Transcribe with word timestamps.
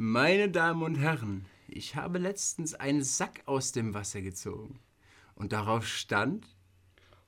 Meine 0.00 0.48
Damen 0.48 0.84
und 0.84 0.94
Herren, 0.94 1.44
ich 1.66 1.96
habe 1.96 2.18
letztens 2.18 2.72
einen 2.72 3.02
Sack 3.02 3.42
aus 3.46 3.72
dem 3.72 3.94
Wasser 3.94 4.20
gezogen. 4.20 4.78
Und 5.34 5.52
darauf 5.52 5.88
stand. 5.88 6.46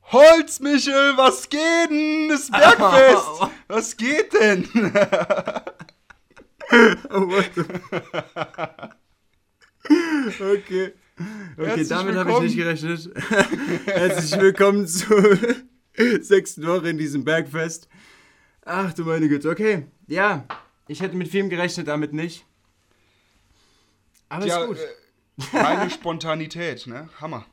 Holz, 0.04 0.60
Michel, 0.60 1.16
was 1.16 1.48
geht 1.48 1.90
denn? 1.90 2.28
Das 2.28 2.48
Bergfest! 2.52 3.50
Was 3.66 3.96
geht 3.96 4.32
denn? 4.34 4.68
oh. 7.10 7.42
Okay. 10.38 10.92
Okay, 11.58 11.84
damit 11.88 12.14
habe 12.14 12.30
ich 12.30 12.40
nicht 12.40 12.56
gerechnet. 12.56 13.10
Herzlich 13.86 14.40
willkommen 14.40 14.86
zur 14.86 15.38
sechsten 16.20 16.64
Woche 16.64 16.90
in 16.90 16.98
diesem 16.98 17.24
Bergfest. 17.24 17.88
Ach 18.64 18.92
du 18.92 19.04
meine 19.04 19.28
Güte, 19.28 19.50
okay. 19.50 19.88
Ja, 20.06 20.44
ich 20.86 21.00
hätte 21.00 21.16
mit 21.16 21.26
vielem 21.26 21.50
gerechnet, 21.50 21.88
damit 21.88 22.12
nicht. 22.12 22.46
Aber 24.30 24.46
ja, 24.46 24.60
ist 24.62 24.66
gut. 24.68 24.78
äh, 25.52 25.56
reine 25.58 25.90
Spontanität, 25.90 26.86
ne? 26.86 27.08
Hammer. 27.20 27.44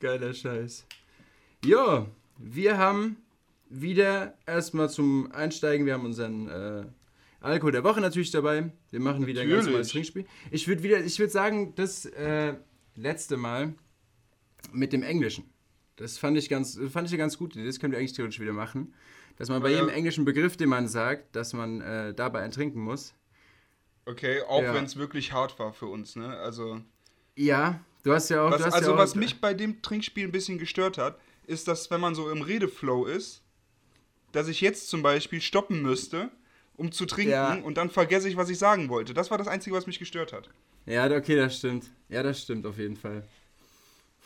Geiler 0.00 0.34
Scheiß. 0.34 0.84
Jo, 1.64 2.06
wir 2.38 2.76
haben 2.78 3.16
wieder 3.68 4.36
erstmal 4.46 4.90
zum 4.90 5.30
Einsteigen, 5.32 5.86
wir 5.86 5.94
haben 5.94 6.04
unseren 6.04 6.48
äh, 6.48 6.84
Alkohol 7.40 7.72
der 7.72 7.84
Woche 7.84 8.00
natürlich 8.00 8.30
dabei. 8.30 8.70
Wir 8.90 9.00
machen 9.00 9.26
wieder 9.26 9.42
ein 9.42 9.48
ganz 9.48 9.66
Natürlich. 9.66 9.66
normales 9.72 9.88
Trinkspiel. 9.88 10.26
Ich 10.50 10.66
würde 10.68 10.82
wieder, 10.82 11.00
ich 11.00 11.18
würde 11.18 11.32
sagen, 11.32 11.74
das 11.76 12.04
äh, 12.06 12.54
letzte 12.96 13.36
Mal 13.36 13.74
mit 14.72 14.92
dem 14.92 15.02
Englischen. 15.02 15.44
Das 15.96 16.18
fand 16.18 16.36
ich 16.38 16.48
ganz, 16.48 16.78
fand 16.90 17.06
ich 17.08 17.12
eine 17.12 17.18
ganz 17.18 17.38
gute 17.38 17.58
Idee. 17.58 17.66
Das 17.66 17.80
können 17.80 17.92
wir 17.92 17.98
eigentlich 17.98 18.12
theoretisch 18.12 18.40
wieder 18.40 18.52
machen. 18.52 18.94
Dass 19.36 19.48
man 19.48 19.62
bei 19.62 19.70
Ja. 19.70 19.76
jedem 19.76 19.88
englischen 19.90 20.24
Begriff, 20.24 20.56
den 20.56 20.68
man 20.68 20.88
sagt, 20.88 21.34
dass 21.36 21.52
man 21.52 21.80
äh, 21.80 22.12
dabei 22.14 22.40
ein 22.42 22.50
trinken 22.50 22.80
muss. 22.80 23.14
Okay, 24.08 24.40
auch 24.42 24.62
Ja. 24.62 24.74
wenn 24.74 24.84
es 24.84 24.96
wirklich 24.96 25.32
hart 25.32 25.58
war 25.58 25.72
für 25.72 25.86
uns, 25.86 26.16
ne? 26.16 26.36
Also, 26.38 26.80
Ja, 27.36 27.80
du 28.04 28.12
hast 28.14 28.30
ja 28.30 28.46
auch. 28.46 28.50
was, 28.50 28.62
also 28.62 28.90
ja 28.90 28.94
auch, 28.94 28.98
was 28.98 29.14
mich 29.14 29.40
bei 29.40 29.52
dem 29.54 29.82
Trinkspiel 29.82 30.24
ein 30.26 30.32
bisschen 30.32 30.58
gestört 30.58 30.96
hat, 30.98 31.18
ist, 31.46 31.68
dass 31.68 31.90
wenn 31.90 32.00
man 32.00 32.14
so 32.14 32.30
im 32.30 32.42
Redeflow 32.42 33.04
ist, 33.06 33.42
dass 34.32 34.48
ich 34.48 34.60
jetzt 34.60 34.88
zum 34.88 35.02
Beispiel 35.02 35.40
stoppen 35.40 35.82
müsste, 35.82 36.30
um 36.76 36.90
zu 36.92 37.06
trinken 37.06 37.30
Ja. 37.32 37.54
und 37.54 37.76
dann 37.76 37.90
vergesse 37.90 38.28
ich, 38.28 38.36
was 38.36 38.48
ich 38.48 38.58
sagen 38.58 38.88
wollte. 38.88 39.12
Das 39.14 39.30
war 39.30 39.38
das 39.38 39.48
Einzige, 39.48 39.76
was 39.76 39.86
mich 39.86 39.98
gestört 39.98 40.32
hat. 40.32 40.48
Ja, 40.86 41.04
okay, 41.14 41.36
das 41.36 41.58
stimmt. 41.58 41.90
Ja, 42.08 42.22
das 42.22 42.40
stimmt 42.42 42.64
auf 42.66 42.78
jeden 42.78 42.96
Fall. 42.96 43.24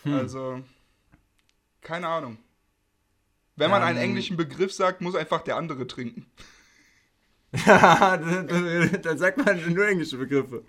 Hm. 0.03 0.13
Also, 0.13 0.63
keine 1.81 2.07
Ahnung. 2.07 2.37
Wenn 3.55 3.69
man 3.69 3.83
einen 3.83 3.97
englischen 3.99 4.37
Begriff 4.37 4.73
sagt, 4.73 5.01
muss 5.01 5.15
einfach 5.15 5.41
der 5.41 5.57
andere 5.57 5.87
trinken. 5.87 6.25
Ja, 7.65 8.17
dann, 8.17 9.17
sagt 9.17 9.37
man 9.45 9.73
nur 9.73 9.87
englische 9.87 10.17
Begriffe. 10.17 10.63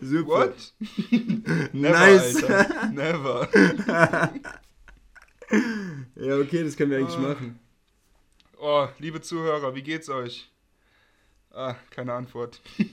Super. 0.00 0.28
What? 0.48 0.74
Never, 1.72 1.72
Nice. 1.72 2.42
Alter. 2.44 2.86
Never. 2.92 3.48
Ja, 6.16 6.36
okay, 6.36 6.62
das 6.62 6.76
können 6.76 6.90
wir 6.90 6.98
eigentlich 6.98 7.16
Ah. 7.16 7.20
machen. 7.32 7.58
Oh, 8.60 8.86
liebe 8.98 9.22
Zuhörer, 9.22 9.74
wie 9.74 9.82
geht's 9.82 10.10
euch? 10.10 10.50
Ah, 11.50 11.74
keine 11.90 12.12
Antwort. 12.12 12.60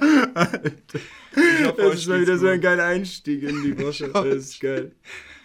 Hoffe, 0.00 1.74
Das 1.76 1.94
ist 1.94 2.06
mal 2.08 2.20
wieder 2.20 2.38
so 2.38 2.46
ein 2.46 2.54
gut. 2.54 2.62
geiler 2.62 2.84
Einstieg 2.86 3.42
in 3.42 3.62
die 3.62 3.78
Woche. 3.78 4.06
Ich 4.06 4.12
Das 4.12 4.24
ist 4.34 4.60
geil. 4.60 4.92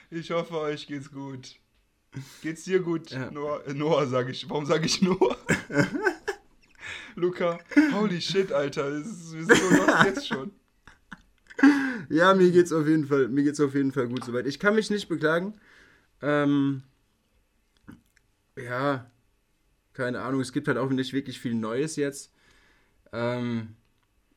Ich 0.09 0.31
hoffe, 0.31 0.59
euch 0.59 0.87
geht's 0.87 1.11
gut. 1.11 1.55
Geht's 2.41 2.63
dir 2.63 2.79
gut, 2.79 3.11
Ja. 3.11 3.31
Noah? 3.31 3.65
Äh, 3.65 3.73
Noah 3.73 4.07
sage 4.07 4.31
ich. 4.31 4.49
Warum 4.49 4.65
sage 4.65 4.85
ich 4.85 5.01
Noah? 5.01 5.37
Luca, 7.15 7.59
holy 7.93 8.19
shit, 8.21 8.51
Alter. 8.51 8.89
Das 8.89 9.07
ist, 9.07 9.33
wir 9.33 9.45
sind 9.45 9.57
so 9.57 9.69
lost 9.69 10.05
jetzt 10.05 10.27
schon. 10.27 10.51
Ja, 12.09 12.33
mir 12.33 12.51
geht's 12.51 12.71
auf 12.73 12.87
jeden 12.87 13.05
Fall, 13.05 13.27
mir 13.27 13.43
geht's 13.43 13.59
auf 13.59 13.75
jeden 13.75 13.91
Fall 13.91 14.07
gut 14.07 14.23
soweit. 14.23 14.47
Ich 14.47 14.59
kann 14.59 14.75
mich 14.75 14.89
nicht 14.89 15.07
beklagen. 15.07 15.53
Ähm, 16.21 16.83
ja, 18.57 19.09
keine 19.93 20.21
Ahnung, 20.21 20.41
es 20.41 20.51
gibt 20.53 20.67
halt 20.67 20.77
auch 20.77 20.89
nicht 20.89 21.13
wirklich 21.13 21.39
viel 21.39 21.53
Neues 21.53 21.95
jetzt. 21.95 22.33
Ähm, 23.11 23.75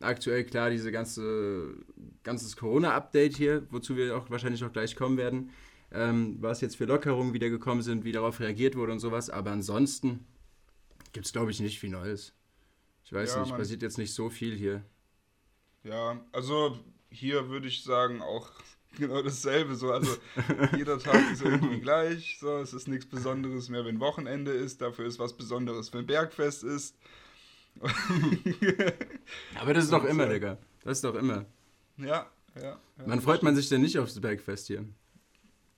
aktuell 0.01 0.45
klar, 0.45 0.71
diese 0.71 0.93
ganze 0.93 1.75
ganzes 2.23 2.57
Corona-Update 2.57 3.37
hier, 3.37 3.67
wozu 3.71 3.97
wir 3.97 4.17
auch 4.17 4.31
wahrscheinlich 4.31 4.63
auch 4.65 4.73
gleich 4.73 4.97
kommen 4.97 5.17
werden, 5.17 5.51
ähm, 5.93 6.37
was 6.41 6.61
jetzt 6.61 6.77
für 6.77 6.85
Lockerungen 6.85 7.33
wieder 7.35 7.49
gekommen 7.51 7.83
sind, 7.83 8.05
wie 8.05 8.13
darauf 8.13 8.41
reagiert 8.41 8.77
wurde 8.77 8.93
und 8.93 9.01
sowas. 9.01 9.31
Aber 9.31 9.51
ansonsten 9.53 10.27
gibt's 11.13 11.33
glaube 11.33 11.51
ich 11.51 11.61
nicht 11.61 11.79
viel 11.79 11.91
Neues. 11.91 12.33
Ich 13.05 13.13
weiß 13.13 13.35
Ja, 13.35 13.41
nicht, 13.41 13.51
Mann. 13.51 13.61
passiert 13.61 13.83
jetzt 13.83 13.99
nicht 13.99 14.13
so 14.13 14.31
viel 14.31 14.57
hier. 14.57 14.85
Ja, 15.85 16.21
also 16.33 16.79
hier 17.11 17.49
würde 17.49 17.69
ich 17.69 17.83
sagen 17.85 18.21
auch 18.21 18.51
genau 18.99 19.23
dasselbe. 19.23 19.77
So, 19.77 19.93
also 19.93 20.17
jeder 20.77 20.99
Tag 20.99 21.31
ist 21.33 21.43
irgendwie 21.43 21.81
gleich. 21.81 22.39
So, 22.41 22.59
es 22.59 22.73
ist 22.73 22.89
nichts 22.89 23.07
Besonderes 23.07 23.69
mehr, 23.69 23.85
wenn 23.85 24.01
Wochenende 24.01 24.51
ist. 24.51 24.81
Dafür 24.83 25.07
ist 25.07 25.19
was 25.19 25.37
Besonderes, 25.37 25.93
wenn 25.93 26.07
Bergfest 26.07 26.65
ist. 26.65 26.97
Aber 29.55 29.75
das 29.75 29.85
ist 29.85 29.93
doch 29.93 30.05
immer, 30.05 30.27
äh, 30.27 30.35
Digga. 30.35 30.59
Das 30.83 30.99
ist 30.99 31.05
doch 31.05 31.15
immer. 31.15 31.45
ja, 31.99 32.31
ja. 32.57 32.63
ja 32.63 32.81
Wann 32.97 33.21
freut 33.21 33.43
man 33.43 33.55
sich 33.55 33.69
denn 33.69 33.83
nicht 33.83 33.99
aufs 33.99 34.19
Bergfest 34.21 34.67
hier? 34.69 34.85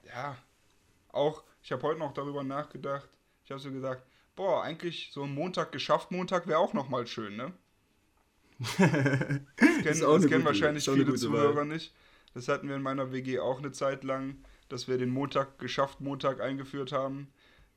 Ja, 0.09 0.37
auch, 1.13 1.43
ich 1.63 1.73
habe 1.73 1.83
heute 1.83 1.99
noch 2.01 2.13
darüber 2.13 2.43
nachgedacht. 2.43 3.09
Ich 3.45 3.51
habe 3.51 3.61
so 3.61 3.71
gesagt, 3.71 4.03
boah, 4.37 4.63
eigentlich 4.63 5.11
so 5.13 5.25
ein 5.25 5.35
Montag 5.35 5.73
geschafft, 5.73 6.11
Montag 6.11 6.47
wäre 6.47 6.59
auch 6.59 6.73
nochmal 6.75 7.07
schön, 7.07 7.37
ne? 7.37 7.53
Das 9.81 9.97
kennen, 9.97 10.01
das 10.01 10.27
kennen 10.27 10.45
wahrscheinlich 10.45 10.85
viele 10.85 11.15
Zuhörer 11.15 11.57
Wahl. 11.57 11.67
nicht. 11.67 11.95
Das 12.35 12.49
hatten 12.49 12.69
wir 12.69 12.77
in 12.77 12.83
meiner 12.83 13.13
WG 13.13 13.39
auch 13.39 13.59
eine 13.59 13.73
Zeit 13.73 14.05
lang, 14.05 14.37
dass 14.69 14.89
wir 14.89 14.99
den 14.99 15.11
Montag 15.11 15.59
geschafft, 15.59 16.01
Montag 16.01 16.41
eingeführt 16.41 16.93
haben. 16.93 17.29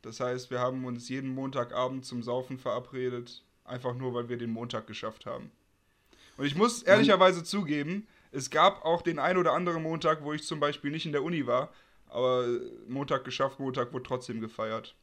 Das 0.01 0.19
heißt, 0.19 0.49
wir 0.49 0.59
haben 0.59 0.85
uns 0.85 1.09
jeden 1.09 1.33
Montagabend 1.33 2.05
zum 2.05 2.23
Saufen 2.23 2.57
verabredet, 2.57 3.43
einfach 3.63 3.93
nur, 3.93 4.13
weil 4.13 4.29
wir 4.29 4.37
den 4.37 4.51
Montag 4.51 4.87
geschafft 4.87 5.25
haben. 5.25 5.51
Und 6.37 6.45
ich 6.45 6.55
muss 6.55 6.81
ehrlicherweise 6.81 7.43
zugeben, 7.43 8.07
es 8.31 8.49
gab 8.49 8.83
auch 8.83 9.01
den 9.01 9.19
ein 9.19 9.37
oder 9.37 9.53
anderen 9.53 9.83
Montag, 9.83 10.23
wo 10.23 10.33
ich 10.33 10.43
zum 10.43 10.59
Beispiel 10.59 10.89
nicht 10.91 11.05
in 11.05 11.11
der 11.11 11.23
Uni 11.23 11.45
war, 11.45 11.71
aber 12.11 12.45
Montag 12.87 13.23
geschafft, 13.23 13.59
Montag 13.59 13.91
wurde 13.93 14.03
trotzdem 14.03 14.39
gefeiert. 14.41 14.95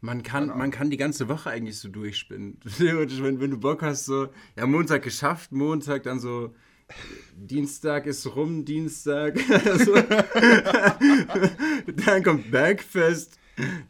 Man 0.00 0.22
kann, 0.22 0.46
man 0.56 0.70
kann 0.70 0.90
die 0.90 0.96
ganze 0.96 1.28
Woche 1.28 1.50
eigentlich 1.50 1.78
so 1.80 1.88
durchspinnen. 1.88 2.60
Theoretisch, 2.78 3.20
wenn, 3.20 3.40
wenn 3.40 3.50
du 3.50 3.58
Bock 3.58 3.82
hast, 3.82 4.04
so, 4.04 4.28
ja, 4.56 4.64
Montag 4.64 5.02
geschafft, 5.02 5.50
Montag, 5.50 6.04
dann 6.04 6.20
so, 6.20 6.54
Dienstag 7.34 8.06
ist 8.06 8.24
rum, 8.36 8.64
Dienstag. 8.64 9.36
so. 9.84 9.94
dann 12.06 12.22
kommt 12.22 12.50
Bergfest. 12.50 13.38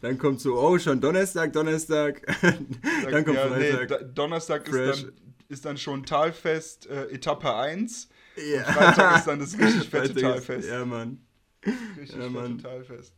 Dann 0.00 0.16
kommt 0.16 0.40
so, 0.40 0.58
oh, 0.58 0.78
schon 0.78 0.98
Donnerstag, 0.98 1.52
Donnerstag. 1.52 2.22
dann 3.10 3.24
kommt 3.24 3.36
ja, 3.36 3.50
nee, 3.50 3.70
Freitag. 3.72 3.88
Da- 3.88 4.02
Donnerstag 4.02 4.66
Fresh. 4.66 4.96
ist 4.96 5.04
dann, 5.04 5.12
ist 5.50 5.64
dann 5.66 5.76
schon 5.76 6.04
Talfest, 6.06 6.86
äh, 6.86 7.04
Etappe 7.10 7.54
1. 7.54 8.08
ja. 8.36 8.62
Freitag 8.64 9.18
ist 9.18 9.26
dann 9.26 9.40
das 9.40 9.52
richtig 9.58 9.90
fette 9.90 10.14
Freitag 10.14 10.16
ist- 10.16 10.22
Talfest. 10.22 10.68
Ja, 10.70 10.84
Mann. 10.86 11.20
Richtig 11.66 12.10
ja, 12.16 12.22
fette 12.22 12.30
Mann. 12.30 12.58
Talfest. 12.58 13.12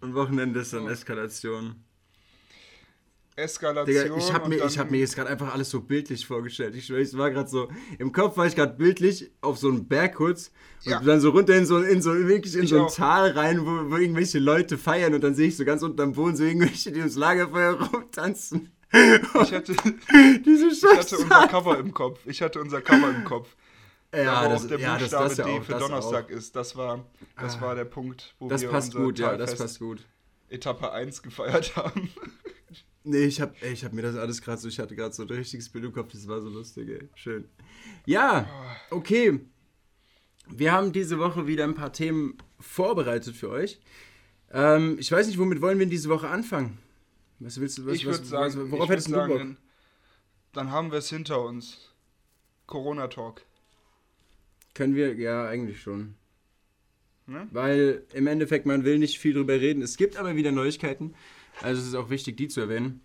Und 0.00 0.14
Wochenende 0.14 0.60
ist 0.60 0.72
dann 0.72 0.84
Oh. 0.84 0.88
Eskalation. 0.88 1.76
Eskalation. 3.36 3.86
Digga, 3.86 4.16
ich 4.16 4.32
habe 4.32 4.48
mir, 4.48 4.64
ich 4.64 4.78
hab 4.78 4.90
mir 4.90 4.98
jetzt 4.98 5.14
gerade 5.14 5.30
einfach 5.30 5.54
alles 5.54 5.70
so 5.70 5.80
bildlich 5.80 6.26
vorgestellt. 6.26 6.74
Ich 6.74 6.90
ich 6.90 7.16
war 7.16 7.30
gerade 7.30 7.48
so, 7.48 7.68
im 7.98 8.10
Kopf 8.12 8.36
war 8.36 8.46
ich 8.46 8.56
gerade 8.56 8.74
bildlich 8.74 9.30
auf 9.42 9.58
so 9.58 9.68
einem 9.68 9.86
Berg 9.86 10.16
kurz 10.16 10.50
und 10.84 10.90
Ja. 10.90 11.00
dann 11.00 11.20
so 11.20 11.30
runter 11.30 11.56
in 11.56 11.64
so, 11.64 11.78
in 11.78 12.02
so 12.02 12.12
wirklich 12.26 12.56
in 12.56 12.64
Ich 12.64 12.70
so 12.70 12.76
ein 12.78 12.82
auch. 12.86 12.94
Tal 12.94 13.30
rein, 13.30 13.60
wo, 13.64 13.92
wo 13.92 13.96
irgendwelche 13.96 14.40
Leute 14.40 14.76
feiern 14.76 15.14
und 15.14 15.22
dann 15.22 15.36
sehe 15.36 15.48
ich 15.48 15.56
so 15.56 15.64
ganz 15.64 15.82
unten 15.82 16.00
am 16.00 16.14
Boden 16.14 16.34
so 16.36 16.42
irgendwelche, 16.44 16.90
die 16.90 16.98
ums 16.98 17.14
Lagerfeuer 17.16 17.74
rumtanzen. 17.92 18.72
ich 18.92 19.52
hatte, 19.52 19.76
Diese 20.44 20.68
ich 20.68 20.82
hatte 20.84 21.18
unser. 21.18 21.46
Cover 21.46 21.78
im 21.78 21.94
Kopf. 21.94 22.18
Ich 22.26 22.42
hatte 22.42 22.60
unser 22.60 22.80
Cover 22.80 23.10
im 23.10 23.22
Kopf. 23.24 23.54
Da, 24.10 24.22
Ja, 24.22 24.48
das, 24.48 24.64
auch 24.64 24.68
der 24.68 24.78
ja, 24.80 24.92
das, 24.94 25.02
Buchstabe 25.02 25.28
das 25.28 25.36
ja 25.38 25.44
D 25.44 25.50
auch, 25.50 25.62
für 25.64 25.72
das 25.72 25.80
Donnerstag 25.82 26.24
auch. 26.26 26.30
ist. 26.30 26.56
Das 26.56 26.76
war, 26.76 27.04
das 27.40 27.56
Ah. 27.56 27.60
war 27.60 27.74
der 27.74 27.84
Punkt, 27.84 28.34
wo 28.38 28.48
Das 28.48 28.62
wir 28.62 28.70
passt 28.70 28.94
gut, 28.94 29.18
ja, 29.18 29.36
das 29.36 29.56
passt 29.56 29.78
gut. 29.78 30.04
Etappe 30.48 30.90
1 30.92 31.22
gefeiert 31.22 31.76
haben. 31.76 32.10
Nee, 33.04 33.24
ich 33.24 33.40
hab, 33.40 33.54
ey, 33.62 33.72
ich 33.72 33.84
hab 33.86 33.94
mir 33.94 34.02
das 34.02 34.16
alles 34.16 34.42
gerade 34.42 34.58
so, 34.60 34.68
ich 34.68 34.78
hatte 34.78 34.94
gerade 34.94 35.14
so 35.14 35.22
ein 35.22 35.30
richtiges 35.30 35.70
Bild 35.70 35.84
im 35.84 35.92
Kopf, 35.94 36.12
das 36.12 36.28
war 36.28 36.42
so 36.42 36.50
lustig, 36.50 36.90
ey. 36.90 37.08
Schön. 37.14 37.48
Ja, 38.04 38.46
okay. 38.90 39.40
Wir 40.46 40.72
haben 40.72 40.92
diese 40.92 41.18
Woche 41.18 41.46
wieder 41.46 41.64
ein 41.64 41.74
paar 41.74 41.92
Themen 41.92 42.36
vorbereitet 42.60 43.34
für 43.34 43.48
euch. 43.48 43.80
Ähm, 44.52 44.98
ich 44.98 45.10
weiß 45.10 45.26
nicht, 45.26 45.38
womit 45.38 45.62
wollen 45.62 45.78
wir 45.78 45.84
in 45.84 45.90
diese 45.90 46.10
Woche 46.10 46.28
anfangen? 46.28 46.76
Was 47.38 47.58
willst 47.60 47.78
du, 47.78 47.86
was, 47.86 47.94
ich 47.94 48.04
würde 48.04 48.22
sagen, 48.24 48.44
was, 48.46 48.54
ich 48.66 48.70
worauf 48.72 48.88
würd 48.88 48.90
hättest 48.90 49.08
du 49.08 49.12
Bock? 49.12 49.28
sagen 49.28 49.56
dann 50.52 50.70
haben 50.70 50.90
wir 50.90 50.98
es 50.98 51.08
hinter 51.08 51.40
uns. 51.42 51.92
Corona-Talk. 52.66 53.42
Können 54.78 54.94
wir, 54.94 55.16
ja, 55.16 55.44
eigentlich 55.48 55.82
schon. 55.82 56.14
Ne? 57.26 57.48
Weil 57.50 58.04
im 58.14 58.28
Endeffekt, 58.28 58.64
man 58.64 58.84
will 58.84 59.00
nicht 59.00 59.18
viel 59.18 59.34
drüber 59.34 59.54
reden. 59.54 59.82
Es 59.82 59.96
gibt 59.96 60.16
aber 60.16 60.36
wieder 60.36 60.52
Neuigkeiten. 60.52 61.16
Also 61.60 61.82
es 61.82 61.88
ist 61.88 61.94
auch 61.96 62.10
wichtig, 62.10 62.36
die 62.36 62.46
zu 62.46 62.60
erwähnen. 62.60 63.00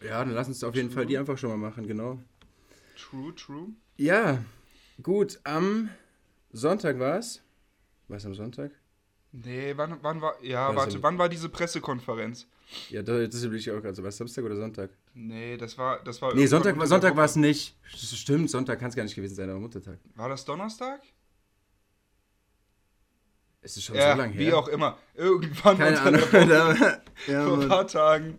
Ja, 0.00 0.24
dann 0.24 0.32
lass 0.32 0.46
uns 0.46 0.62
auf 0.62 0.76
jeden 0.76 0.90
True. 0.90 0.94
Fall 0.94 1.06
die 1.06 1.18
einfach 1.18 1.36
schon 1.38 1.50
mal 1.50 1.56
machen, 1.56 1.88
genau. 1.88 2.20
True, 2.96 3.34
true. 3.34 3.70
Ja, 3.96 4.44
gut, 5.02 5.40
am 5.42 5.88
Sonntag 6.52 7.00
war 7.00 7.18
es. 7.18 7.42
War 8.06 8.18
es 8.18 8.24
am 8.24 8.36
Sonntag? 8.36 8.70
Nee, 9.32 9.72
wann, 9.74 9.98
wann 10.02 10.20
war. 10.20 10.40
Ja, 10.44 10.68
Weiß 10.68 10.76
warte, 10.76 11.02
wann 11.02 11.18
war 11.18 11.28
diese 11.28 11.48
Pressekonferenz? 11.48 12.46
Ja, 12.90 13.02
das, 13.02 13.30
das 13.30 13.42
will 13.50 13.58
ich 13.58 13.68
auch. 13.72 13.82
Also, 13.82 14.04
war 14.04 14.10
es 14.10 14.18
Samstag 14.18 14.44
oder 14.44 14.54
Sonntag? 14.54 14.90
Nee, 15.18 15.56
das 15.56 15.78
war. 15.78 16.04
Das 16.04 16.20
war 16.20 16.34
Nee, 16.34 16.44
Sonntag, 16.44 16.76
Sonntag 16.86 17.16
war 17.16 17.24
es 17.24 17.36
nicht. 17.36 17.74
Stimmt, 17.86 18.50
Sonntag 18.50 18.78
kann 18.78 18.90
es 18.90 18.96
gar 18.96 19.02
nicht 19.02 19.14
gewesen 19.14 19.34
sein, 19.34 19.48
aber 19.48 19.58
Muttertag. 19.58 19.98
War 20.14 20.28
das 20.28 20.44
Donnerstag? 20.44 21.00
Es 23.62 23.78
ist 23.78 23.84
schon 23.84 23.96
Ja, 23.96 24.12
so 24.12 24.18
lange 24.18 24.34
her. 24.34 24.46
wie 24.46 24.52
auch 24.52 24.68
immer. 24.68 24.98
Irgendwann 25.14 25.78
Keine 25.78 26.00
Ahnung. 26.02 26.20
Woche, 26.20 27.02
ja, 27.28 27.46
vor 27.46 27.60
ein 27.62 27.68
paar 27.68 27.86
Tagen 27.86 28.38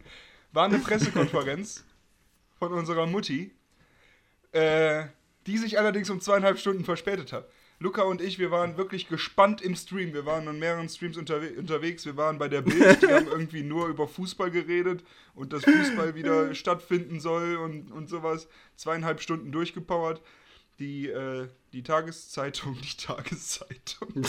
war 0.51 0.65
eine 0.65 0.77
Pressekonferenz 0.77 1.83
von 2.59 2.71
unserer 2.73 3.07
Mutti, 3.07 3.55
äh, 4.51 5.05
die 5.47 5.57
sich 5.57 5.79
allerdings 5.79 6.11
um 6.11 6.21
zweieinhalb 6.21 6.59
Stunden 6.59 6.85
verspätet 6.85 7.33
hat. 7.33 7.49
Luca 7.79 8.01
und 8.03 8.21
ich, 8.21 8.39
wir 8.39 8.49
waren 8.49 8.75
wirklich 8.77 9.07
gespannt 9.07 9.61
im 9.61 9.75
Stream. 9.75 10.13
Wir 10.13 10.25
waren 10.25 10.47
an 10.47 10.57
mehreren 10.57 10.89
Streams 10.89 11.15
unterwe 11.15 11.51
unterwegs. 11.57 12.05
Wir 12.05 12.17
waren 12.17 12.39
bei 12.39 12.47
der 12.47 12.61
Bild, 12.63 13.03
die 13.03 13.07
haben 13.07 13.27
irgendwie 13.31 13.61
nur 13.61 13.87
über 13.87 14.07
Fußball 14.07 14.49
geredet 14.49 15.03
und 15.35 15.53
dass 15.53 15.63
Fußball 15.63 16.15
wieder 16.15 16.55
stattfinden 16.55 17.19
soll 17.19 17.57
und, 17.57 17.91
und 17.91 18.09
sowas. 18.09 18.47
Zweieinhalb 18.75 19.21
Stunden 19.21 19.51
durchgepowert. 19.51 20.21
Die, 20.79 21.07
äh, 21.07 21.47
die 21.71 21.83
Tageszeitung, 21.83 22.77
die 22.81 22.97
Tageszeitung. 22.97 24.09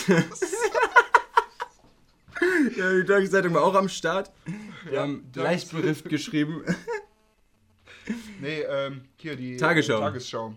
Ja, 2.76 2.92
die 2.92 3.04
Tageszeitung 3.04 3.52
war 3.54 3.64
auch 3.64 3.74
am 3.74 3.88
Start. 3.88 4.30
Wir 4.84 4.92
Ja, 4.92 5.02
haben 5.02 5.28
Leichtbericht 5.34 6.08
geschrieben. 6.08 6.62
Nee, 8.40 8.60
ähm, 8.60 9.08
hier 9.16 9.34
die 9.34 9.56
Tagesschau. 9.56 9.96
Äh, 9.96 10.00
Tagesschau. 10.00 10.56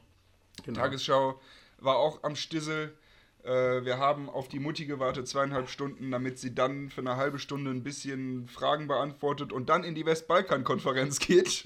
Genau. 0.63 0.79
Tagesschau 0.79 1.41
war 1.81 1.97
auch 1.97 2.23
am 2.23 2.35
Stissel. 2.35 2.95
Äh, 3.43 3.83
wir 3.83 3.97
haben 3.97 4.29
auf 4.29 4.47
die 4.47 4.59
Mutti 4.59 4.85
gewartet, 4.85 5.27
zweieinhalb 5.27 5.69
Stunden, 5.69 6.11
damit 6.11 6.39
sie 6.39 6.53
dann 6.53 6.89
für 6.89 7.01
eine 7.01 7.17
halbe 7.17 7.39
Stunde 7.39 7.71
ein 7.71 7.83
bisschen 7.83 8.47
Fragen 8.47 8.87
beantwortet 8.87 9.51
und 9.51 9.69
dann 9.69 9.83
in 9.83 9.95
die 9.95 10.05
Westbalkan-Konferenz 10.05 11.19
geht. 11.19 11.63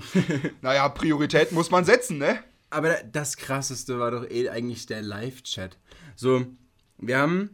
naja, 0.62 0.88
Priorität 0.88 1.52
muss 1.52 1.70
man 1.70 1.84
setzen, 1.84 2.18
ne? 2.18 2.42
Aber 2.70 2.94
das 3.04 3.36
krasseste 3.36 3.98
war 3.98 4.10
doch 4.10 4.28
eh 4.28 4.48
eigentlich 4.48 4.86
der 4.86 5.02
Live-Chat. 5.02 5.78
So, 6.16 6.46
wir 6.96 7.18
haben 7.18 7.50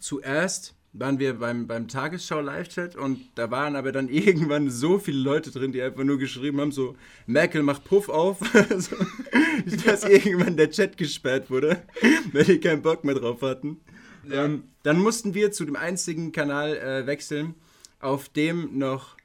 zuerst 0.00 0.75
waren 0.98 1.18
wir 1.18 1.34
beim, 1.34 1.66
beim 1.66 1.88
Tagesschau 1.88 2.40
Live-Chat 2.40 2.96
und 2.96 3.20
da 3.34 3.50
waren 3.50 3.76
aber 3.76 3.92
dann 3.92 4.08
irgendwann 4.10 4.70
so 4.70 4.98
viele 4.98 5.18
Leute 5.18 5.50
drin, 5.50 5.72
die 5.72 5.82
einfach 5.82 6.04
nur 6.04 6.18
geschrieben 6.18 6.60
haben, 6.60 6.72
so, 6.72 6.96
Merkel 7.26 7.62
macht 7.62 7.84
Puff 7.84 8.08
auf, 8.08 8.38
so, 8.78 8.96
dass 9.84 10.04
irgendwann 10.04 10.56
der 10.56 10.70
Chat 10.70 10.96
gesperrt 10.96 11.50
wurde, 11.50 11.82
weil 12.32 12.44
die 12.44 12.60
keinen 12.60 12.82
Bock 12.82 13.04
mehr 13.04 13.14
drauf 13.14 13.42
hatten. 13.42 13.80
Ja. 14.28 14.44
Ähm, 14.44 14.64
dann 14.82 14.98
mussten 14.98 15.34
wir 15.34 15.52
zu 15.52 15.64
dem 15.64 15.76
einzigen 15.76 16.32
Kanal 16.32 16.76
äh, 16.76 17.06
wechseln, 17.06 17.54
auf 18.00 18.28
dem 18.28 18.78
noch 18.78 19.16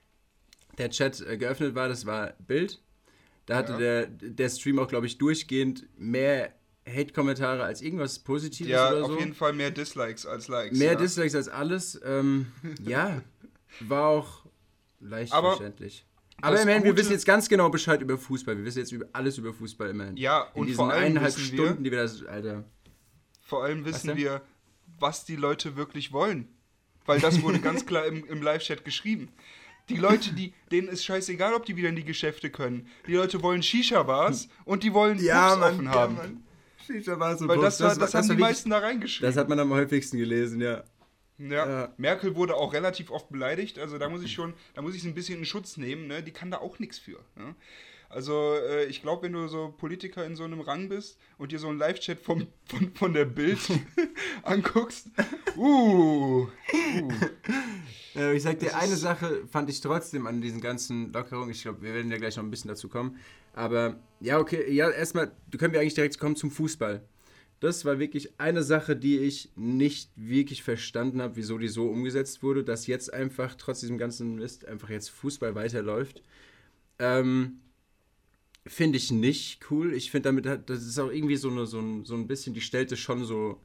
der 0.78 0.90
Chat 0.90 1.22
äh, 1.22 1.38
geöffnet 1.38 1.76
war, 1.76 1.88
das 1.88 2.06
war 2.06 2.34
Bild. 2.40 2.82
Da 3.46 3.58
hatte 3.58 3.74
Ja. 3.74 3.78
der, 3.80 4.06
der 4.08 4.50
Stream 4.50 4.80
auch, 4.80 4.88
glaube 4.88 5.08
ich, 5.08 5.18
durchgehend 5.18 5.88
mehr 5.98 6.54
Hate-Kommentare 6.92 7.64
als 7.64 7.82
irgendwas 7.82 8.20
Positives 8.20 8.72
Ja, 8.72 8.90
oder 8.92 9.04
auf 9.06 9.12
so. 9.12 9.20
jeden 9.20 9.34
Fall 9.34 9.54
mehr 9.54 9.72
Dislikes 9.72 10.26
als 10.26 10.48
Likes. 10.48 10.78
Mehr 10.78 10.94
ja. 10.94 10.98
Dislikes 10.98 11.36
als 11.36 11.48
alles. 11.48 12.00
Ähm, 12.04 12.48
ja, 12.86 13.22
war 13.82 14.06
auch 14.08 14.46
leicht 15.00 15.34
Aber 15.34 15.50
verständlich. 15.52 16.06
Aber 16.44 16.60
immerhin, 16.60 16.84
wir 16.84 16.98
wissen 16.98 17.12
jetzt 17.12 17.26
ganz 17.26 17.48
genau 17.50 17.70
Bescheid 17.70 18.02
über 18.02 18.18
Fußball. 18.18 18.58
Wir 18.58 18.66
wissen 18.66 18.80
jetzt 18.80 18.92
über 18.92 19.06
alles 19.14 19.38
über 19.38 19.54
Fußball 19.54 19.90
immerhin. 19.92 20.18
Ja, 20.18 20.50
In 20.56 20.62
und 20.62 20.68
diesen 20.68 20.78
vor 20.78 20.92
allem 20.92 21.04
eineinhalb 21.04 21.36
wissen 21.38 21.46
Stunden, 21.46 21.84
wir, 21.84 21.84
die 21.84 21.92
wir 21.92 22.02
das, 22.02 22.24
Alter. 22.26 22.64
vor 23.42 23.64
allem 23.64 23.86
wissen 23.86 24.08
denn? 24.08 24.18
wir, 24.18 24.42
was 25.00 25.24
die 25.26 25.36
Leute 25.36 25.76
wirklich 25.76 26.12
wollen. 26.12 26.48
Weil 27.06 27.20
das 27.20 27.42
wurde 27.42 27.60
ganz 27.60 27.86
klar 27.86 28.06
im, 28.06 28.26
im 28.26 28.42
Live-Chat 28.42 28.84
geschrieben. 28.86 29.30
Die 29.90 29.98
Leute, 29.98 30.34
die, 30.34 30.54
denen 30.72 30.88
ist 30.88 31.04
scheißegal, 31.04 31.54
ob 31.54 31.66
die 31.66 31.76
wieder 31.76 31.90
in 31.90 31.96
die 31.96 32.04
Geschäfte 32.04 32.50
können. 32.50 32.88
Die 33.08 33.16
Leute 33.16 33.42
wollen 33.44 33.62
Shisha-Bars 33.62 34.48
und 34.66 34.84
die 34.84 34.94
wollen 34.94 35.18
Pubs 35.18 35.30
offen 35.62 35.90
haben. 35.90 36.44
Shisha 36.86 37.20
war 37.20 37.38
so 37.38 37.48
Weil 37.48 37.60
das, 37.60 37.80
war, 37.80 37.96
das, 37.96 38.14
haben 38.14 38.24
die 38.24 38.30
war 38.30 38.38
wirklich- 38.38 38.40
meisten 38.40 38.70
da 38.70 38.78
reingeschrieben. 38.80 39.30
Das 39.30 39.38
hat 39.38 39.50
man 39.50 39.60
am 39.60 39.72
häufigsten 39.72 40.18
gelesen, 40.18 40.62
ja. 40.62 40.84
ja. 41.38 41.68
ja. 41.68 41.94
Merkel 41.98 42.36
wurde 42.36 42.56
auch 42.56 42.74
relativ 42.74 43.12
oft 43.12 43.30
beleidigt, 43.30 43.80
also 43.80 43.98
da 43.98 44.10
muss 44.10 44.24
ich 44.24 44.34
schon, 44.34 44.54
da 44.74 44.82
muss 44.82 44.96
ich 44.96 45.02
sie 45.02 45.10
ein 45.10 45.16
bisschen 45.16 45.40
in 45.40 45.46
Schutz 45.46 45.78
nehmen, 45.78 46.08
ne? 46.08 46.24
die 46.24 46.32
kann 46.32 46.52
da 46.52 46.58
auch 46.58 46.80
nichts 46.80 47.00
für. 47.00 47.20
Ne? 47.36 47.56
Also 48.12 48.56
äh, 48.56 48.86
ich 48.86 49.02
glaube, 49.02 49.24
wenn 49.24 49.34
du 49.34 49.48
so 49.48 49.74
Politiker 49.78 50.26
in 50.26 50.36
so 50.36 50.44
einem 50.44 50.62
Rang 50.62 50.90
bist 50.90 51.18
und 51.38 51.52
dir 51.52 51.60
so 51.60 51.70
einen 51.70 51.80
Live-Chat 51.80 52.20
von, 52.20 52.48
von 52.96 53.14
der 53.14 53.26
Bild 53.26 53.60
anguckst, 54.44 55.08
uh, 55.58 56.48
uh, 56.48 57.12
Äh, 58.16 58.36
ich 58.36 58.44
sag 58.44 58.60
dir, 58.60 58.76
eine 58.76 58.96
Sache 58.96 59.48
fand 59.48 59.70
ich 59.70 59.82
trotzdem 59.82 60.28
an 60.28 60.42
diesen 60.42 60.62
ganzen 60.62 61.14
Lockerungen. 61.14 61.52
Ich 61.52 61.62
glaube, 61.62 61.82
wir 61.82 61.94
werden 61.94 62.12
ja 62.12 62.18
gleich 62.18 62.36
noch 62.36 62.44
ein 62.44 62.52
bisschen 62.52 62.70
dazu 62.70 62.90
kommen. 62.90 63.18
Aber 63.54 64.00
ja, 64.20 64.40
okay, 64.40 64.72
ja, 64.72 64.90
erstmal, 64.90 65.32
du 65.50 65.58
können 65.58 65.74
wir 65.74 65.80
eigentlich 65.80 65.94
direkt 65.94 66.20
kommen 66.20 66.36
zum 66.36 66.52
Fußball. 66.52 67.02
Das 67.60 67.86
war 67.86 68.00
wirklich 68.00 68.40
eine 68.40 68.64
Sache, 68.64 68.96
die 68.96 69.20
ich 69.20 69.52
nicht 69.56 70.10
wirklich 70.16 70.64
verstanden 70.64 71.22
habe, 71.22 71.36
wieso 71.36 71.58
die 71.58 71.68
so 71.68 71.88
umgesetzt 71.88 72.42
wurde, 72.42 72.64
dass 72.64 72.88
jetzt 72.88 73.14
einfach 73.14 73.56
trotz 73.56 73.82
diesem 73.82 74.00
ganzen 74.00 74.36
Mist 74.36 74.66
einfach 74.66 74.90
jetzt 74.90 75.10
Fußball 75.10 75.54
weiterläuft. 75.54 76.24
Ähm, 76.98 77.60
finde 78.68 78.98
ich 78.98 79.12
nicht 79.12 79.72
cool. 79.72 79.94
Ich 79.94 80.12
finde 80.12 80.30
damit, 80.30 80.70
das 80.70 80.86
ist 80.86 81.00
auch 81.00 81.12
irgendwie 81.12 81.38
so, 81.38 81.50
eine, 81.50 81.66
so, 81.66 81.80
ein, 81.80 82.06
so 82.06 82.16
ein 82.16 82.28
bisschen, 82.28 82.54
die 82.54 82.62
stellte 82.62 82.98
schon 82.98 83.26
so. 83.26 83.60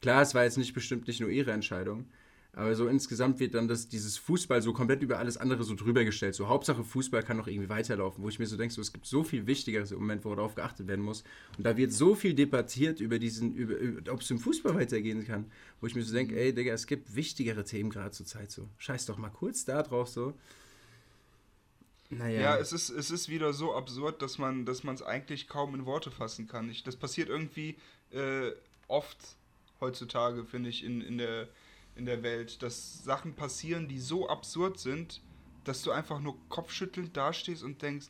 Klar, 0.00 0.22
es 0.22 0.34
war 0.34 0.44
jetzt 0.44 0.58
nicht 0.58 0.74
bestimmt 0.74 1.06
nicht 1.08 1.20
nur 1.20 1.30
ihre 1.30 1.52
Entscheidung, 1.52 2.10
aber 2.52 2.74
so 2.74 2.88
insgesamt 2.88 3.40
wird 3.40 3.54
dann 3.54 3.68
das, 3.68 3.88
dieses 3.88 4.18
Fußball 4.18 4.60
so 4.60 4.74
komplett 4.74 5.02
über 5.02 5.18
alles 5.18 5.38
andere 5.38 5.64
so 5.64 5.74
drüber 5.74 6.04
gestellt. 6.04 6.34
So 6.34 6.46
Hauptsache 6.48 6.84
Fußball 6.84 7.22
kann 7.22 7.38
noch 7.38 7.48
irgendwie 7.48 7.70
weiterlaufen, 7.70 8.22
wo 8.22 8.28
ich 8.28 8.38
mir 8.38 8.46
so 8.46 8.58
denke, 8.58 8.74
so, 8.74 8.82
es 8.82 8.92
gibt 8.92 9.06
so 9.06 9.24
viel 9.24 9.46
Wichtigeres 9.46 9.92
im 9.92 9.98
Moment, 10.00 10.24
worauf 10.26 10.54
geachtet 10.54 10.88
werden 10.88 11.04
muss. 11.04 11.24
Und 11.56 11.64
da 11.64 11.76
wird 11.78 11.90
so 11.92 12.14
viel 12.14 12.34
debattiert 12.34 13.00
über 13.00 13.18
diesen, 13.18 13.54
über, 13.54 13.76
über 13.76 14.12
ob 14.12 14.20
es 14.20 14.30
im 14.30 14.38
Fußball 14.38 14.74
weitergehen 14.74 15.24
kann, 15.26 15.46
wo 15.80 15.86
ich 15.86 15.94
mir 15.94 16.02
so 16.02 16.12
denke, 16.12 16.38
ey 16.38 16.54
Digga, 16.54 16.74
es 16.74 16.86
gibt 16.86 17.16
wichtigere 17.16 17.64
Themen 17.64 17.88
gerade 17.88 18.10
zur 18.10 18.26
Zeit 18.26 18.50
so. 18.50 18.68
Scheiß 18.76 19.06
doch 19.06 19.16
mal 19.16 19.30
kurz 19.30 19.64
da 19.64 19.82
drauf 19.82 20.08
so. 20.08 20.34
Naja. 22.10 22.40
Ja, 22.40 22.56
es 22.56 22.72
ist, 22.72 22.90
es 22.90 23.10
ist 23.10 23.28
wieder 23.28 23.52
so 23.52 23.74
absurd, 23.74 24.22
dass 24.22 24.38
man 24.38 24.66
es 24.66 25.02
eigentlich 25.02 25.48
kaum 25.48 25.74
in 25.74 25.86
Worte 25.86 26.10
fassen 26.10 26.46
kann. 26.46 26.70
Ich, 26.70 26.84
das 26.84 26.96
passiert 26.96 27.28
irgendwie 27.28 27.76
äh, 28.12 28.52
oft 28.88 29.18
heutzutage, 29.80 30.44
finde 30.44 30.70
ich, 30.70 30.84
in, 30.84 31.00
in, 31.00 31.18
der, 31.18 31.48
in 31.96 32.06
der 32.06 32.22
Welt, 32.22 32.62
dass 32.62 33.02
Sachen 33.04 33.34
passieren, 33.34 33.88
die 33.88 33.98
so 33.98 34.28
absurd 34.28 34.78
sind, 34.78 35.20
dass 35.64 35.82
du 35.82 35.90
einfach 35.90 36.20
nur 36.20 36.36
kopfschüttelnd 36.48 37.16
dastehst 37.16 37.62
und 37.62 37.80
denkst, 37.82 38.06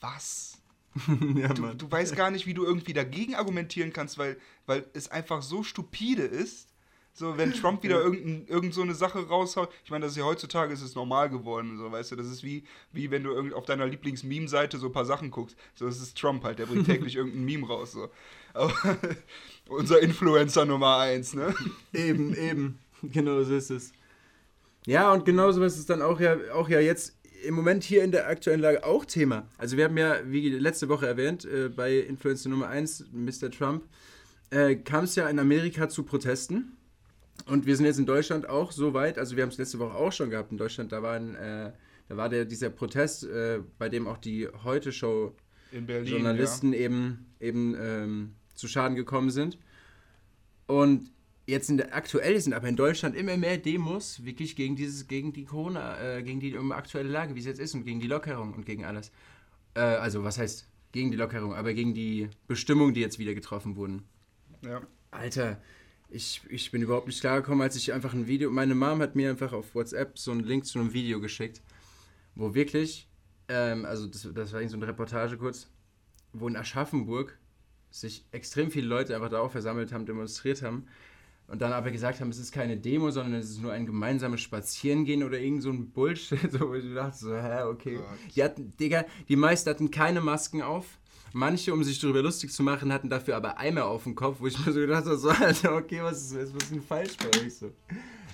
was? 0.00 0.58
ja, 1.36 1.48
Du, 1.48 1.74
du 1.74 1.90
weißt 1.90 2.14
gar 2.14 2.30
nicht, 2.30 2.46
wie 2.46 2.54
du 2.54 2.64
irgendwie 2.64 2.92
dagegen 2.92 3.34
argumentieren 3.34 3.92
kannst, 3.92 4.18
weil, 4.18 4.38
weil 4.66 4.86
es 4.92 5.08
einfach 5.08 5.42
so 5.42 5.62
stupide 5.62 6.22
ist. 6.22 6.68
So, 7.16 7.38
wenn 7.38 7.52
Trump 7.52 7.84
wieder 7.84 8.02
irgendein, 8.02 8.44
irgend 8.48 8.74
so 8.74 8.82
eine 8.82 8.94
Sache 8.94 9.28
raushaut, 9.28 9.70
ich 9.84 9.90
meine, 9.92 10.04
das 10.04 10.12
ist 10.12 10.18
ja 10.18 10.24
heutzutage 10.24 10.72
ist 10.72 10.82
es 10.82 10.96
normal 10.96 11.30
geworden, 11.30 11.78
so, 11.78 11.92
weißt 11.92 12.10
du, 12.10 12.16
das 12.16 12.26
ist 12.26 12.42
wie, 12.42 12.64
wie 12.92 13.12
wenn 13.12 13.22
du 13.22 13.30
irgend 13.30 13.54
auf 13.54 13.66
deiner 13.66 13.86
Lieblings-Meme-Seite 13.86 14.78
so 14.78 14.86
ein 14.86 14.92
paar 14.92 15.04
Sachen 15.04 15.30
guckst. 15.30 15.56
So, 15.76 15.86
das 15.86 16.00
ist 16.00 16.18
Trump 16.18 16.42
halt, 16.42 16.58
der 16.58 16.66
bringt 16.66 16.86
täglich 16.86 17.14
irgendein 17.16 17.44
Meme 17.44 17.68
raus, 17.68 17.92
so. 17.92 18.08
Aber 18.52 18.74
unser 19.68 20.00
Influencer 20.00 20.64
Nummer 20.64 20.98
eins, 20.98 21.34
ne? 21.34 21.54
Eben, 21.92 22.34
eben. 22.34 22.78
Genau 23.02 23.42
so 23.44 23.54
ist 23.54 23.70
es. 23.70 23.92
Ja, 24.86 25.12
und 25.12 25.24
genauso 25.24 25.62
ist 25.62 25.78
es 25.78 25.86
dann 25.86 26.02
auch 26.02 26.18
ja, 26.18 26.36
auch 26.52 26.68
ja 26.68 26.80
jetzt 26.80 27.16
im 27.44 27.54
Moment 27.54 27.84
hier 27.84 28.02
in 28.02 28.10
der 28.10 28.26
aktuellen 28.26 28.60
Lage 28.60 28.84
auch 28.84 29.04
Thema. 29.04 29.48
Also 29.56 29.76
wir 29.76 29.84
haben 29.84 29.96
ja, 29.96 30.16
wie 30.24 30.48
letzte 30.48 30.88
Woche 30.88 31.06
erwähnt, 31.06 31.44
äh, 31.44 31.68
bei 31.68 31.98
Influencer 31.98 32.48
Nummer 32.48 32.68
1, 32.68 33.06
Mr. 33.12 33.50
Trump, 33.50 33.84
äh, 34.50 34.74
kam 34.76 35.04
es 35.04 35.14
ja 35.14 35.28
in 35.28 35.38
Amerika 35.38 35.88
zu 35.88 36.02
Protesten. 36.02 36.76
Und 37.46 37.66
wir 37.66 37.76
sind 37.76 37.84
jetzt 37.86 37.98
in 37.98 38.06
Deutschland 38.06 38.48
auch 38.48 38.72
so 38.72 38.94
weit, 38.94 39.18
also 39.18 39.36
wir 39.36 39.42
haben 39.42 39.50
es 39.50 39.58
letzte 39.58 39.78
Woche 39.78 39.94
auch 39.94 40.12
schon 40.12 40.30
gehabt 40.30 40.50
in 40.50 40.58
Deutschland, 40.58 40.92
da 40.92 41.02
war, 41.02 41.14
ein, 41.14 41.34
äh, 41.34 41.72
da 42.08 42.16
war 42.16 42.28
der, 42.28 42.44
dieser 42.44 42.70
Protest, 42.70 43.24
äh, 43.24 43.60
bei 43.78 43.88
dem 43.88 44.06
auch 44.06 44.18
die 44.18 44.48
Heute-Show 44.48 45.34
In 45.72 45.86
Berlin. 45.86 46.12
Journalisten 46.12 46.72
eben, 46.72 47.26
eben 47.40 47.76
ähm, 47.78 48.34
zu 48.54 48.68
Schaden 48.68 48.96
gekommen 48.96 49.30
sind. 49.30 49.58
Und 50.66 51.10
jetzt 51.46 51.68
in 51.68 51.76
der, 51.76 51.94
aktuell 51.94 52.40
sind 52.40 52.54
aber 52.54 52.68
in 52.68 52.76
Deutschland 52.76 53.14
immer 53.16 53.36
mehr 53.36 53.58
Demos 53.58 54.24
wirklich 54.24 54.56
gegen 54.56 54.76
dieses, 54.76 55.06
gegen 55.06 55.32
die 55.32 55.44
Corona, 55.44 56.00
äh, 56.00 56.22
gegen 56.22 56.40
die 56.40 56.56
um, 56.56 56.72
aktuelle 56.72 57.08
Lage, 57.08 57.34
wie 57.34 57.40
es 57.40 57.46
jetzt 57.46 57.60
ist 57.60 57.74
und 57.74 57.84
gegen 57.84 58.00
die 58.00 58.06
Lockerung 58.06 58.54
und 58.54 58.64
gegen 58.64 58.84
alles. 58.84 59.10
Äh, 59.74 59.80
also 59.80 60.24
was 60.24 60.38
heißt 60.38 60.66
gegen 60.92 61.10
die 61.10 61.16
Lockerung, 61.16 61.54
aber 61.54 61.74
gegen 61.74 61.92
die 61.92 62.30
Bestimmungen, 62.46 62.94
die 62.94 63.00
jetzt 63.00 63.18
wieder 63.18 63.34
getroffen 63.34 63.76
wurden. 63.76 64.04
Ja. 64.62 64.70
ja. 64.70 64.80
Alter, 65.10 65.60
ich, 66.14 66.40
ich 66.48 66.70
bin 66.70 66.82
überhaupt 66.82 67.06
nicht 67.06 67.20
klargekommen, 67.20 67.62
als 67.62 67.76
ich 67.76 67.92
einfach 67.92 68.14
ein 68.14 68.26
Video, 68.26 68.50
meine 68.50 68.74
Mom 68.74 69.00
hat 69.00 69.16
mir 69.16 69.30
einfach 69.30 69.52
auf 69.52 69.74
WhatsApp 69.74 70.18
so 70.18 70.30
einen 70.30 70.44
Link 70.44 70.64
zu 70.64 70.78
einem 70.78 70.92
Video 70.92 71.20
geschickt, 71.20 71.60
wo 72.34 72.54
wirklich 72.54 73.08
ähm, 73.48 73.84
also 73.84 74.06
das, 74.06 74.22
das 74.34 74.52
war 74.52 74.66
so 74.68 74.76
eine 74.76 74.86
Reportage 74.86 75.36
kurz, 75.36 75.68
wo 76.32 76.48
in 76.48 76.56
Aschaffenburg 76.56 77.38
sich 77.90 78.26
extrem 78.32 78.70
viele 78.70 78.86
Leute 78.86 79.14
einfach 79.14 79.28
darauf 79.28 79.52
versammelt 79.52 79.92
haben, 79.92 80.06
demonstriert 80.06 80.62
haben 80.62 80.86
und 81.46 81.60
dann 81.60 81.72
aber 81.72 81.90
gesagt 81.90 82.20
haben, 82.20 82.30
es 82.30 82.38
ist 82.38 82.52
keine 82.52 82.76
Demo, 82.76 83.10
sondern 83.10 83.34
es 83.34 83.50
ist 83.50 83.60
nur 83.60 83.72
ein 83.72 83.86
gemeinsames 83.86 84.40
Spazierengehen 84.40 85.22
oder 85.22 85.38
irgend 85.38 85.62
so 85.62 85.70
ein 85.70 85.90
Bullshit, 85.90 86.40
so, 86.52 86.68
wo 86.70 86.74
ich 86.74 86.94
dachte 86.94 87.18
so, 87.18 87.36
hä, 87.36 87.62
okay. 87.64 88.00
Die 88.34 88.42
hatten, 88.42 88.74
Digga, 88.78 89.04
die 89.28 89.36
meisten 89.36 89.68
hatten 89.70 89.90
keine 89.90 90.20
Masken 90.20 90.62
auf. 90.62 90.98
Manche, 91.36 91.72
um 91.72 91.82
sich 91.82 91.98
darüber 91.98 92.22
lustig 92.22 92.52
zu 92.52 92.62
machen, 92.62 92.92
hatten 92.92 93.10
dafür 93.10 93.34
aber 93.34 93.58
Eimer 93.58 93.86
auf 93.86 94.04
dem 94.04 94.14
Kopf, 94.14 94.36
wo 94.38 94.46
ich 94.46 94.56
mir 94.64 94.72
so 94.72 94.78
gedacht 94.78 95.04
habe, 95.04 95.18
so, 95.18 95.30
Alter, 95.30 95.74
okay, 95.74 96.00
was 96.00 96.30
ist, 96.30 96.54
was 96.54 96.62
ist 96.62 96.70
denn 96.70 96.80
falsch 96.80 97.16
bei 97.16 97.40
euch 97.40 97.54
so? 97.56 97.72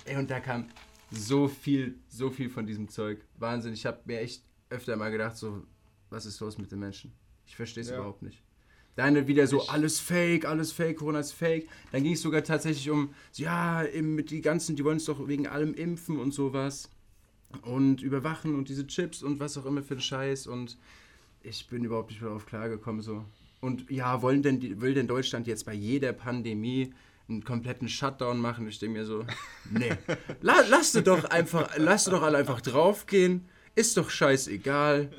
Ey, 0.05 0.17
und 0.17 0.29
da 0.29 0.39
kam 0.39 0.67
so 1.09 1.47
viel, 1.47 1.95
so 2.07 2.29
viel 2.29 2.47
von 2.47 2.67
diesem 2.67 2.87
Zeug. 2.89 3.25
Wahnsinn, 3.39 3.73
ich 3.73 3.87
habe 3.87 4.01
mir 4.05 4.19
echt 4.19 4.43
öfter 4.69 4.95
mal 4.97 5.09
gedacht, 5.09 5.35
so, 5.35 5.63
was 6.11 6.27
ist 6.27 6.39
los 6.41 6.59
mit 6.59 6.71
den 6.71 6.77
Menschen? 6.77 7.11
Ich 7.47 7.55
verstehe 7.55 7.81
es 7.81 7.89
ja. 7.89 7.95
überhaupt 7.95 8.21
nicht. 8.21 8.43
Dann 8.95 9.27
wieder 9.27 9.47
so, 9.47 9.67
alles 9.67 9.99
fake, 9.99 10.45
alles 10.45 10.71
fake, 10.71 10.97
Corona 10.97 11.21
ist 11.21 11.31
fake. 11.31 11.67
Dann 11.91 12.03
ging 12.03 12.13
es 12.13 12.21
sogar 12.21 12.43
tatsächlich 12.43 12.91
um, 12.91 13.15
ja, 13.33 13.83
mit 13.99 14.29
die 14.29 14.41
ganzen, 14.41 14.75
die 14.75 14.85
wollen 14.85 14.97
es 14.97 15.05
doch 15.05 15.27
wegen 15.27 15.47
allem 15.47 15.73
impfen 15.73 16.19
und 16.19 16.35
sowas. 16.35 16.87
Und 17.63 18.03
überwachen 18.03 18.53
und 18.53 18.69
diese 18.69 18.85
Chips 18.85 19.23
und 19.23 19.39
was 19.39 19.57
auch 19.57 19.65
immer 19.65 19.81
für 19.81 19.95
ein 19.95 20.01
Scheiß. 20.01 20.45
Und 20.45 20.77
ich 21.43 21.67
bin 21.67 21.83
überhaupt 21.83 22.09
nicht 22.11 22.21
mehr 22.21 22.29
darauf 22.29 22.45
klargekommen. 22.45 23.01
So. 23.01 23.25
Und 23.59 23.89
ja, 23.89 24.21
wollen 24.21 24.41
denn, 24.41 24.81
will 24.81 24.93
denn 24.93 25.07
Deutschland 25.07 25.47
jetzt 25.47 25.65
bei 25.65 25.73
jeder 25.73 26.13
Pandemie 26.13 26.93
einen 27.29 27.43
kompletten 27.43 27.87
Shutdown 27.87 28.39
machen? 28.39 28.67
Ich 28.67 28.79
denke 28.79 28.99
mir 28.99 29.05
so, 29.05 29.25
nee. 29.71 29.91
La, 30.41 30.61
lasst 30.69 30.95
doch 31.07 31.25
einfach, 31.25 31.77
lasst 31.77 32.07
doch 32.07 32.21
alle 32.21 32.37
einfach 32.37 32.61
draufgehen. 32.61 33.47
Ist 33.75 33.97
doch 33.97 34.09
scheißegal. 34.09 35.11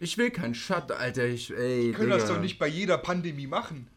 Ich 0.00 0.16
will 0.18 0.30
keinen 0.30 0.54
Shut, 0.54 0.92
Alter. 0.92 1.26
Ich, 1.26 1.50
ey, 1.56 1.88
Die 1.88 1.92
können 1.92 2.10
Digga. 2.10 2.18
das 2.18 2.28
doch 2.28 2.40
nicht 2.40 2.58
bei 2.58 2.68
jeder 2.68 2.98
Pandemie 2.98 3.46
machen. 3.46 3.88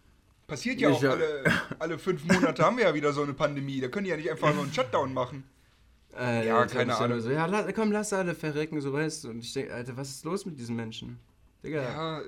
Passiert 0.48 0.82
ja 0.82 0.90
auch 0.90 1.02
alle, 1.02 1.44
alle 1.80 1.98
fünf 1.98 2.26
Monate 2.26 2.64
haben 2.64 2.78
wir 2.78 2.84
ja 2.86 2.94
wieder 2.94 3.14
so 3.14 3.22
eine 3.22 3.34
Pandemie. 3.34 3.80
Da 3.80 3.88
können 3.88 4.04
die 4.04 4.10
ja 4.10 4.18
nicht 4.18 4.30
einfach 4.30 4.54
nur 4.54 4.64
einen 4.64 4.74
Shutdown 4.74 5.14
machen. 5.14 5.44
Äh, 6.20 6.48
ja, 6.48 6.66
keine 6.66 6.96
Ahnung. 6.98 7.22
So, 7.22 7.32
ja, 7.32 7.72
komm, 7.72 7.92
lass 7.92 8.12
alle 8.12 8.36
verrecken, 8.36 8.82
so 8.82 8.92
weißt 8.92 9.24
du. 9.24 9.30
Und 9.30 9.40
ich 9.40 9.54
denke, 9.54 9.74
Alter, 9.74 9.96
was 9.96 10.10
ist 10.10 10.26
los 10.26 10.46
mit 10.46 10.60
diesen 10.60 10.76
Menschen? 10.76 11.20
Digga. 11.64 11.82
Ja, 11.82 12.22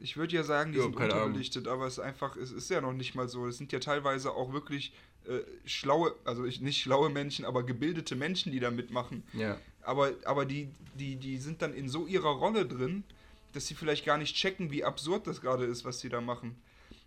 ich 0.00 0.16
würde 0.16 0.34
ja 0.34 0.44
sagen, 0.44 0.72
die 0.72 0.78
jo, 0.78 0.84
sind 0.84 0.96
unterbelichtet, 0.96 1.66
aber 1.66 1.86
es 1.86 1.94
ist 1.94 2.04
einfach, 2.04 2.36
es 2.36 2.52
ist 2.52 2.70
ja 2.70 2.80
noch 2.80 2.92
nicht 2.92 3.14
mal 3.14 3.28
so. 3.28 3.46
Es 3.46 3.58
sind 3.58 3.72
ja 3.72 3.80
teilweise 3.80 4.32
auch 4.32 4.52
wirklich 4.52 4.92
äh, 5.26 5.40
schlaue, 5.64 6.14
also 6.24 6.42
nicht 6.42 6.80
schlaue 6.80 7.10
Menschen, 7.10 7.44
aber 7.44 7.64
gebildete 7.64 8.14
Menschen, 8.14 8.52
die 8.52 8.60
da 8.60 8.70
mitmachen. 8.70 9.24
Ja. 9.32 9.58
Aber, 9.82 10.12
aber 10.24 10.44
die, 10.44 10.68
die, 10.94 11.16
die 11.16 11.38
sind 11.38 11.62
dann 11.62 11.74
in 11.74 11.88
so 11.88 12.06
ihrer 12.06 12.30
Rolle 12.30 12.66
drin, 12.66 13.04
dass 13.52 13.66
sie 13.66 13.74
vielleicht 13.74 14.04
gar 14.04 14.18
nicht 14.18 14.36
checken, 14.36 14.70
wie 14.70 14.84
absurd 14.84 15.26
das 15.26 15.40
gerade 15.40 15.64
ist, 15.64 15.84
was 15.84 16.00
sie 16.00 16.08
da 16.08 16.20
machen. 16.20 16.56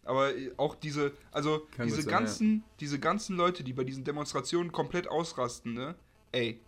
Aber 0.04 0.36
äh, 0.36 0.52
auch 0.58 0.76
diese, 0.76 1.14
also 1.32 1.68
Kann 1.76 1.88
diese 1.88 2.02
sein, 2.02 2.12
ganzen, 2.12 2.56
ja. 2.58 2.64
diese 2.80 3.00
ganzen 3.00 3.38
Leute, 3.38 3.64
die 3.64 3.74
bei 3.74 3.84
diesen 3.84 4.04
Demonstrationen 4.04 4.72
komplett 4.72 5.08
ausrasten, 5.08 5.74
ne? 5.74 5.96
Ey, 6.32 6.60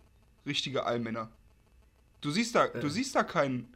richtige 0.46 0.86
Allmänner. 0.86 1.30
Du 2.20 2.30
siehst 2.30 2.54
da, 2.54 2.66
äh. 2.66 2.80
du 2.80 2.88
siehst 2.88 3.14
da 3.14 3.22
keinen, 3.22 3.73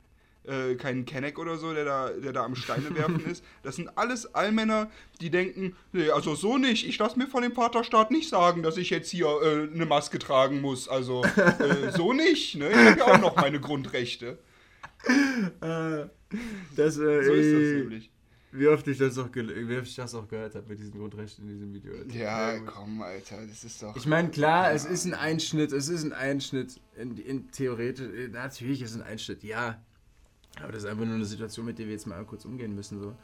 äh, 0.48 0.74
keinen 0.76 1.04
Kenneck 1.04 1.38
oder 1.38 1.56
so, 1.56 1.72
der 1.72 1.84
da, 1.84 2.10
der 2.10 2.32
da 2.32 2.44
am 2.44 2.56
Steine 2.56 2.94
werfen 2.96 3.24
ist. 3.30 3.44
Das 3.62 3.76
sind 3.76 3.96
alles 3.96 4.34
Allmänner, 4.34 4.90
die 5.20 5.30
denken, 5.30 5.76
nee, 5.92 6.10
also 6.10 6.34
so 6.34 6.58
nicht. 6.58 6.86
Ich 6.86 6.98
lasse 6.98 7.18
mir 7.18 7.26
von 7.26 7.42
dem 7.42 7.52
Vaterstaat 7.52 8.10
nicht 8.10 8.28
sagen, 8.28 8.62
dass 8.62 8.76
ich 8.76 8.90
jetzt 8.90 9.10
hier 9.10 9.26
äh, 9.26 9.74
eine 9.74 9.86
Maske 9.86 10.18
tragen 10.18 10.60
muss. 10.60 10.88
Also 10.88 11.22
äh, 11.24 11.92
so 11.96 12.12
nicht. 12.12 12.56
Ne? 12.56 12.70
Ich 12.70 12.76
habe 12.76 12.98
ja 12.98 13.04
auch 13.06 13.20
noch 13.20 13.36
meine 13.36 13.60
Grundrechte. 13.60 14.38
Äh, 15.06 16.06
das, 16.76 16.98
äh, 16.98 17.22
so 17.22 17.32
ist 17.32 17.52
das 17.52 17.82
nämlich. 17.82 18.10
Wie 18.50 18.66
oft 18.66 18.88
ich 18.88 18.96
das 18.96 19.18
auch, 19.18 19.28
wie 19.34 19.76
oft 19.76 19.88
ich 19.88 19.96
das 19.96 20.14
auch 20.14 20.26
gehört 20.26 20.54
habe 20.54 20.66
mit 20.68 20.78
diesen 20.78 20.98
Grundrechten 20.98 21.46
in 21.46 21.52
diesem 21.52 21.74
Video. 21.74 21.92
Alter. 21.92 22.16
Ja, 22.16 22.54
ja 22.54 22.60
komm, 22.60 23.02
Alter, 23.02 23.46
das 23.46 23.62
ist 23.62 23.82
doch. 23.82 23.94
Ich 23.94 24.06
meine, 24.06 24.30
klar, 24.30 24.70
ja. 24.70 24.74
es 24.74 24.86
ist 24.86 25.04
ein 25.04 25.12
Einschnitt, 25.12 25.72
es 25.72 25.90
ist 25.90 26.02
ein 26.02 26.14
Einschnitt 26.14 26.80
in, 26.96 27.18
in 27.18 27.50
theoretisch, 27.50 28.08
natürlich 28.32 28.80
ist 28.80 28.92
es 28.92 28.96
ein 28.96 29.02
Einschnitt, 29.02 29.44
ja. 29.44 29.78
Aber 30.60 30.72
das 30.72 30.84
ist 30.84 30.88
einfach 30.88 31.04
nur 31.04 31.14
eine 31.14 31.24
Situation, 31.24 31.66
mit 31.66 31.78
der 31.78 31.86
wir 31.86 31.92
jetzt 31.92 32.06
mal 32.06 32.24
kurz 32.24 32.44
umgehen 32.44 32.74
müssen, 32.74 33.00
so. 33.00 33.14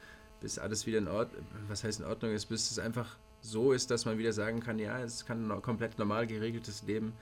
Bis 0.40 0.58
alles 0.58 0.86
wieder 0.86 0.98
in 0.98 1.08
Ordnung, 1.08 1.44
was 1.68 1.84
heißt 1.84 2.00
in 2.00 2.06
Ordnung 2.06 2.32
ist, 2.32 2.46
bis 2.46 2.70
es 2.70 2.78
einfach 2.78 3.16
so 3.40 3.72
ist, 3.72 3.90
dass 3.90 4.04
man 4.04 4.18
wieder 4.18 4.32
sagen 4.32 4.60
kann, 4.60 4.78
ja, 4.78 4.98
es 5.00 5.24
kann 5.24 5.50
ein 5.50 5.62
komplett 5.62 5.98
normal 5.98 6.26
geregeltes 6.26 6.82
Leben 6.82 7.12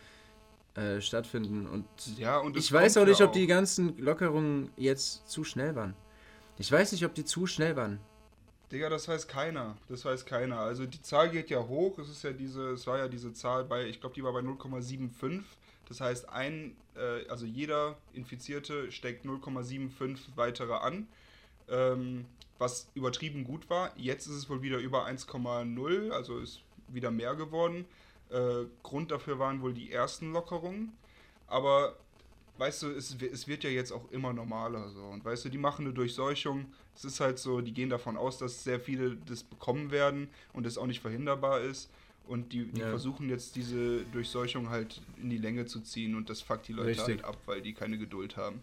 äh, 0.75 1.01
stattfinden. 1.01 1.67
Und, 1.67 1.85
ja, 2.17 2.39
und 2.39 2.57
ich 2.57 2.73
weiß 2.73 2.97
auch 2.97 3.05
nicht, 3.05 3.21
ob 3.21 3.33
die 3.33 3.47
ganzen 3.47 3.97
Lockerungen 3.99 4.71
jetzt 4.77 5.29
zu 5.29 5.45
schnell 5.45 5.77
waren. 5.77 5.95
Ich 6.59 6.71
weiß 6.71 6.93
nicht, 6.93 7.05
ob 7.05 7.15
die 7.15 7.25
zu 7.25 7.47
schnell 7.47 7.77
waren. 7.77 8.01
Digga, 8.71 8.89
das 8.89 9.07
weiß 9.07 9.29
keiner. 9.29 9.77
Das 9.89 10.05
weiß 10.05 10.25
keiner. 10.25 10.59
Also 10.61 10.87
die 10.87 11.03
Zahl 11.03 11.31
geht 11.31 11.51
ja 11.51 11.59
hoch. 11.59 11.99
Es 11.99 12.09
ist 12.09 12.25
ja 12.25 12.33
diese, 12.33 12.71
es 12.71 12.87
war 12.87 12.99
ja 12.99 13.09
diese 13.09 13.35
Zahl 13.35 13.65
bei, 13.65 13.85
ich 13.87 14.01
glaube, 14.01 14.15
die 14.15 14.25
war 14.25 14.33
bei 14.33 14.41
0,75. 14.41 15.43
Das 15.89 16.01
heißt, 16.01 16.29
ein, 16.29 16.77
äh, 16.97 17.27
also 17.29 17.47
jeder 17.47 17.97
Infizierte 18.13 18.91
steckt 18.93 19.25
0,75 19.25 20.37
weitere 20.37 20.75
an, 20.75 21.07
ähm, 21.69 22.27
was 22.59 22.91
übertrieben 22.95 23.45
gut 23.45 23.69
war. 23.71 23.93
Jetzt 23.97 24.27
ist 24.27 24.35
es 24.35 24.49
wohl 24.49 24.63
wieder 24.63 24.79
über 24.79 25.07
1,0, 25.07 26.11
also 26.11 26.39
ist 26.39 26.63
wieder 26.89 27.11
mehr 27.11 27.35
geworden. 27.35 27.85
Äh, 28.31 28.67
Grund 28.83 29.11
dafür 29.11 29.39
waren 29.39 29.63
wohl 29.63 29.75
die 29.75 29.93
ersten 29.93 30.33
Lockerungen. 30.33 30.93
Aber 31.47 31.97
weißt 32.59 32.83
du, 32.85 32.91
es, 32.91 33.17
es 33.21 33.49
wird 33.49 33.65
ja 33.65 33.71
jetzt 33.71 33.93
auch 33.93 34.11
immer 34.11 34.33
normaler 34.33 34.89
so. 34.91 35.03
Und 35.03 35.25
weißt 35.25 35.45
du, 35.45 35.49
die 35.49 35.59
machen 35.59 35.85
eine 35.85 35.95
Durchseuchung. 35.95 36.73
Es 36.95 37.05
ist 37.05 37.21
halt 37.21 37.39
so, 37.39 37.61
die 37.61 37.73
gehen 37.73 37.91
davon 37.91 38.17
aus, 38.17 38.39
dass 38.39 38.65
sehr 38.65 38.81
viele 38.81 39.17
das 39.27 39.43
bekommen 39.43 39.91
werden 39.91 40.29
und 40.53 40.67
es 40.67 40.79
auch 40.79 40.87
nicht 40.87 41.01
verhinderbar 41.01 41.61
ist. 41.61 41.91
Und 42.27 42.53
die, 42.53 42.67
die 42.67 42.81
ja. 42.81 42.89
versuchen 42.89 43.29
jetzt 43.29 43.57
diese 43.57 44.05
Durchseuchung 44.13 44.71
halt 44.71 45.03
in 45.21 45.31
die 45.31 45.39
Länge 45.39 45.67
zu 45.67 45.81
ziehen 45.81 46.15
und 46.15 46.31
das 46.31 46.41
fuckt 46.41 46.69
die 46.69 46.73
Leute 46.73 46.91
Richtig. 46.91 47.07
halt 47.07 47.25
ab, 47.25 47.37
weil 47.47 47.61
die 47.61 47.75
keine 47.75 47.99
Geduld 47.99 48.37
haben. 48.37 48.63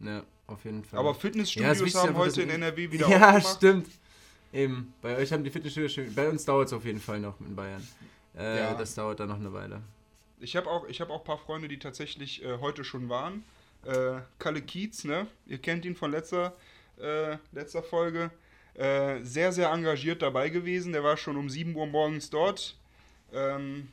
Ja, 0.00 0.22
auf 0.46 0.64
jeden 0.64 0.84
Fall. 0.84 0.98
Aber 0.98 1.14
Fitnessstudios 1.14 1.92
ja, 1.92 2.02
haben 2.02 2.16
heute 2.16 2.42
in 2.42 2.50
NRW 2.50 2.90
wieder 2.92 3.08
Ja, 3.08 3.40
stimmt. 3.40 3.88
Eben, 4.52 4.94
bei 5.02 5.16
euch 5.16 5.32
haben 5.32 5.44
die 5.44 5.50
Fitnessstudios, 5.50 6.14
bei 6.14 6.28
uns 6.28 6.44
dauert 6.44 6.68
es 6.68 6.72
auf 6.72 6.84
jeden 6.84 7.00
Fall 7.00 7.20
noch 7.20 7.38
in 7.40 7.54
Bayern. 7.54 7.86
Äh, 8.36 8.58
ja. 8.58 8.74
Das 8.74 8.94
dauert 8.94 9.20
dann 9.20 9.28
noch 9.28 9.40
eine 9.40 9.52
Weile. 9.52 9.82
Ich 10.40 10.56
habe 10.56 10.70
auch, 10.70 10.88
hab 10.88 11.10
auch 11.10 11.20
ein 11.20 11.24
paar 11.24 11.38
Freunde, 11.38 11.68
die 11.68 11.78
tatsächlich 11.78 12.44
äh, 12.44 12.58
heute 12.58 12.84
schon 12.84 13.08
waren. 13.08 13.44
Äh, 13.84 14.20
Kalle 14.38 14.62
Kiez, 14.62 15.04
ne? 15.04 15.26
Ihr 15.46 15.58
kennt 15.58 15.84
ihn 15.84 15.94
von 15.94 16.10
letzter, 16.10 16.54
äh, 16.98 17.36
letzter 17.52 17.82
Folge. 17.82 18.30
Äh, 18.76 19.24
sehr, 19.24 19.52
sehr 19.52 19.70
engagiert 19.70 20.20
dabei 20.20 20.50
gewesen. 20.50 20.92
Der 20.92 21.02
war 21.02 21.16
schon 21.16 21.36
um 21.36 21.48
7 21.48 21.74
Uhr 21.74 21.86
morgens 21.86 22.28
dort. 22.28 22.76
Ähm, 23.32 23.88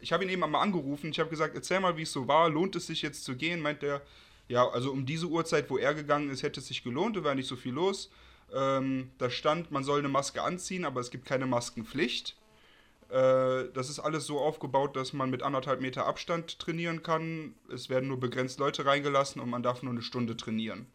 ich 0.00 0.12
habe 0.12 0.24
ihn 0.24 0.30
eben 0.30 0.42
einmal 0.42 0.62
angerufen. 0.62 1.10
Ich 1.10 1.20
habe 1.20 1.30
gesagt, 1.30 1.54
erzähl 1.54 1.78
mal, 1.78 1.96
wie 1.96 2.02
es 2.02 2.12
so 2.12 2.26
war. 2.26 2.48
Lohnt 2.48 2.74
es 2.74 2.88
sich 2.88 3.02
jetzt 3.02 3.24
zu 3.24 3.36
gehen? 3.36 3.60
Meint 3.60 3.84
er, 3.84 4.02
ja, 4.48 4.68
also 4.68 4.90
um 4.90 5.06
diese 5.06 5.26
Uhrzeit, 5.26 5.70
wo 5.70 5.78
er 5.78 5.94
gegangen 5.94 6.30
ist, 6.30 6.42
hätte 6.42 6.60
es 6.60 6.66
sich 6.66 6.82
gelohnt. 6.82 7.16
Da 7.16 7.22
war 7.22 7.36
nicht 7.36 7.46
so 7.46 7.54
viel 7.54 7.74
los. 7.74 8.10
Ähm, 8.52 9.12
da 9.18 9.30
stand, 9.30 9.70
man 9.70 9.84
soll 9.84 10.00
eine 10.00 10.08
Maske 10.08 10.42
anziehen, 10.42 10.84
aber 10.84 11.00
es 11.00 11.10
gibt 11.10 11.26
keine 11.26 11.46
Maskenpflicht. 11.46 12.36
Äh, 13.10 13.66
das 13.72 13.88
ist 13.88 14.00
alles 14.00 14.26
so 14.26 14.40
aufgebaut, 14.40 14.96
dass 14.96 15.12
man 15.12 15.30
mit 15.30 15.44
anderthalb 15.44 15.80
Meter 15.80 16.06
Abstand 16.06 16.58
trainieren 16.58 17.04
kann. 17.04 17.54
Es 17.72 17.88
werden 17.88 18.08
nur 18.08 18.18
begrenzt 18.18 18.58
Leute 18.58 18.84
reingelassen 18.84 19.40
und 19.40 19.48
man 19.48 19.62
darf 19.62 19.82
nur 19.82 19.92
eine 19.92 20.02
Stunde 20.02 20.36
trainieren 20.36 20.88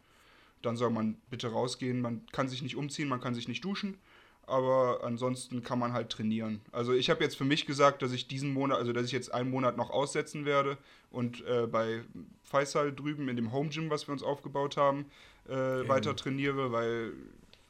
dann 0.62 0.76
soll 0.76 0.90
man 0.90 1.16
bitte 1.30 1.48
rausgehen. 1.48 2.00
Man 2.00 2.26
kann 2.32 2.48
sich 2.48 2.62
nicht 2.62 2.76
umziehen, 2.76 3.08
man 3.08 3.20
kann 3.20 3.34
sich 3.34 3.48
nicht 3.48 3.64
duschen, 3.64 3.98
aber 4.46 5.00
ansonsten 5.02 5.62
kann 5.62 5.78
man 5.78 5.92
halt 5.92 6.10
trainieren. 6.10 6.60
Also 6.72 6.92
ich 6.92 7.10
habe 7.10 7.22
jetzt 7.22 7.36
für 7.36 7.44
mich 7.44 7.66
gesagt, 7.66 8.02
dass 8.02 8.12
ich 8.12 8.28
diesen 8.28 8.52
Monat, 8.52 8.78
also 8.78 8.92
dass 8.92 9.06
ich 9.06 9.12
jetzt 9.12 9.32
einen 9.32 9.50
Monat 9.50 9.76
noch 9.76 9.90
aussetzen 9.90 10.44
werde 10.44 10.78
und 11.10 11.44
äh, 11.46 11.66
bei 11.66 12.02
Faisal 12.42 12.92
drüben 12.92 13.28
in 13.28 13.36
dem 13.36 13.52
Home 13.52 13.68
Gym, 13.68 13.90
was 13.90 14.08
wir 14.08 14.12
uns 14.12 14.22
aufgebaut 14.22 14.76
haben, 14.76 15.06
äh, 15.48 15.54
weiter 15.88 16.16
trainiere, 16.16 16.72
weil 16.72 17.12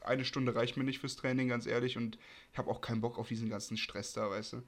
eine 0.03 0.25
Stunde 0.25 0.55
reicht 0.55 0.77
mir 0.77 0.85
nicht 0.85 0.99
fürs 0.99 1.17
Training, 1.17 1.49
ganz 1.49 1.67
ehrlich, 1.67 1.97
und 1.97 2.19
ich 2.53 2.59
habe 2.59 2.71
auch 2.71 2.81
keinen 2.81 3.01
Bock 3.01 3.19
auf 3.19 3.29
diesen 3.29 3.51
ganzen 3.51 3.77
Stress 3.77 4.13
da, 4.13 4.31
weißt 4.31 4.55
du. 4.55 4.63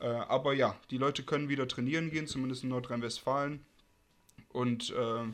Äh, 0.00 0.06
aber 0.06 0.52
ja, 0.52 0.76
die 0.90 0.98
Leute 0.98 1.22
können 1.22 1.48
wieder 1.48 1.68
trainieren 1.68 2.10
gehen, 2.10 2.26
zumindest 2.26 2.64
in 2.64 2.70
Nordrhein-Westfalen. 2.70 3.64
Und 4.48 4.90
äh, 4.90 5.24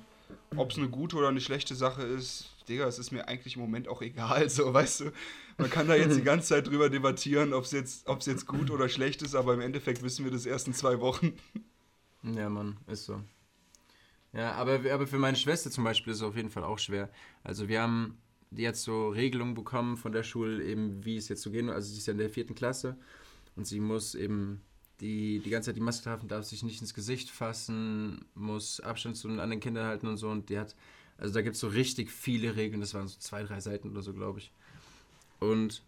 ob 0.56 0.70
es 0.70 0.78
eine 0.78 0.88
gute 0.88 1.16
oder 1.16 1.28
eine 1.28 1.40
schlechte 1.40 1.74
Sache 1.74 2.02
ist, 2.02 2.50
Digga, 2.68 2.86
es 2.86 2.98
ist 2.98 3.10
mir 3.10 3.26
eigentlich 3.28 3.56
im 3.56 3.62
Moment 3.62 3.88
auch 3.88 4.02
egal, 4.02 4.48
so, 4.50 4.72
weißt 4.72 5.00
du. 5.00 5.12
Man 5.58 5.70
kann 5.70 5.88
da 5.88 5.94
jetzt 5.94 6.16
die 6.16 6.22
ganze 6.22 6.48
Zeit 6.48 6.66
drüber 6.66 6.88
debattieren, 6.88 7.52
ob 7.52 7.64
es 7.64 7.72
jetzt, 7.72 8.08
jetzt 8.26 8.46
gut 8.46 8.70
oder 8.70 8.88
schlecht 8.88 9.22
ist, 9.22 9.34
aber 9.34 9.54
im 9.54 9.60
Endeffekt 9.60 10.02
wissen 10.02 10.24
wir 10.24 10.32
das 10.32 10.46
erst 10.46 10.66
in 10.66 10.74
zwei 10.74 11.00
Wochen. 11.00 11.32
Ja, 12.22 12.50
Mann, 12.50 12.76
ist 12.86 13.06
so. 13.06 13.22
Ja, 14.34 14.52
aber, 14.52 14.80
aber 14.92 15.06
für 15.06 15.18
meine 15.18 15.38
Schwester 15.38 15.70
zum 15.70 15.84
Beispiel 15.84 16.12
ist 16.12 16.18
es 16.18 16.22
auf 16.22 16.36
jeden 16.36 16.50
Fall 16.50 16.64
auch 16.64 16.78
schwer. 16.78 17.08
Also 17.42 17.66
wir 17.66 17.80
haben 17.80 18.18
jetzt 18.50 18.82
so 18.82 19.08
Regelungen 19.08 19.54
bekommen 19.54 19.96
von 19.96 20.12
der 20.12 20.22
Schule, 20.22 20.62
eben 20.62 21.02
wie 21.02 21.16
es 21.16 21.28
jetzt 21.28 21.40
so 21.40 21.50
gehen. 21.50 21.70
Also 21.70 21.90
sie 21.90 21.96
ist 21.98 22.06
ja 22.06 22.12
in 22.12 22.18
der 22.18 22.28
vierten 22.28 22.54
Klasse 22.54 22.98
und 23.56 23.66
sie 23.66 23.80
muss 23.80 24.14
eben 24.14 24.60
die 25.00 25.40
die 25.40 25.50
ganze 25.50 25.70
Zeit 25.70 25.76
die 25.76 25.80
Maske 25.80 26.04
tragen, 26.04 26.28
darf 26.28 26.44
sich 26.44 26.62
nicht 26.62 26.80
ins 26.80 26.94
Gesicht 26.94 27.30
fassen, 27.30 28.24
muss 28.34 28.80
Abstand 28.80 29.16
zu 29.16 29.28
den 29.28 29.40
anderen 29.40 29.60
Kindern 29.60 29.86
halten 29.86 30.06
und 30.06 30.16
so. 30.16 30.28
Und 30.28 30.48
die 30.50 30.58
hat, 30.58 30.74
also 31.18 31.34
da 31.34 31.42
gibt 31.42 31.54
es 31.54 31.60
so 31.60 31.68
richtig 31.68 32.10
viele 32.10 32.56
Regeln, 32.56 32.80
das 32.80 32.94
waren 32.94 33.08
so 33.08 33.18
zwei, 33.18 33.42
drei 33.42 33.60
Seiten 33.60 33.90
oder 33.90 34.02
so, 34.02 34.12
glaube 34.12 34.40
ich. 34.40 34.52
Und 35.38 35.82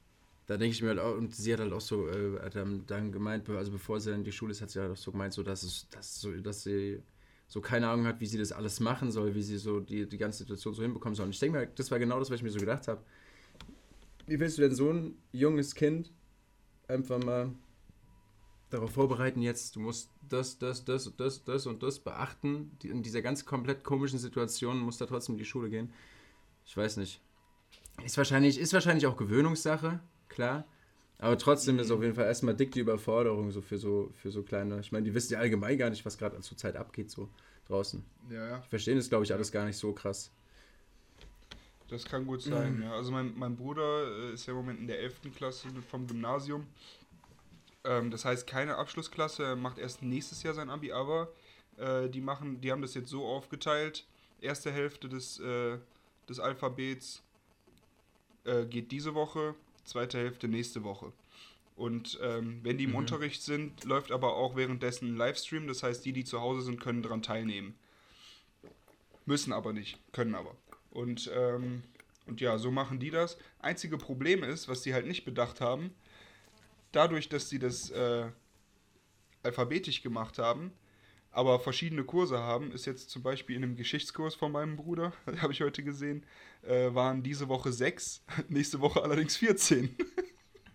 da 0.47 0.57
denke 0.57 0.75
ich 0.75 0.83
mir 0.83 0.89
halt 0.89 0.99
auch, 0.99 1.17
und 1.17 1.35
sie 1.35 1.53
hat 1.53 1.61
halt 1.61 1.73
auch 1.73 1.81
so, 1.81 2.09
äh, 2.09 2.41
hat 2.41 2.57
dann, 2.57 2.85
dann 2.87 3.13
gemeint, 3.13 3.49
also 3.49 3.71
bevor 3.71 4.01
sie 4.01 4.13
in 4.13 4.25
die 4.25 4.33
Schule 4.33 4.53
ist, 4.53 4.63
hat 4.63 4.71
sie 4.71 4.81
halt 4.81 4.93
auch 4.93 4.97
so 4.97 5.13
gemeint, 5.13 5.33
so, 5.33 5.43
dass, 5.43 5.63
es, 5.63 5.87
dass, 5.91 6.21
so, 6.21 6.33
dass 6.33 6.65
sie 6.65 7.01
so 7.47 7.61
keine 7.61 7.89
Ahnung 7.89 8.07
hat, 8.07 8.19
wie 8.21 8.27
sie 8.27 8.39
das 8.39 8.51
alles 8.51 8.81
machen 8.81 9.13
soll, 9.13 9.35
wie 9.35 9.43
sie 9.43 9.59
so 9.59 9.81
die, 9.81 10.09
die 10.09 10.19
ganze 10.19 10.39
Situation 10.39 10.75
so 10.75 10.83
hinbekommen 10.83 11.15
soll. 11.15 11.27
Und 11.27 11.33
ich 11.33 11.39
denke 11.39 11.59
mir, 11.59 11.67
das 11.67 11.91
war 11.91 11.99
genau 11.99 12.19
das, 12.19 12.31
was 12.31 12.37
ich 12.37 12.43
mir 12.43 12.51
so 12.51 12.59
gedacht 12.59 12.89
habe. 12.89 13.03
Wie 14.27 14.41
willst 14.41 14.57
du 14.57 14.63
denn 14.63 14.75
so 14.75 14.91
ein 14.91 15.17
junges 15.33 15.75
Kind 15.75 16.11
einfach 16.89 17.23
mal 17.23 17.53
darauf 18.73 18.93
vorbereiten, 18.93 19.43
jetzt, 19.43 19.77
du 19.77 19.81
musst 19.81 20.11
das, 20.29 20.59
das, 20.59 20.85
das, 20.85 21.15
das, 21.17 21.45
das 21.45 21.67
und 21.67 21.83
das 21.83 21.99
beachten. 21.99 22.77
In 22.83 23.03
dieser 23.03 23.23
ganz 23.23 23.45
komplett 23.45 23.85
komischen 23.85 24.19
Situation 24.19 24.81
muss 24.81 24.99
da 24.99 25.07
trotzdem 25.07 25.35
in 25.35 25.39
die 25.39 25.45
Schule 25.45 25.69
gehen. 25.69 25.93
Ich 26.65 26.77
weiß 26.77 26.97
nicht. 26.97 27.21
Ist 28.05 28.17
wahrscheinlich, 28.17 28.59
ist 28.59 28.73
wahrscheinlich 28.73 29.07
auch 29.07 29.17
Gewöhnungssache, 29.17 30.01
klar. 30.29 30.65
Aber 31.19 31.39
trotzdem 31.39 31.79
ist 31.79 31.91
auf 31.91 32.03
jeden 32.03 32.15
Fall 32.15 32.25
erstmal 32.25 32.57
dick 32.57 32.73
die 32.73 32.81
Überforderung 32.81 33.51
so 33.53 33.61
für 33.61 33.79
so, 33.79 34.11
für 34.15 34.31
so 34.31 34.43
kleine. 34.43 34.81
Ich 34.81 34.91
meine, 34.91 35.05
die 35.05 35.15
wissen 35.15 35.35
ja 35.35 35.39
allgemein 35.39 35.79
gar 35.79 35.91
nicht, 35.91 36.05
was 36.05 36.19
gerade 36.19 36.41
zur 36.41 36.57
Zeit 36.57 36.75
abgeht, 36.75 37.11
so 37.11 37.29
draußen. 37.69 38.03
Ja, 38.31 38.49
ja. 38.49 38.59
Die 38.59 38.69
verstehen 38.69 38.97
das, 38.97 39.09
glaube 39.09 39.25
ich, 39.25 39.33
alles 39.33 39.53
gar 39.53 39.65
nicht 39.67 39.77
so 39.77 39.93
krass. 39.93 40.33
Das 41.89 42.07
kann 42.07 42.27
gut 42.27 42.41
sein, 42.43 42.77
mhm. 42.77 42.83
ja. 42.85 42.93
Also 42.93 43.13
mein, 43.13 43.35
mein 43.37 43.55
Bruder 43.55 44.31
äh, 44.31 44.33
ist 44.33 44.47
ja 44.47 44.53
im 44.53 44.61
Moment 44.61 44.81
in 44.81 44.87
der 44.87 44.99
11. 45.01 45.21
Klasse 45.37 45.69
vom 45.91 46.07
Gymnasium. 46.07 46.67
Ähm, 47.85 48.11
das 48.11 48.25
heißt, 48.25 48.47
keine 48.47 48.77
Abschlussklasse, 48.77 49.57
macht 49.57 49.79
erst 49.79 50.03
nächstes 50.03 50.43
Jahr 50.43 50.55
sein 50.55 50.71
Abi, 50.71 50.93
aber 50.93 51.33
äh, 51.77 52.09
die 52.09 52.21
machen, 52.21 52.61
die 52.61 52.71
haben 52.71 52.83
das 52.83 52.95
jetzt 52.95 53.09
so 53.09 53.25
aufgeteilt. 53.27 54.07
Erste 54.41 54.73
Hälfte 54.73 55.09
des, 55.09 55.39
äh, 55.41 55.79
des 56.29 56.41
Alphabets 56.41 57.23
äh, 58.45 58.65
geht 58.67 58.91
diese 58.91 59.15
Woche, 59.15 59.55
zweite 59.85 60.19
Hälfte 60.19 60.49
nächste 60.49 60.83
Woche. 60.85 61.13
Und 61.77 62.19
ähm, 62.23 62.61
wenn 62.63 62.79
die 62.79 62.85
im 62.85 62.91
mhm. 62.91 62.97
Unterricht 62.97 63.43
sind, 63.43 63.85
läuft 63.85 64.13
aber 64.13 64.37
auch 64.37 64.57
währenddessen 64.57 65.15
ein 65.15 65.17
Livestream. 65.17 65.67
Das 65.67 65.83
heißt, 65.83 66.05
die, 66.05 66.13
die 66.13 66.25
zu 66.25 66.41
Hause 66.41 66.63
sind, 66.63 66.81
können 66.81 67.03
daran 67.03 67.23
teilnehmen. 67.23 67.75
Müssen 69.25 69.53
aber 69.53 69.73
nicht, 69.73 69.99
können 70.13 70.35
aber. 70.35 70.55
Und, 70.91 71.31
ähm, 71.35 71.83
und 72.27 72.41
ja, 72.41 72.59
so 72.59 72.71
machen 72.71 72.99
die 72.99 73.11
das. 73.11 73.39
Einzige 73.61 73.97
Problem 73.97 74.43
ist, 74.43 74.69
was 74.69 74.83
die 74.83 74.93
halt 74.93 75.07
nicht 75.07 75.25
bedacht 75.25 75.61
haben, 75.61 75.95
dadurch, 76.93 77.29
dass 77.29 77.49
sie 77.49 77.59
das 77.59 77.91
äh, 77.91 78.31
alphabetisch 79.43 80.03
gemacht 80.03 80.39
haben, 80.39 80.73
aber 81.31 81.59
verschiedene 81.59 82.05
Kurse 82.05 82.39
haben, 82.39 82.73
ist 82.73 82.87
jetzt 82.87 83.11
zum 83.11 83.23
Beispiel 83.23 83.57
in 83.57 83.65
einem 83.65 83.77
Geschichtskurs 83.77 84.35
von 84.35 84.53
meinem 84.53 84.77
Bruder, 84.77 85.13
habe 85.41 85.53
ich 85.53 85.63
heute 85.63 85.83
gesehen, 85.83 86.25
äh, 86.63 86.95
waren 86.95 87.23
diese 87.23 87.49
Woche 87.49 87.73
sechs, 87.73 88.25
nächste 88.49 88.81
Woche 88.81 89.03
allerdings 89.03 89.37
14. 89.37 89.97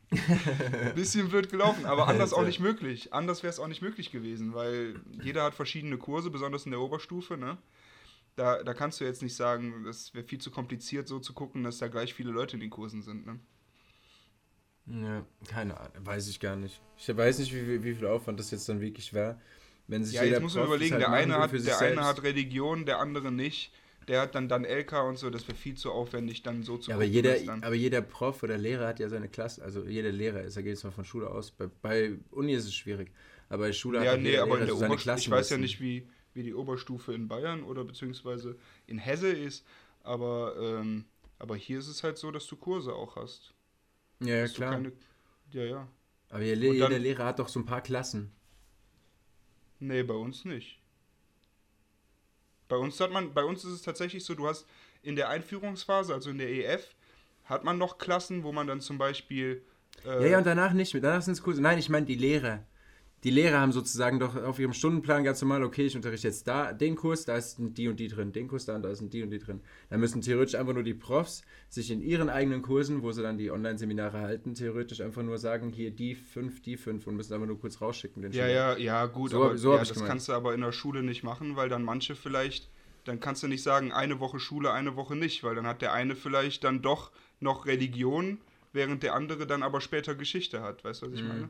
Bisschen 0.96 1.28
blöd 1.28 1.50
gelaufen, 1.52 1.86
aber 1.86 2.08
anders 2.08 2.32
auch 2.32 2.46
nicht 2.46 2.62
möglich. 2.62 3.14
Anders 3.14 3.44
wäre 3.44 3.52
es 3.52 3.60
auch 3.60 3.68
nicht 3.68 3.82
möglich 3.82 4.10
gewesen, 4.10 4.54
weil 4.54 5.02
jeder 5.22 5.44
hat 5.44 5.54
verschiedene 5.54 5.98
Kurse, 5.98 6.30
besonders 6.30 6.66
in 6.66 6.72
der 6.72 6.80
Oberstufe, 6.80 7.38
ne? 7.38 7.58
Da, 8.38 8.64
da 8.64 8.74
kannst 8.74 9.02
du 9.02 9.04
jetzt 9.04 9.22
nicht 9.22 9.36
sagen, 9.36 9.84
das 9.84 10.14
wäre 10.14 10.24
viel 10.24 10.40
zu 10.40 10.50
kompliziert, 10.50 11.10
so 11.10 11.20
zu 11.20 11.34
gucken, 11.34 11.64
dass 11.64 11.80
da 11.80 11.90
gleich 11.90 12.14
viele 12.14 12.32
Leute 12.32 12.56
in 12.56 12.62
den 12.62 12.70
Kursen 12.70 13.02
sind, 13.02 13.26
ne? 13.26 13.40
Ja, 14.90 15.26
keine 15.50 15.78
Ahnung, 15.78 16.06
weiß 16.06 16.30
ich 16.30 16.40
gar 16.40 16.56
nicht. 16.56 16.82
Ich 16.98 17.16
weiß 17.16 17.40
nicht, 17.40 17.54
wie, 17.54 17.84
wie 17.84 17.96
viel 17.96 18.08
Aufwand 18.08 18.40
das 18.40 18.52
jetzt 18.52 18.70
dann 18.70 18.80
wirklich 18.80 19.14
war. 19.14 19.40
Wenn 19.88 20.04
sich 20.04 20.16
ja, 20.16 20.24
jetzt 20.24 20.42
muss 20.42 20.56
man 20.56 20.66
überlegen, 20.66 20.94
halt 20.94 21.04
der, 21.04 21.12
eine 21.12 21.38
hat, 21.38 21.52
der 21.54 21.80
eine 21.80 22.06
hat 22.06 22.24
Religion, 22.24 22.86
der 22.86 23.00
andere 23.00 23.32
nicht. 23.32 23.72
Der 24.08 24.22
hat 24.22 24.36
dann 24.36 24.48
dann 24.48 24.64
LK 24.64 25.04
und 25.04 25.18
so, 25.18 25.30
das 25.30 25.46
wäre 25.50 25.58
viel 25.58 25.76
zu 25.76 25.92
aufwendig, 25.92 26.42
dann 26.42 26.64
so 26.64 26.78
zu 26.78 26.92
ja, 26.92 26.96
aber 26.96 27.04
jeder, 27.04 27.36
aber 27.62 27.76
jeder 27.76 28.02
Prof 28.02 28.42
oder 28.42 28.58
Lehrer 28.58 28.88
hat 28.88 29.02
ja 29.02 29.10
seine 29.10 29.28
Klasse, 29.28 29.62
also 29.62 29.84
jeder 29.84 30.14
Lehrer 30.14 30.44
ist, 30.44 30.56
da 30.56 30.62
geht 30.62 30.76
es 30.76 30.84
mal 30.86 30.92
von 30.92 31.04
Schule 31.04 31.30
aus. 31.30 31.52
Bei, 31.52 31.68
bei 31.82 32.14
Uni 32.32 32.54
ist 32.54 32.66
es 32.66 32.74
schwierig, 32.74 33.12
aber 33.50 33.66
bei 33.66 33.74
Schule 33.74 34.06
ja, 34.06 34.14
hat 34.14 34.22
nee, 34.22 34.38
aber 34.38 34.52
Lehrer 34.52 34.60
in 34.62 34.66
der 34.68 34.76
so 34.76 34.80
seine 34.80 34.96
Klassen. 34.96 35.20
Ich 35.20 35.30
weiß 35.30 35.50
ja 35.50 35.58
nicht, 35.58 35.82
wie, 35.82 36.08
wie 36.34 36.44
die 36.44 36.54
Oberstufe 36.54 37.14
in 37.14 37.28
Bayern 37.28 37.64
oder 37.64 37.84
beziehungsweise 37.84 38.56
in 38.86 38.98
Hesse 38.98 39.28
ist, 39.28 39.66
aber, 40.04 40.56
ähm, 40.58 41.04
aber 41.38 41.58
hier 41.58 41.80
ist 41.80 41.90
es 41.90 42.02
halt 42.02 42.18
so, 42.18 42.32
dass 42.32 42.48
du 42.48 42.56
Kurse 42.56 42.94
auch 42.94 43.18
hast. 43.18 43.54
Ja, 44.20 44.36
ja 44.36 44.48
klar. 44.48 44.72
Keine, 44.74 44.92
ja, 45.52 45.64
ja. 45.64 45.88
Aber 46.30 46.42
jeder, 46.42 46.74
jeder 46.74 47.00
Lehrer 47.00 47.26
hat 47.26 47.40
doch 47.40 47.48
so 47.48 47.60
ein 47.60 47.66
paar 47.66 47.82
Klassen. 47.82 48.32
Nee, 49.80 50.04
bei 50.04 50.14
uns 50.14 50.44
nicht. 50.46 50.80
Bei 52.68 52.76
uns 52.76 53.00
hat 53.00 53.12
man, 53.12 53.34
bei 53.34 53.44
uns 53.44 53.64
ist 53.64 53.72
es 53.72 53.82
tatsächlich 53.82 54.26
so, 54.26 54.36
du 54.36 54.48
hast 54.48 54.68
in 55.04 55.16
der 55.16 55.30
Einführungsphase, 55.30 56.14
also 56.14 56.30
in 56.30 56.38
der 56.38 56.50
EF, 56.50 56.96
hat 57.46 57.64
man 57.64 57.78
noch 57.78 57.98
Klassen, 57.98 58.44
wo 58.44 58.52
man 58.52 58.68
dann 58.68 58.82
zum 58.82 58.98
Beispiel. 58.98 59.64
Äh 60.04 60.24
ja, 60.24 60.28
ja, 60.28 60.38
und 60.40 60.46
danach 60.46 60.74
nicht 60.74 60.94
mehr. 60.94 61.02
Danach 61.02 61.22
sind 61.22 61.34
es 61.34 61.42
Kurse. 61.44 61.62
Nein, 61.62 61.78
ich 61.78 61.90
meine 61.90 62.06
die 62.06 62.16
Lehrer 62.16 62.66
die 63.24 63.32
Lehrer 63.32 63.60
haben 63.60 63.72
sozusagen 63.72 64.20
doch 64.20 64.36
auf 64.36 64.60
ihrem 64.60 64.74
Stundenplan 64.74 65.24
ganz 65.24 65.42
normal, 65.42 65.64
okay, 65.64 65.88
ich 65.88 65.96
unterrichte 65.96 66.28
jetzt 66.28 66.48
da 66.48 66.72
den 66.72 66.96
Kurs, 66.96 67.26
da 67.26 67.36
ist 67.36 67.58
die 67.60 67.88
und 67.88 68.00
die 68.00 68.10
drin, 68.10 68.32
den 68.32 68.48
Kurs 68.48 68.66
da 68.66 68.76
und 68.76 68.84
da 68.84 68.94
sind 68.94 69.12
die 69.12 69.24
und 69.24 69.32
die 69.32 69.40
drin. 69.40 69.62
Da 69.90 69.98
müssen 69.98 70.22
theoretisch 70.22 70.54
einfach 70.54 70.74
nur 70.74 70.84
die 70.84 70.94
Profs 70.94 71.42
sich 71.68 71.90
in 71.90 72.02
ihren 72.02 72.30
eigenen 72.30 72.62
Kursen, 72.62 73.02
wo 73.02 73.12
sie 73.12 73.24
dann 73.24 73.40
die 73.40 73.50
Online-Seminare 73.50 74.20
halten, 74.20 74.54
theoretisch 74.54 75.02
einfach 75.02 75.24
nur 75.24 75.40
sagen, 75.40 75.72
hier 75.72 75.90
die 75.90 76.14
fünf, 76.14 76.62
die 76.62 76.78
fünf 76.78 77.08
und 77.08 77.16
müssen 77.16 77.34
einfach 77.34 77.48
nur 77.48 77.60
kurz 77.60 77.82
rausschicken. 77.82 78.22
Den 78.22 78.34
ja, 78.34 78.48
ja, 78.48 78.78
ja, 78.78 79.08
gut, 79.08 79.32
so, 79.32 79.44
aber 79.44 79.58
so 79.58 79.74
ja, 79.74 79.80
das 79.80 79.94
gemeint. 79.94 80.10
kannst 80.10 80.28
du 80.28 80.34
aber 80.34 80.54
in 80.54 80.62
der 80.62 80.72
Schule 80.72 81.02
nicht 81.02 81.24
machen, 81.24 81.56
weil 81.56 81.70
dann 81.70 81.82
manche 81.82 82.16
vielleicht, 82.16 82.70
dann 83.04 83.20
kannst 83.20 83.42
du 83.42 83.48
nicht 83.48 83.64
sagen, 83.64 83.92
eine 83.92 84.20
Woche 84.20 84.40
Schule, 84.40 84.72
eine 84.74 84.96
Woche 84.96 85.16
nicht, 85.16 85.44
weil 85.44 85.56
dann 85.56 85.66
hat 85.66 85.82
der 85.82 85.92
eine 85.92 86.16
vielleicht 86.16 86.64
dann 86.64 86.84
doch 86.84 87.12
noch 87.40 87.66
Religion, 87.66 88.38
während 88.74 89.02
der 89.02 89.16
andere 89.16 89.48
dann 89.48 89.64
aber 89.64 89.82
später 89.82 90.14
Geschichte 90.14 90.62
hat. 90.62 90.84
Weißt 90.84 91.02
du, 91.02 91.08
was 91.08 91.14
ich 91.14 91.24
mhm. 91.24 91.28
meine? 91.28 91.50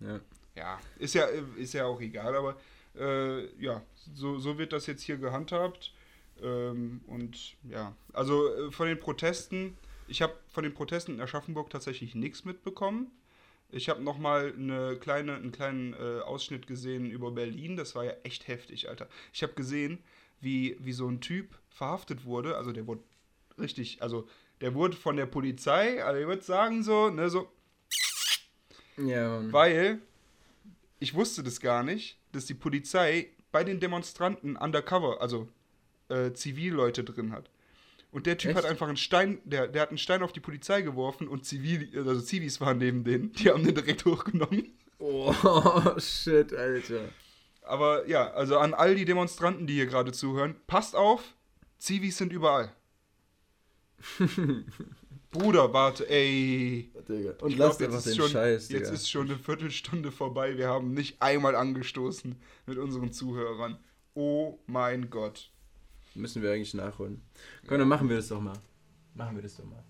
Ja 0.00 0.20
ja, 0.56 0.80
ist 0.98 1.14
ja, 1.14 1.26
ist 1.56 1.74
ja 1.74 1.86
auch 1.86 2.00
egal, 2.00 2.34
aber 2.34 2.56
äh, 2.98 3.46
ja, 3.62 3.82
so, 4.14 4.38
so 4.38 4.58
wird 4.58 4.72
das 4.72 4.86
jetzt 4.86 5.02
hier 5.02 5.18
gehandhabt. 5.18 5.92
Ähm, 6.42 7.00
und 7.06 7.56
ja, 7.70 7.94
also 8.12 8.48
äh, 8.54 8.70
von 8.72 8.88
den 8.88 8.98
Protesten, 8.98 9.76
ich 10.08 10.22
habe 10.22 10.34
von 10.48 10.64
den 10.64 10.74
Protesten 10.74 11.14
in 11.14 11.20
Aschaffenburg 11.20 11.70
tatsächlich 11.70 12.14
nichts 12.14 12.44
mitbekommen. 12.44 13.10
Ich 13.70 13.88
habe 13.88 14.02
nochmal 14.02 14.52
eine 14.56 14.96
kleine, 14.96 15.34
einen 15.34 15.52
kleinen 15.52 15.94
äh, 15.94 16.20
Ausschnitt 16.20 16.66
gesehen 16.66 17.10
über 17.10 17.32
Berlin. 17.32 17.76
Das 17.76 17.94
war 17.94 18.04
ja 18.04 18.12
echt 18.22 18.48
heftig, 18.48 18.88
Alter. 18.88 19.08
Ich 19.32 19.42
habe 19.42 19.54
gesehen, 19.54 19.98
wie, 20.40 20.76
wie 20.80 20.92
so 20.92 21.08
ein 21.08 21.20
Typ 21.20 21.58
verhaftet 21.70 22.24
wurde. 22.24 22.56
Also 22.56 22.72
der 22.72 22.86
wurde 22.86 23.02
richtig, 23.58 24.02
also 24.02 24.28
der 24.60 24.74
wurde 24.74 24.96
von 24.96 25.16
der 25.16 25.26
Polizei, 25.26 26.02
also 26.02 26.20
ich 26.20 26.26
würde 26.26 26.42
sagen 26.42 26.82
so, 26.82 27.10
ne, 27.10 27.28
so. 27.28 27.48
Ja. 28.96 29.52
Weil 29.52 30.00
ich 30.98 31.14
wusste 31.14 31.42
das 31.42 31.60
gar 31.60 31.82
nicht, 31.82 32.18
dass 32.32 32.46
die 32.46 32.54
Polizei 32.54 33.28
bei 33.52 33.64
den 33.64 33.80
Demonstranten 33.80 34.56
undercover, 34.56 35.20
also 35.20 35.48
äh, 36.08 36.32
Zivilleute 36.32 37.04
drin 37.04 37.32
hat. 37.32 37.50
Und 38.12 38.26
der 38.26 38.38
Typ 38.38 38.50
Echt? 38.50 38.58
hat 38.58 38.64
einfach 38.64 38.88
einen 38.88 38.96
Stein, 38.96 39.40
der, 39.44 39.68
der 39.68 39.82
hat 39.82 39.90
einen 39.90 39.98
Stein 39.98 40.22
auf 40.22 40.32
die 40.32 40.40
Polizei 40.40 40.82
geworfen 40.82 41.28
und 41.28 41.44
Zivil, 41.44 41.90
also 41.96 42.20
Zivis 42.20 42.60
waren 42.60 42.78
neben 42.78 43.04
denen. 43.04 43.32
Die 43.32 43.50
haben 43.50 43.64
den 43.64 43.74
direkt 43.74 44.04
hochgenommen. 44.04 44.72
Oh, 44.98 45.34
shit, 45.98 46.54
Alter. 46.54 47.10
Aber 47.62 48.06
ja, 48.08 48.30
also 48.30 48.58
an 48.58 48.74
all 48.74 48.94
die 48.94 49.04
Demonstranten, 49.04 49.66
die 49.66 49.74
hier 49.74 49.86
gerade 49.86 50.12
zuhören, 50.12 50.54
passt 50.66 50.94
auf, 50.94 51.34
Zivis 51.78 52.16
sind 52.16 52.32
überall. 52.32 52.72
Bruder, 55.30 55.72
warte, 55.72 56.08
ey. 56.08 56.90
Digga. 57.08 57.34
Und 57.40 57.50
ich 57.50 57.56
lass 57.56 57.78
glaub, 57.78 57.90
einfach 57.90 58.02
den 58.02 58.14
schon, 58.14 58.30
Scheiß, 58.30 58.68
Digga. 58.68 58.80
Jetzt 58.80 58.90
ist 58.90 59.10
schon 59.10 59.26
eine 59.26 59.38
Viertelstunde 59.38 60.12
vorbei. 60.12 60.56
Wir 60.56 60.68
haben 60.68 60.94
nicht 60.94 61.20
einmal 61.20 61.54
angestoßen 61.54 62.36
mit 62.66 62.78
unseren 62.78 63.12
Zuhörern. 63.12 63.78
Oh 64.14 64.58
mein 64.66 65.10
Gott. 65.10 65.50
Müssen 66.14 66.42
wir 66.42 66.52
eigentlich 66.52 66.74
nachholen. 66.74 67.20
Komm, 67.66 67.78
dann 67.78 67.88
machen 67.88 68.08
wir 68.08 68.16
das 68.16 68.28
doch 68.28 68.40
mal. 68.40 68.58
Machen 69.14 69.36
wir 69.36 69.42
das 69.42 69.56
doch 69.56 69.64
mal. 69.64 69.84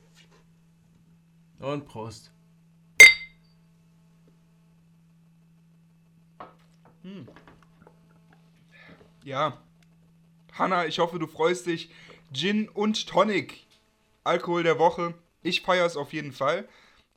Und 1.59 1.87
Prost. 1.87 2.33
Hm. 7.03 7.29
Ja. 9.23 9.63
Hanna, 10.53 10.87
ich 10.87 10.99
hoffe, 10.99 11.19
du 11.19 11.27
freust 11.27 11.67
dich. 11.67 11.91
Gin 12.33 12.69
und 12.69 13.07
Tonic. 13.07 13.67
Alkohol 14.25 14.65
der 14.65 14.79
Woche. 14.79 15.15
Ich 15.47 15.63
feiere 15.63 15.87
es 15.87 15.97
auf 15.97 16.13
jeden 16.13 16.33
Fall. 16.33 16.69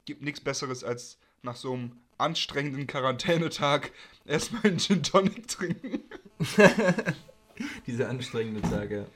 Gibt 0.05 0.21
nichts 0.21 0.39
Besseres 0.39 0.83
als 0.83 1.17
nach 1.41 1.55
so 1.55 1.73
einem 1.73 1.97
anstrengenden 2.19 2.85
Quarantänetag 2.85 3.91
erstmal 4.25 4.63
einen 4.65 4.77
Gin 4.77 5.01
Tonic 5.01 5.47
trinken. 5.47 6.03
Diese 7.87 8.07
anstrengende 8.07 8.61
Tage. 8.61 9.07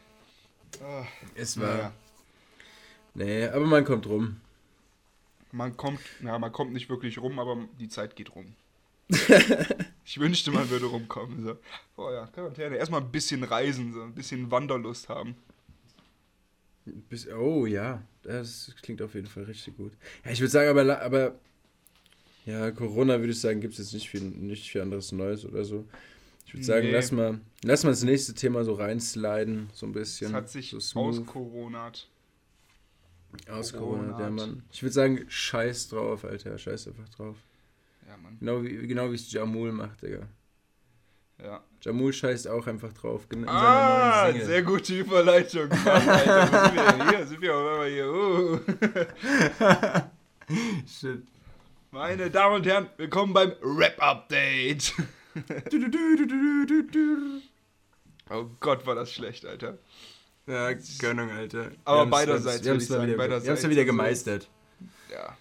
Ach, 0.83 1.05
es 1.35 1.59
war. 1.59 1.77
Ja. 1.77 1.93
Nee, 3.13 3.45
aber 3.45 3.65
man 3.65 3.85
kommt 3.85 4.07
rum. 4.07 4.41
Man 5.51 5.77
kommt, 5.77 6.01
ja, 6.23 6.39
man 6.39 6.51
kommt 6.51 6.73
nicht 6.73 6.89
wirklich 6.89 7.19
rum, 7.19 7.37
aber 7.37 7.67
die 7.79 7.89
Zeit 7.89 8.15
geht 8.15 8.35
rum. 8.35 8.55
Ich 10.05 10.19
wünschte, 10.19 10.51
man 10.51 10.69
würde 10.69 10.87
rumkommen. 10.87 11.45
So. 11.45 11.57
Oh 11.95 12.11
ja, 12.11 12.27
Quarantäne. 12.27 12.75
Erstmal 12.75 12.99
ein 12.99 13.09
bisschen 13.09 13.41
reisen, 13.45 13.93
so 13.93 14.01
ein 14.01 14.13
bisschen 14.13 14.51
Wanderlust 14.51 15.07
haben. 15.07 15.37
Bis, 16.83 17.25
oh 17.29 17.65
ja, 17.65 18.03
das 18.23 18.73
klingt 18.81 19.01
auf 19.01 19.13
jeden 19.15 19.27
Fall 19.27 19.43
richtig 19.43 19.77
gut. 19.77 19.93
Ja, 20.25 20.31
ich 20.31 20.39
würde 20.39 20.51
sagen, 20.51 20.69
aber, 20.69 21.01
aber 21.01 21.35
ja, 22.45 22.71
Corona 22.71 23.19
würde 23.19 23.31
ich 23.31 23.39
sagen, 23.39 23.61
gibt 23.61 23.73
es 23.73 23.79
jetzt 23.79 23.93
nicht 23.93 24.09
viel, 24.09 24.21
nicht 24.21 24.69
viel 24.69 24.81
anderes 24.81 25.11
Neues 25.11 25.45
oder 25.45 25.63
so. 25.63 25.85
Ich 26.45 26.53
würde 26.53 26.65
sagen, 26.65 26.85
nee. 26.87 26.91
lass, 26.91 27.11
mal, 27.11 27.39
lass 27.63 27.83
mal 27.83 27.91
das 27.91 28.03
nächste 28.03 28.33
Thema 28.33 28.63
so 28.63 28.73
reinsliden, 28.73 29.69
so 29.73 29.85
ein 29.85 29.93
bisschen. 29.93 30.33
Das 30.33 30.43
hat 30.43 30.49
sich 30.49 30.69
so 30.77 30.99
aus 30.99 31.25
Corona. 31.25 31.91
Aus 33.49 33.73
Corona, 33.73 34.15
der 34.17 34.29
Mann. 34.29 34.63
Ich 34.71 34.83
würde 34.83 34.93
sagen, 34.93 35.25
scheiß 35.27 35.89
drauf, 35.89 36.23
Alter. 36.23 36.57
Scheiß 36.57 36.87
einfach 36.89 37.09
drauf. 37.09 37.37
Ja, 38.07 38.17
Mann. 38.17 38.37
Genau 38.39 38.63
wie, 38.63 38.87
genau 38.87 39.09
wie 39.09 39.15
es 39.15 39.31
Jamul 39.31 39.71
macht, 39.71 40.01
Digga. 40.01 40.27
Ja. 41.41 41.63
Jamul 41.81 42.13
scheißt 42.13 42.47
auch 42.47 42.67
einfach 42.67 42.93
drauf. 42.93 43.25
In 43.31 43.47
ah, 43.47 44.31
sehr 44.31 44.61
gute 44.63 44.97
Überleitung. 44.99 45.69
Mann, 45.69 46.09
Alter, 46.09 46.47
sind 46.47 46.75
wir 46.75 47.09
hier? 47.09 47.25
Sind 47.27 47.41
wir 47.41 47.55
auf 47.55 47.67
einmal 47.67 47.89
hier? 47.89 48.13
Uh. 48.13 48.59
Shit. 50.87 51.23
Meine 51.91 52.29
Damen 52.29 52.55
und 52.55 52.65
Herren, 52.65 52.89
willkommen 52.97 53.33
beim 53.33 53.53
Rap-Update. 53.61 54.93
oh 58.29 58.45
Gott, 58.59 58.85
war 58.85 58.95
das 58.95 59.11
schlecht, 59.11 59.45
Alter. 59.45 59.77
Ja, 60.47 60.73
Gönnung, 60.99 61.29
Alter. 61.29 61.71
Aber 61.85 62.05
beiderseits, 62.05 62.63
wir 62.63 62.71
haben 62.71 62.77
es 62.77 62.89
wieder, 62.89 63.07
wieder, 63.07 63.69
wieder 63.69 63.85
gemeistert. 63.85 64.49
Ja, 65.11 65.37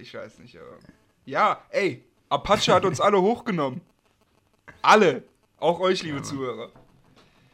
ich 0.00 0.14
weiß 0.14 0.38
nicht, 0.38 0.56
aber... 0.56 0.78
Ja, 1.26 1.62
ey, 1.70 2.04
Apache 2.28 2.72
hat 2.72 2.84
uns 2.84 3.00
alle 3.00 3.20
hochgenommen. 3.20 3.80
Alle. 4.82 5.24
Auch 5.58 5.80
euch, 5.80 6.02
liebe 6.02 6.18
ja, 6.18 6.22
Zuhörer. 6.22 6.70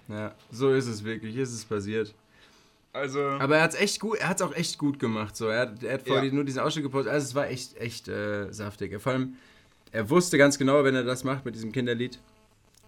Ja, 0.08 0.34
so 0.50 0.72
ist 0.72 0.86
es 0.86 1.04
wirklich. 1.04 1.36
Ist 1.36 1.52
es 1.52 1.64
passiert. 1.64 2.14
Also. 2.92 3.20
Aber 3.20 3.56
er 3.56 3.62
hat 3.62 3.74
es 3.74 3.80
echt 3.80 4.00
gut, 4.00 4.18
er 4.18 4.28
hat 4.28 4.42
auch 4.42 4.54
echt 4.54 4.78
gut 4.78 4.98
gemacht. 4.98 5.36
So. 5.36 5.46
Er, 5.46 5.60
hat, 5.60 5.82
er 5.82 5.94
hat 5.94 6.06
ja. 6.06 6.24
nur 6.24 6.44
diesen 6.44 6.60
Ausschnitt 6.60 6.84
gepostet. 6.84 7.12
Also 7.12 7.26
es 7.26 7.34
war 7.34 7.48
echt, 7.48 7.76
echt 7.76 8.08
äh, 8.08 8.52
saftig. 8.52 9.00
Vor 9.00 9.12
allem, 9.12 9.36
er 9.92 10.10
wusste 10.10 10.38
ganz 10.38 10.58
genau, 10.58 10.82
wenn 10.84 10.94
er 10.94 11.04
das 11.04 11.24
macht 11.24 11.44
mit 11.44 11.54
diesem 11.54 11.72
Kinderlied, 11.72 12.18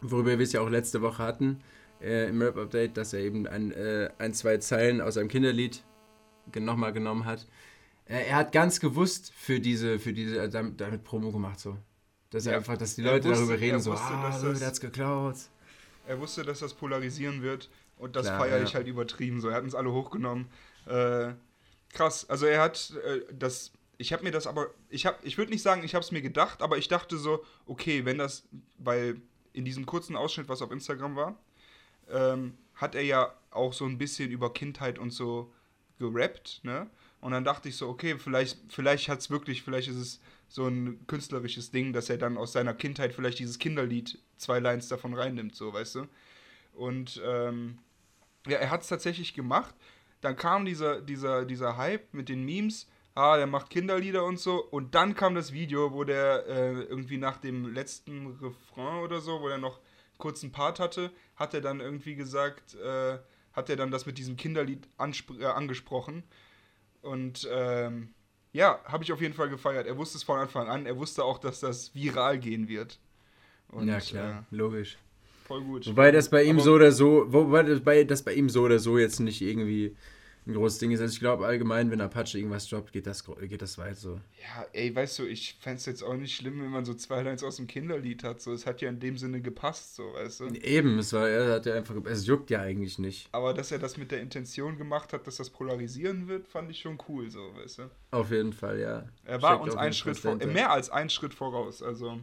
worüber 0.00 0.38
wir 0.38 0.40
es 0.40 0.52
ja 0.52 0.60
auch 0.60 0.68
letzte 0.68 1.02
Woche 1.02 1.22
hatten, 1.22 1.60
äh, 2.00 2.28
im 2.28 2.42
Rap-Update, 2.42 2.96
dass 2.96 3.12
er 3.12 3.20
eben 3.20 3.46
ein, 3.46 3.70
äh, 3.72 4.10
ein, 4.18 4.34
zwei 4.34 4.58
Zeilen 4.58 5.00
aus 5.00 5.16
einem 5.16 5.28
Kinderlied 5.28 5.82
nochmal 6.58 6.92
genommen 6.92 7.24
hat. 7.24 7.46
Er 8.06 8.36
hat 8.36 8.52
ganz 8.52 8.80
gewusst 8.80 9.32
für 9.34 9.60
diese, 9.60 9.98
für 9.98 10.12
diese, 10.12 10.38
äh, 10.38 10.48
damit, 10.48 10.80
damit 10.80 11.04
Promo 11.04 11.30
gemacht 11.30 11.60
so. 11.60 11.76
Dass 12.32 12.46
er 12.46 12.52
ja. 12.52 12.58
einfach, 12.58 12.78
dass 12.78 12.94
die 12.94 13.02
Leute 13.02 13.28
wusste, 13.28 13.44
darüber 13.44 13.60
reden, 13.60 13.80
so, 13.80 13.92
wusste, 13.92 14.06
ah, 14.06 14.40
Leute 14.42 14.66
hat's 14.66 14.80
geklaut. 14.80 15.36
Er 16.06 16.18
wusste, 16.18 16.42
dass 16.42 16.60
das 16.60 16.74
polarisieren 16.74 17.42
wird 17.42 17.68
und 17.98 18.16
das 18.16 18.28
feiere 18.28 18.58
ja. 18.58 18.64
ich 18.64 18.74
halt 18.74 18.86
übertrieben 18.86 19.40
so. 19.40 19.48
Er 19.48 19.56
hat 19.56 19.64
uns 19.64 19.74
alle 19.74 19.92
hochgenommen. 19.92 20.48
Äh, 20.86 21.34
krass, 21.90 22.28
also 22.28 22.46
er 22.46 22.62
hat 22.62 22.94
äh, 23.04 23.20
das, 23.32 23.70
ich 23.98 24.12
habe 24.14 24.24
mir 24.24 24.30
das 24.30 24.46
aber, 24.46 24.68
ich 24.88 25.04
habe, 25.04 25.18
ich 25.22 25.36
würde 25.36 25.52
nicht 25.52 25.62
sagen, 25.62 25.84
ich 25.84 25.94
habe 25.94 26.02
es 26.02 26.10
mir 26.10 26.22
gedacht, 26.22 26.62
aber 26.62 26.78
ich 26.78 26.88
dachte 26.88 27.18
so, 27.18 27.44
okay, 27.66 28.04
wenn 28.06 28.16
das, 28.16 28.44
weil 28.78 29.20
in 29.52 29.66
diesem 29.66 29.84
kurzen 29.84 30.16
Ausschnitt, 30.16 30.48
was 30.48 30.62
auf 30.62 30.72
Instagram 30.72 31.14
war, 31.14 31.36
ähm, 32.10 32.56
hat 32.74 32.94
er 32.94 33.02
ja 33.02 33.32
auch 33.50 33.74
so 33.74 33.84
ein 33.84 33.98
bisschen 33.98 34.30
über 34.30 34.52
Kindheit 34.52 34.98
und 34.98 35.10
so 35.10 35.52
gerappt, 35.98 36.60
ne? 36.64 36.88
Und 37.22 37.30
dann 37.30 37.44
dachte 37.44 37.68
ich 37.68 37.76
so, 37.76 37.88
okay, 37.88 38.18
vielleicht, 38.18 38.58
vielleicht 38.68 39.08
hat 39.08 39.20
es 39.20 39.30
wirklich, 39.30 39.62
vielleicht 39.62 39.88
ist 39.88 39.96
es 39.96 40.20
so 40.48 40.66
ein 40.66 41.06
künstlerisches 41.06 41.70
Ding, 41.70 41.92
dass 41.92 42.10
er 42.10 42.18
dann 42.18 42.36
aus 42.36 42.52
seiner 42.52 42.74
Kindheit 42.74 43.14
vielleicht 43.14 43.38
dieses 43.38 43.60
Kinderlied 43.60 44.18
zwei 44.36 44.58
Lines 44.58 44.88
davon 44.88 45.14
reinnimmt, 45.14 45.54
so, 45.54 45.72
weißt 45.72 45.94
du? 45.94 46.08
Und 46.74 47.22
ähm, 47.24 47.78
ja, 48.48 48.58
er 48.58 48.70
hat 48.70 48.82
es 48.82 48.88
tatsächlich 48.88 49.34
gemacht. 49.34 49.72
Dann 50.20 50.34
kam 50.34 50.64
dieser, 50.64 51.00
dieser, 51.00 51.44
dieser 51.44 51.76
Hype 51.76 52.12
mit 52.12 52.28
den 52.28 52.44
Memes, 52.44 52.88
ah, 53.14 53.36
der 53.36 53.46
macht 53.46 53.70
Kinderlieder 53.70 54.24
und 54.24 54.40
so. 54.40 54.56
Und 54.56 54.96
dann 54.96 55.14
kam 55.14 55.36
das 55.36 55.52
Video, 55.52 55.92
wo 55.92 56.02
der 56.02 56.44
äh, 56.48 56.82
irgendwie 56.82 57.18
nach 57.18 57.36
dem 57.36 57.72
letzten 57.72 58.36
Refrain 58.42 59.04
oder 59.04 59.20
so, 59.20 59.40
wo 59.40 59.48
er 59.48 59.58
noch 59.58 59.78
kurz 60.18 60.42
einen 60.42 60.50
Part 60.50 60.80
hatte, 60.80 61.12
hat 61.36 61.54
er 61.54 61.60
dann 61.60 61.78
irgendwie 61.78 62.16
gesagt, 62.16 62.74
äh, 62.74 63.18
hat 63.52 63.70
er 63.70 63.76
dann 63.76 63.92
das 63.92 64.06
mit 64.06 64.18
diesem 64.18 64.36
Kinderlied 64.36 64.88
äh, 64.98 65.44
angesprochen. 65.44 66.24
Und 67.02 67.48
ähm, 67.50 68.14
ja, 68.52 68.80
habe 68.84 69.04
ich 69.04 69.12
auf 69.12 69.20
jeden 69.20 69.34
Fall 69.34 69.48
gefeiert. 69.48 69.86
Er 69.86 69.96
wusste 69.96 70.18
es 70.18 70.22
von 70.22 70.38
Anfang 70.38 70.68
an. 70.68 70.86
Er 70.86 70.96
wusste 70.96 71.24
auch, 71.24 71.38
dass 71.38 71.60
das 71.60 71.94
viral 71.94 72.38
gehen 72.38 72.68
wird. 72.68 72.98
Und, 73.68 73.88
ja, 73.88 74.00
klar, 74.00 74.46
äh, 74.50 74.54
logisch. 74.54 74.98
Voll 75.44 75.62
gut. 75.62 75.86
Wobei 75.86 76.12
das 76.12 76.30
bei 76.30 76.44
ihm 76.44 76.56
Aber 76.56 76.64
so 76.64 76.72
oder 76.74 76.92
so, 76.92 77.24
wobei 77.28 77.62
das 77.62 77.80
bei, 77.80 78.04
das 78.04 78.22
bei 78.22 78.34
ihm 78.34 78.48
so 78.48 78.62
oder 78.62 78.78
so 78.78 78.98
jetzt 78.98 79.20
nicht 79.20 79.42
irgendwie 79.42 79.96
ein 80.46 80.54
großes 80.54 80.78
Ding 80.78 80.90
ist. 80.90 81.00
Also 81.00 81.12
ich 81.12 81.20
glaube 81.20 81.46
allgemein, 81.46 81.90
wenn 81.90 82.00
Apache 82.00 82.36
irgendwas 82.36 82.68
droppt, 82.68 82.92
geht 82.92 83.06
das, 83.06 83.24
geht 83.24 83.62
das 83.62 83.78
weit 83.78 83.96
so. 83.96 84.20
Ja, 84.40 84.66
ey, 84.72 84.94
weißt 84.94 85.20
du, 85.20 85.26
ich 85.26 85.56
fände 85.60 85.76
es 85.78 85.86
jetzt 85.86 86.02
auch 86.02 86.14
nicht 86.14 86.34
schlimm, 86.34 86.60
wenn 86.60 86.70
man 86.70 86.84
so 86.84 86.94
zwei 86.94 87.22
Lines 87.22 87.44
aus 87.44 87.56
dem 87.56 87.68
Kinderlied 87.68 88.24
hat. 88.24 88.40
So, 88.40 88.52
es 88.52 88.66
hat 88.66 88.80
ja 88.80 88.88
in 88.88 88.98
dem 88.98 89.16
Sinne 89.16 89.40
gepasst, 89.40 89.94
so, 89.94 90.14
weißt 90.14 90.40
du. 90.40 90.46
Eben, 90.48 90.98
es 90.98 91.12
war, 91.12 91.28
er 91.28 91.54
hat 91.54 91.66
ja 91.66 91.74
einfach, 91.74 91.94
es 92.06 92.26
juckt 92.26 92.50
ja 92.50 92.60
eigentlich 92.60 92.98
nicht. 92.98 93.28
Aber 93.32 93.54
dass 93.54 93.70
er 93.70 93.78
das 93.78 93.96
mit 93.96 94.10
der 94.10 94.20
Intention 94.20 94.76
gemacht 94.76 95.12
hat, 95.12 95.26
dass 95.26 95.36
das 95.36 95.50
polarisieren 95.50 96.26
wird, 96.26 96.48
fand 96.48 96.70
ich 96.70 96.80
schon 96.80 96.98
cool, 97.08 97.30
so, 97.30 97.54
weißt 97.54 97.78
du. 97.78 97.90
Auf 98.10 98.30
jeden 98.30 98.52
Fall, 98.52 98.80
ja. 98.80 99.08
Er 99.24 99.40
war 99.42 99.54
Steckt 99.54 99.64
uns 99.64 99.76
einen 99.76 99.92
Schritt 99.92 100.16
vor, 100.16 100.40
äh, 100.40 100.46
mehr 100.46 100.72
als 100.72 100.90
einen 100.90 101.10
Schritt 101.10 101.34
voraus, 101.34 101.82
also. 101.82 102.20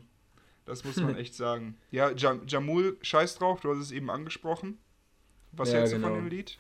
Das 0.66 0.84
muss 0.84 0.98
man 0.98 1.16
echt 1.18 1.36
sagen. 1.36 1.78
Ja, 1.90 2.12
Jam 2.12 2.42
Jamul, 2.48 2.98
scheiß 3.02 3.36
drauf, 3.38 3.62
du 3.62 3.72
hast 3.72 3.80
es 3.80 3.92
eben 3.92 4.10
angesprochen. 4.10 4.78
Was 5.54 5.72
ja, 5.72 5.78
hältst 5.78 5.94
du 5.94 5.98
genau. 5.98 6.10
von 6.10 6.18
dem 6.18 6.28
Lied? 6.28 6.58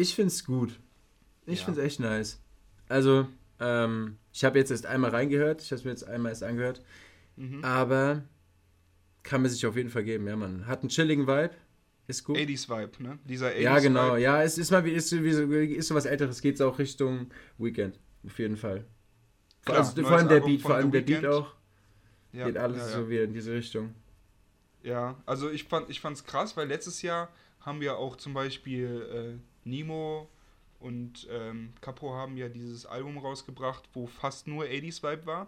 Ich 0.00 0.14
find's 0.14 0.44
gut. 0.44 0.80
Ich 1.46 1.58
ja. 1.58 1.64
finde 1.66 1.80
es 1.80 1.86
echt 1.86 2.00
nice. 2.00 2.40
Also, 2.88 3.28
ähm, 3.58 4.16
ich 4.32 4.44
habe 4.44 4.58
jetzt 4.58 4.70
erst 4.70 4.86
einmal 4.86 5.10
reingehört. 5.10 5.62
Ich 5.62 5.70
habe 5.70 5.78
es 5.78 5.84
mir 5.84 5.90
jetzt 5.90 6.08
einmal 6.08 6.32
erst 6.32 6.42
angehört. 6.42 6.82
Mhm. 7.36 7.62
Aber 7.62 8.24
kann 9.22 9.42
man 9.42 9.50
sich 9.50 9.66
auf 9.66 9.76
jeden 9.76 9.90
Fall 9.90 10.04
geben, 10.04 10.26
ja, 10.26 10.36
man. 10.36 10.66
Hat 10.66 10.80
einen 10.80 10.88
chilligen 10.88 11.26
Vibe. 11.26 11.50
Ist 12.06 12.24
gut. 12.24 12.36
80s 12.36 12.68
Vibe, 12.68 13.02
ne? 13.02 13.18
Dieser 13.24 13.48
80s 13.48 13.60
Ja, 13.60 13.78
genau. 13.78 14.12
Vibe. 14.12 14.22
Ja, 14.22 14.42
es 14.42 14.58
ist 14.58 14.70
mal 14.70 14.84
wie, 14.84 14.90
ist, 14.90 15.12
wie, 15.12 15.74
ist 15.74 15.88
so 15.88 15.94
was 15.94 16.06
Älteres. 16.06 16.40
Geht 16.40 16.54
es 16.54 16.60
auch 16.60 16.78
Richtung 16.78 17.30
Weekend. 17.58 18.00
Auf 18.24 18.38
jeden 18.38 18.56
Fall. 18.56 18.86
Klar, 19.64 19.78
also, 19.78 20.02
vor 20.02 20.12
allem 20.12 20.28
der 20.28 20.40
Beat, 20.40 20.62
vor 20.62 20.74
allem 20.74 20.90
der 20.90 21.02
Beat 21.02 21.26
auch. 21.26 21.54
Ja, 22.32 22.46
geht 22.46 22.56
alles 22.56 22.78
ja, 22.78 22.86
ja. 22.86 22.92
so 22.92 23.08
wieder 23.10 23.24
in 23.24 23.34
diese 23.34 23.52
Richtung. 23.52 23.94
Ja, 24.82 25.20
also 25.26 25.50
ich 25.50 25.64
fand 25.64 25.90
ich 25.90 26.00
fand's 26.00 26.24
krass, 26.24 26.56
weil 26.56 26.68
letztes 26.68 27.02
Jahr 27.02 27.28
haben 27.60 27.80
wir 27.80 27.98
auch 27.98 28.16
zum 28.16 28.32
Beispiel 28.32 29.38
äh, 29.38 29.49
Nemo 29.64 30.28
und 30.80 31.28
ähm, 31.30 31.74
Capo 31.80 32.14
haben 32.14 32.36
ja 32.36 32.48
dieses 32.48 32.86
Album 32.86 33.18
rausgebracht, 33.18 33.88
wo 33.92 34.06
fast 34.06 34.46
nur 34.46 34.64
80s 34.64 35.02
Vibe 35.02 35.26
war. 35.26 35.46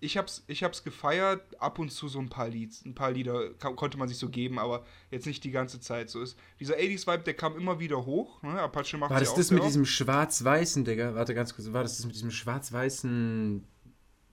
Ich 0.00 0.16
hab's, 0.16 0.44
ich 0.48 0.64
hab's 0.64 0.82
gefeiert, 0.82 1.60
ab 1.60 1.78
und 1.78 1.90
zu 1.90 2.08
so 2.08 2.18
ein 2.18 2.28
paar 2.28 2.48
Lieds, 2.48 2.84
ein 2.84 2.94
paar 2.94 3.12
Lieder 3.12 3.50
konnte 3.54 3.98
man 3.98 4.08
sich 4.08 4.18
so 4.18 4.28
geben, 4.28 4.58
aber 4.58 4.84
jetzt 5.10 5.26
nicht 5.26 5.44
die 5.44 5.52
ganze 5.52 5.78
Zeit. 5.80 6.10
So 6.10 6.20
ist 6.20 6.36
dieser 6.58 6.74
80s 6.74 7.06
Vibe, 7.06 7.22
der 7.24 7.34
kam 7.34 7.56
immer 7.56 7.78
wieder 7.78 8.04
hoch. 8.04 8.42
Ne? 8.42 8.60
Apache 8.60 8.96
macht 8.96 9.10
War 9.10 9.20
das 9.20 9.34
das 9.34 9.50
mit 9.50 9.64
diesem 9.64 9.84
schwarz-weißen, 9.84 10.84
Digga? 10.84 11.14
Warte 11.14 11.34
ganz 11.34 11.54
kurz, 11.54 11.72
war 11.72 11.82
das 11.82 11.98
das 11.98 12.06
mit 12.06 12.14
diesem 12.14 12.32
schwarz-weißen 12.32 13.64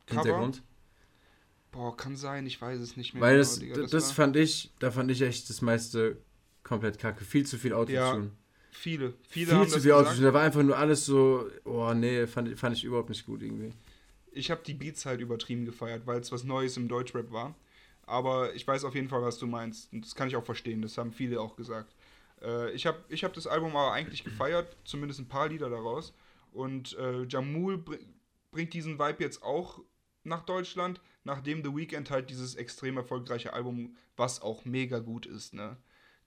Hintergrund? 0.08 0.64
Boah, 1.72 1.96
kann 1.96 2.16
sein, 2.16 2.48
ich 2.48 2.60
weiß 2.60 2.80
es 2.80 2.98
nicht 2.98 3.14
mehr. 3.14 3.22
Weil 3.22 3.34
genau, 3.34 3.42
das, 3.42 3.60
Digga, 3.60 3.82
das, 3.82 3.92
das 3.92 4.12
fand 4.12 4.36
ich, 4.38 4.74
da 4.80 4.90
fand 4.90 5.12
ich 5.12 5.22
echt 5.22 5.50
das 5.50 5.62
meiste 5.62 6.18
komplett 6.64 6.98
kacke. 6.98 7.24
Viel 7.24 7.46
zu 7.46 7.58
viel 7.58 7.74
Autotune. 7.74 8.26
Ja, 8.26 8.32
Viele, 8.72 9.14
viele 9.28 9.52
Viel 9.52 9.68
zu 9.68 9.82
viel 9.82 9.92
Autos. 9.94 10.20
Da 10.20 10.34
war 10.34 10.44
einfach 10.44 10.64
nur 10.64 10.78
alles 10.78 11.06
so, 11.06 11.50
oh 11.66 11.94
nee, 11.94 12.28
fand, 12.28 12.58
fand 12.58 12.78
ich 12.78 12.84
überhaupt 12.84 13.10
nicht 13.10 13.26
gut 13.26 13.42
irgendwie. 13.42 13.74
Ich 14.32 14.52
habe 14.52 14.62
die 14.66 14.74
Beats 14.74 15.06
halt 15.06 15.22
übertrieben 15.22 15.66
gefeiert, 15.66 16.06
weil 16.06 16.20
es 16.20 16.32
was 16.32 16.44
Neues 16.44 16.78
im 16.78 16.88
Deutschrap 16.88 17.32
war. 17.32 17.56
Aber 18.06 18.54
ich 18.56 18.68
weiß 18.68 18.84
auf 18.86 18.96
jeden 18.96 19.10
Fall, 19.10 19.22
was 19.22 19.38
du 19.38 19.48
meinst. 19.48 19.92
Und 19.92 20.06
das 20.06 20.16
kann 20.16 20.28
ich 20.28 20.36
auch 20.36 20.46
verstehen. 20.46 20.82
Das 20.82 20.98
haben 20.98 21.12
viele 21.12 21.40
auch 21.42 21.56
gesagt. 21.56 21.94
Äh, 22.42 22.72
ich 22.72 22.86
habe 22.86 23.00
ich 23.10 23.24
hab 23.24 23.34
das 23.34 23.48
Album 23.48 23.76
aber 23.76 23.92
eigentlich 23.92 24.24
gefeiert, 24.24 24.76
zumindest 24.84 25.20
ein 25.20 25.28
paar 25.28 25.50
Lieder 25.50 25.70
daraus. 25.70 26.14
Und 26.52 26.98
äh, 26.98 27.24
Jamul 27.24 27.78
br 27.78 27.98
bringt 28.52 28.74
diesen 28.74 28.98
Vibe 28.98 29.24
jetzt 29.24 29.44
auch 29.44 29.80
nach 30.24 30.44
Deutschland, 30.44 31.02
nachdem 31.24 31.64
The 31.64 31.76
Weeknd 31.76 32.10
halt 32.10 32.32
dieses 32.32 32.56
extrem 32.56 32.98
erfolgreiche 32.98 33.54
Album, 33.54 33.96
was 34.18 34.42
auch 34.42 34.66
mega 34.66 34.98
gut 34.98 35.28
ist, 35.28 35.54
ne? 35.54 35.78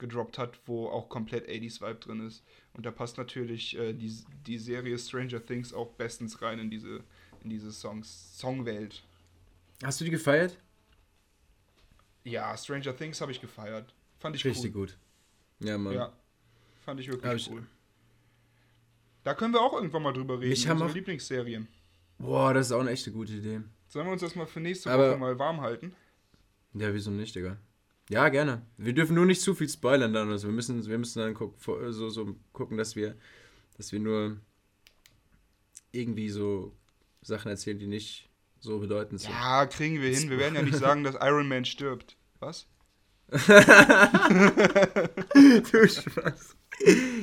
Gedroppt 0.03 0.37
hat, 0.37 0.61
wo 0.67 0.89
auch 0.89 1.09
komplett 1.09 1.49
80s 1.49 1.81
Vibe 1.81 2.01
drin 2.01 2.27
ist. 2.27 2.45
Und 2.75 2.85
da 2.85 2.91
passt 2.91 3.17
natürlich 3.17 3.79
äh, 3.79 3.95
die, 3.95 4.15
die 4.47 4.59
Serie 4.59 4.99
Stranger 4.99 5.45
Things 5.45 5.73
auch 5.73 5.93
bestens 5.95 6.43
rein 6.43 6.59
in 6.59 6.71
diese, 6.71 7.03
in 7.43 7.49
diese 7.49 7.73
Songs, 7.73 8.39
Songwelt. 8.39 9.03
Hast 9.83 10.01
du 10.01 10.05
die 10.05 10.11
gefeiert? 10.11 10.59
Ja, 12.25 12.57
Stranger 12.57 12.95
Things 12.95 13.21
habe 13.21 13.33
ich 13.33 13.41
gefeiert. 13.41 13.95
Fand 14.19 14.37
ich 14.37 14.45
Richtig 14.45 14.75
cool. 14.75 14.87
gut. 14.87 14.99
Ja, 15.61 15.79
Mann. 15.79 15.95
Ja, 15.95 16.13
fand 16.85 17.01
ich 17.01 17.09
wirklich 17.09 17.47
ich 17.47 17.51
cool. 17.51 17.67
Da 19.25 19.35
können 19.35 19.55
wir 19.55 19.61
auch 19.61 19.73
irgendwann 19.73 20.03
mal 20.03 20.13
drüber 20.13 20.41
reden. 20.41 20.53
Ich 20.53 20.69
habe 20.69 20.85
auch 20.85 20.93
Lieblingsserien. 20.93 21.69
Boah, 22.19 22.53
das 22.55 22.67
ist 22.67 22.73
auch 22.73 22.81
eine 22.81 22.91
echte 22.91 23.11
gute 23.11 23.33
Idee. 23.33 23.63
Sollen 23.89 24.07
wir 24.07 24.13
uns 24.13 24.21
das 24.21 24.35
mal 24.35 24.47
für 24.47 24.61
nächste 24.61 24.91
Aber 24.91 25.11
Woche 25.11 25.19
mal 25.19 25.39
warm 25.39 25.61
halten? 25.61 25.95
Ja, 26.75 26.93
wieso 26.93 27.11
nicht, 27.11 27.35
Digga? 27.35 27.57
Ja, 28.09 28.29
gerne. 28.29 28.63
Wir 28.77 28.93
dürfen 28.93 29.15
nur 29.15 29.27
nicht 29.27 29.41
zu 29.41 29.55
viel 29.55 29.69
spoilern 29.69 30.13
dann. 30.13 30.31
Also 30.31 30.49
wir 30.49 30.55
müssen, 30.55 30.87
wir 30.87 30.99
müssen 30.99 31.21
dann 31.21 31.35
guck, 31.35 31.55
so, 31.63 32.11
so 32.11 32.37
gucken, 32.53 32.77
dass 32.77 32.97
wir, 32.97 33.17
dass 33.77 33.93
wir 33.93 34.01
nur 34.01 34.39
irgendwie 35.93 36.29
so 36.31 36.75
Sachen 37.23 37.51
erzählen, 37.51 37.79
die 37.79 37.87
nicht 37.87 38.29
so 38.59 38.79
bedeutend 38.79 39.21
sind. 39.21 39.31
Ja, 39.31 39.67
kriegen 39.67 40.01
wir 40.01 40.15
hin. 40.15 40.31
Wir 40.31 40.39
werden 40.39 40.55
ja 40.55 40.63
nicht 40.63 40.77
sagen, 40.77 41.05
dass 41.05 41.15
Iron 41.21 41.49
Man 41.49 41.65
stirbt. 41.65 42.17
Was? 42.41 42.67
du 43.31 43.39
Spaß. 45.89 46.57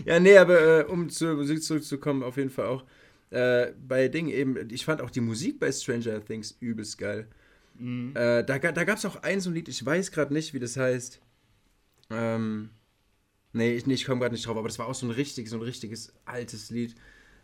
Ja, 0.06 0.20
nee, 0.20 0.38
aber 0.38 0.80
äh, 0.80 0.84
um 0.86 1.10
zur 1.10 1.36
Musik 1.36 1.64
zurückzukommen, 1.64 2.24
auf 2.24 2.38
jeden 2.38 2.50
Fall 2.50 2.68
auch. 2.68 2.86
Äh, 3.32 3.74
bei 3.88 4.08
Dingen 4.08 4.30
eben, 4.30 4.70
ich 4.72 4.86
fand 4.86 5.02
auch 5.02 5.12
die 5.12 5.22
Musik 5.22 5.60
bei 5.60 5.72
Stranger 5.72 6.24
Things 6.24 6.58
übelst 6.60 6.98
geil. 6.98 7.28
Mhm. 7.80 8.16
Äh, 8.16 8.44
da 8.44 8.60
da 8.60 8.84
gab 8.84 8.98
es 8.98 9.06
auch 9.06 9.24
ein 9.24 9.40
so 9.40 9.50
ein 9.50 9.56
Lied, 9.56 9.68
ich 9.68 9.84
weiß 9.84 10.12
gerade 10.12 10.34
nicht, 10.34 10.54
wie 10.54 10.60
das 10.60 10.78
heißt. 10.78 11.22
Ähm, 12.12 12.70
nee, 13.54 13.74
ich, 13.74 13.86
nee, 13.86 13.94
ich 13.94 14.06
komme 14.06 14.22
gerade 14.22 14.34
nicht 14.34 14.46
drauf, 14.46 14.58
aber 14.58 14.68
das 14.68 14.80
war 14.80 14.88
auch 14.88 14.96
so 14.96 15.08
ein 15.08 15.12
richtig, 15.12 15.50
so 15.50 15.58
ein 15.58 15.62
richtiges 15.62 16.14
altes 16.26 16.70
Lied. 16.70 16.96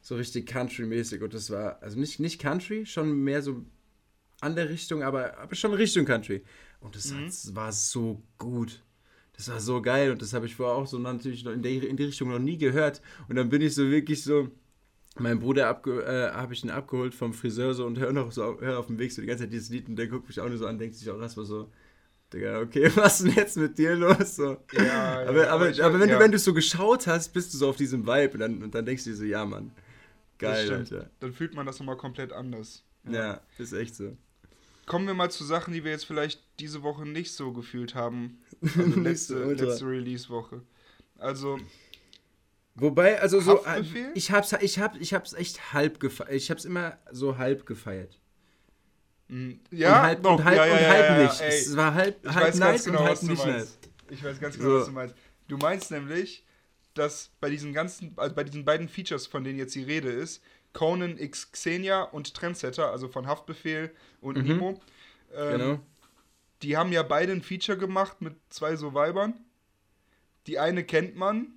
So 0.02 0.15
richtig 0.15 0.48
Country-mäßig. 0.48 1.24
Und 1.24 1.34
das 1.34 1.50
war, 1.50 1.82
also 1.82 2.00
nicht, 2.00 2.19
nicht 2.19 2.39
Country, 2.39 2.86
schon 2.86 3.24
mehr 3.24 3.41
so 3.41 3.65
an 4.39 4.56
der 4.56 4.69
Richtung, 4.69 5.02
aber, 5.02 5.38
aber 5.39 5.56
schon 5.56 5.74
Richtung 5.74 6.06
Country. 6.06 6.43
Und 6.80 6.95
das, 6.95 7.12
mhm. 7.12 7.26
das 7.26 7.56
war 7.56 7.71
so 7.71 8.21
gut. 8.38 8.84
Das 9.34 9.50
war 9.50 9.60
so 9.60 9.82
geil 9.82 10.12
und 10.12 10.21
das 10.21 10.34
habe 10.34 10.45
ich 10.45 10.56
vorher 10.56 10.76
auch 10.76 10.88
so 10.88 10.98
natürlich 10.98 11.45
in, 11.45 11.62
der, 11.62 11.71
in 11.71 11.98
die 11.98 12.04
Richtung 12.04 12.30
noch 12.30 12.39
nie 12.39 12.58
gehört. 12.58 13.02
Und 13.28 13.36
dann 13.36 13.50
bin 13.50 13.62
ich 13.62 13.74
so 13.74 13.89
wirklich 13.89 14.24
so, 14.24 14.50
mein 15.17 15.39
Bruder 15.39 15.82
äh, 15.86 16.32
habe 16.34 16.54
ich 16.54 16.63
ihn 16.63 16.69
abgeholt 16.69 17.13
vom 17.15 17.34
Friseur 17.34 17.73
so 17.73 17.86
und 17.86 17.99
höre 17.99 18.12
noch 18.12 18.32
so 18.32 18.60
hör 18.60 18.80
auf 18.80 18.88
dem 18.88 18.99
Weg 18.99 19.12
so 19.12 19.21
die 19.21 19.28
ganze 19.28 19.43
Zeit 19.43 19.54
dieses 19.54 19.69
Lied 19.69 19.88
und 19.88 19.95
der 19.95 20.08
guckt 20.08 20.28
mich 20.28 20.39
auch 20.39 20.47
nur 20.47 20.58
so 20.58 20.67
an, 20.67 20.78
denkt 20.78 20.95
sich 20.95 21.10
auch 21.10 21.19
erstmal 21.19 21.45
so, 21.45 21.69
Digga, 22.34 22.60
okay, 22.60 22.91
was 22.95 23.21
ist 23.21 23.28
denn 23.28 23.36
jetzt 23.36 23.58
mit 23.58 23.78
dir 23.78 23.95
los? 23.95 24.36
So. 24.36 24.58
Ja, 24.73 25.21
aber, 25.21 25.43
ja, 25.43 25.49
aber, 25.51 25.67
aber, 25.69 25.84
aber 25.84 25.99
wenn 25.99 26.10
ja. 26.10 26.15
du 26.17 26.23
wenn 26.23 26.32
du 26.32 26.39
so 26.39 26.54
geschaut 26.54 27.08
hast, 27.08 27.30
bist 27.34 27.54
du 27.54 27.58
so 27.58 27.69
auf 27.69 27.78
diesem 27.78 28.06
Vibe 28.06 28.34
und 28.34 28.39
dann, 28.39 28.63
und 28.63 28.75
dann 28.75 28.86
denkst 28.86 29.04
du 29.06 29.12
dir 29.12 29.15
so, 29.15 29.23
ja 29.23 29.45
Mann, 29.45 29.71
geil, 30.38 30.71
Alter. 30.71 31.10
Dann 31.19 31.34
fühlt 31.34 31.54
man 31.54 31.65
das 31.65 31.80
nochmal 31.80 31.97
komplett 31.97 32.34
anders. 32.34 32.84
Ja. 33.06 33.13
ja, 33.13 33.41
ist 33.58 33.73
echt 33.73 33.95
so. 33.95 34.17
Kommen 34.86 35.08
wir 35.08 35.13
mal 35.13 35.32
zu 35.32 35.43
Sachen, 35.43 35.73
die 35.73 35.84
wir 35.84 35.91
jetzt 35.91 36.06
vielleicht 36.06 36.43
diese 36.60 36.84
Woche 36.84 37.08
nicht 37.08 37.34
so 37.34 37.54
gefühlt 37.54 37.95
haben. 37.95 38.39
Also 38.62 38.99
letzte, 38.99 39.54
letzte 39.54 39.86
Release-Woche. 39.86 40.62
Also, 41.17 41.60
Wobei, 42.76 43.22
also 43.22 43.40
so, 43.40 43.64
äh, 43.66 43.84
ich 44.14 44.32
hab's, 44.32 44.52
ich 44.52 44.80
hab, 44.80 45.00
ich 45.00 45.14
hab's 45.14 45.34
echt 45.34 45.74
halb 45.74 46.00
gefeiert. 46.00 46.34
Ich 46.34 46.52
hab's 46.52 46.66
immer 46.66 46.98
so 47.10 47.38
halb 47.38 47.66
gefeiert. 47.66 48.20
Hm, 49.30 49.60
ja, 49.72 49.96
und 49.96 50.02
halb, 50.02 50.24
doch, 50.24 50.38
und 50.38 50.44
halb, 50.44 50.58
ja, 50.58 50.66
ja, 50.66 50.74
und 50.74 50.88
halb 50.88 51.10
ja, 51.10 51.24
nicht. 51.24 51.42
Ey, 51.42 51.60
es 51.60 51.76
war 51.76 51.94
halb, 51.94 52.24
ich 52.24 52.36
halb 52.36 52.56
nice 52.56 52.86
genau, 52.86 53.00
und 53.00 53.06
halb 53.08 53.24
nicht 53.24 53.46
nice. 53.46 53.78
Ich 54.10 54.24
weiß 54.24 54.40
ganz 54.40 54.58
genau, 54.58 54.70
so. 54.70 54.80
was 54.80 54.86
du 54.86 54.92
meinst. 54.92 55.16
Du 55.48 55.58
meinst 55.58 55.92
nämlich, 55.92 56.46
dass 56.94 57.32
bei 57.40 57.50
diesen 57.50 57.74
ganzen, 57.74 58.14
also 58.18 58.36
bei 58.36 58.44
diesen 58.44 58.66
beiden 58.66 58.90
Features, 58.90 59.26
von 59.26 59.44
denen 59.44 59.58
jetzt 59.58 59.74
die 59.74 59.84
Rede 59.84 60.10
ist, 60.10 60.44
Conan 60.74 61.18
X 61.18 61.52
Xenia 61.54 62.04
und 62.04 62.34
Trendsetter, 62.34 62.92
also 62.92 63.08
von 63.08 63.26
Haftbefehl 63.26 63.92
und 64.20 64.38
mhm. 64.38 64.44
Nemo, 64.44 64.82
ähm, 65.34 65.58
genau. 65.58 65.80
die 66.62 66.76
haben 66.76 66.92
ja 66.92 67.04
beide 67.04 67.32
ein 67.32 67.42
Feature 67.42 67.78
gemacht 67.78 68.22
mit 68.22 68.36
zwei 68.50 68.76
so 68.76 68.94
Weibern. 68.94 69.40
Die 70.48 70.60
eine 70.60 70.84
kennt 70.84 71.16
man, 71.16 71.54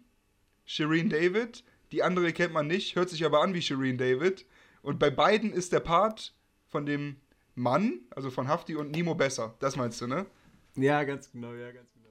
Shireen 0.69 1.09
David. 1.09 1.65
Die 1.93 2.03
andere 2.03 2.33
kennt 2.35 2.53
man 2.53 2.67
nicht, 2.67 2.95
hört 2.95 3.09
sich 3.09 3.25
aber 3.25 3.41
an 3.41 3.55
wie 3.55 3.63
Shireen 3.63 3.97
David. 3.97 4.45
Und 4.83 4.99
bei 4.99 5.11
beiden 5.11 5.51
ist 5.53 5.73
der 5.73 5.81
Part 5.81 6.35
von 6.69 6.85
dem 6.85 7.17
Mann, 7.55 8.03
also 8.11 8.31
von 8.31 8.47
Hafti 8.47 8.77
und 8.77 8.91
Nemo 8.91 9.15
besser. 9.15 9.55
Das 9.61 9.77
meinst 9.77 10.01
du, 10.03 10.07
ne? 10.07 10.27
Ja, 10.77 11.03
ganz 11.05 11.33
genau, 11.33 11.55
ja, 11.55 11.73
ganz 11.73 11.91
genau. 11.95 12.11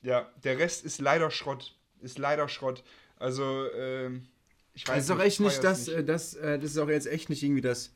Ja, 0.00 0.32
der 0.42 0.58
Rest 0.58 0.84
ist 0.84 1.00
leider 1.00 1.30
Schrott. 1.30 1.76
Ist 2.00 2.18
leider 2.18 2.48
Schrott. 2.48 2.82
Also, 3.16 3.70
ähm, 3.74 4.26
ich 4.72 4.88
weiß 4.88 4.94
das 4.94 5.04
ist 5.04 5.10
doch 5.10 5.20
echt 5.20 5.40
nicht, 5.40 5.62
das, 5.62 5.86
nicht. 5.86 6.08
Das, 6.08 6.34
äh, 6.34 6.58
das 6.58 6.70
ist 6.70 6.78
auch 6.78 6.88
jetzt 6.88 7.06
echt 7.06 7.28
nicht 7.28 7.42
irgendwie 7.42 7.60
das. 7.60 7.94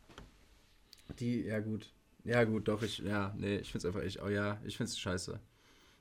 Die, 1.19 1.41
ja 1.41 1.59
gut. 1.61 1.91
Ja 2.25 2.45
gut, 2.45 2.69
doch, 2.69 2.83
ich, 2.83 2.99
ja, 2.99 3.35
nee, 3.39 3.57
ich 3.57 3.71
find's 3.73 3.87
einfach 3.87 4.03
echt, 4.03 4.23
oh 4.23 4.29
ja, 4.29 4.61
ich 4.65 4.77
find's 4.77 4.99
scheiße. 4.99 5.41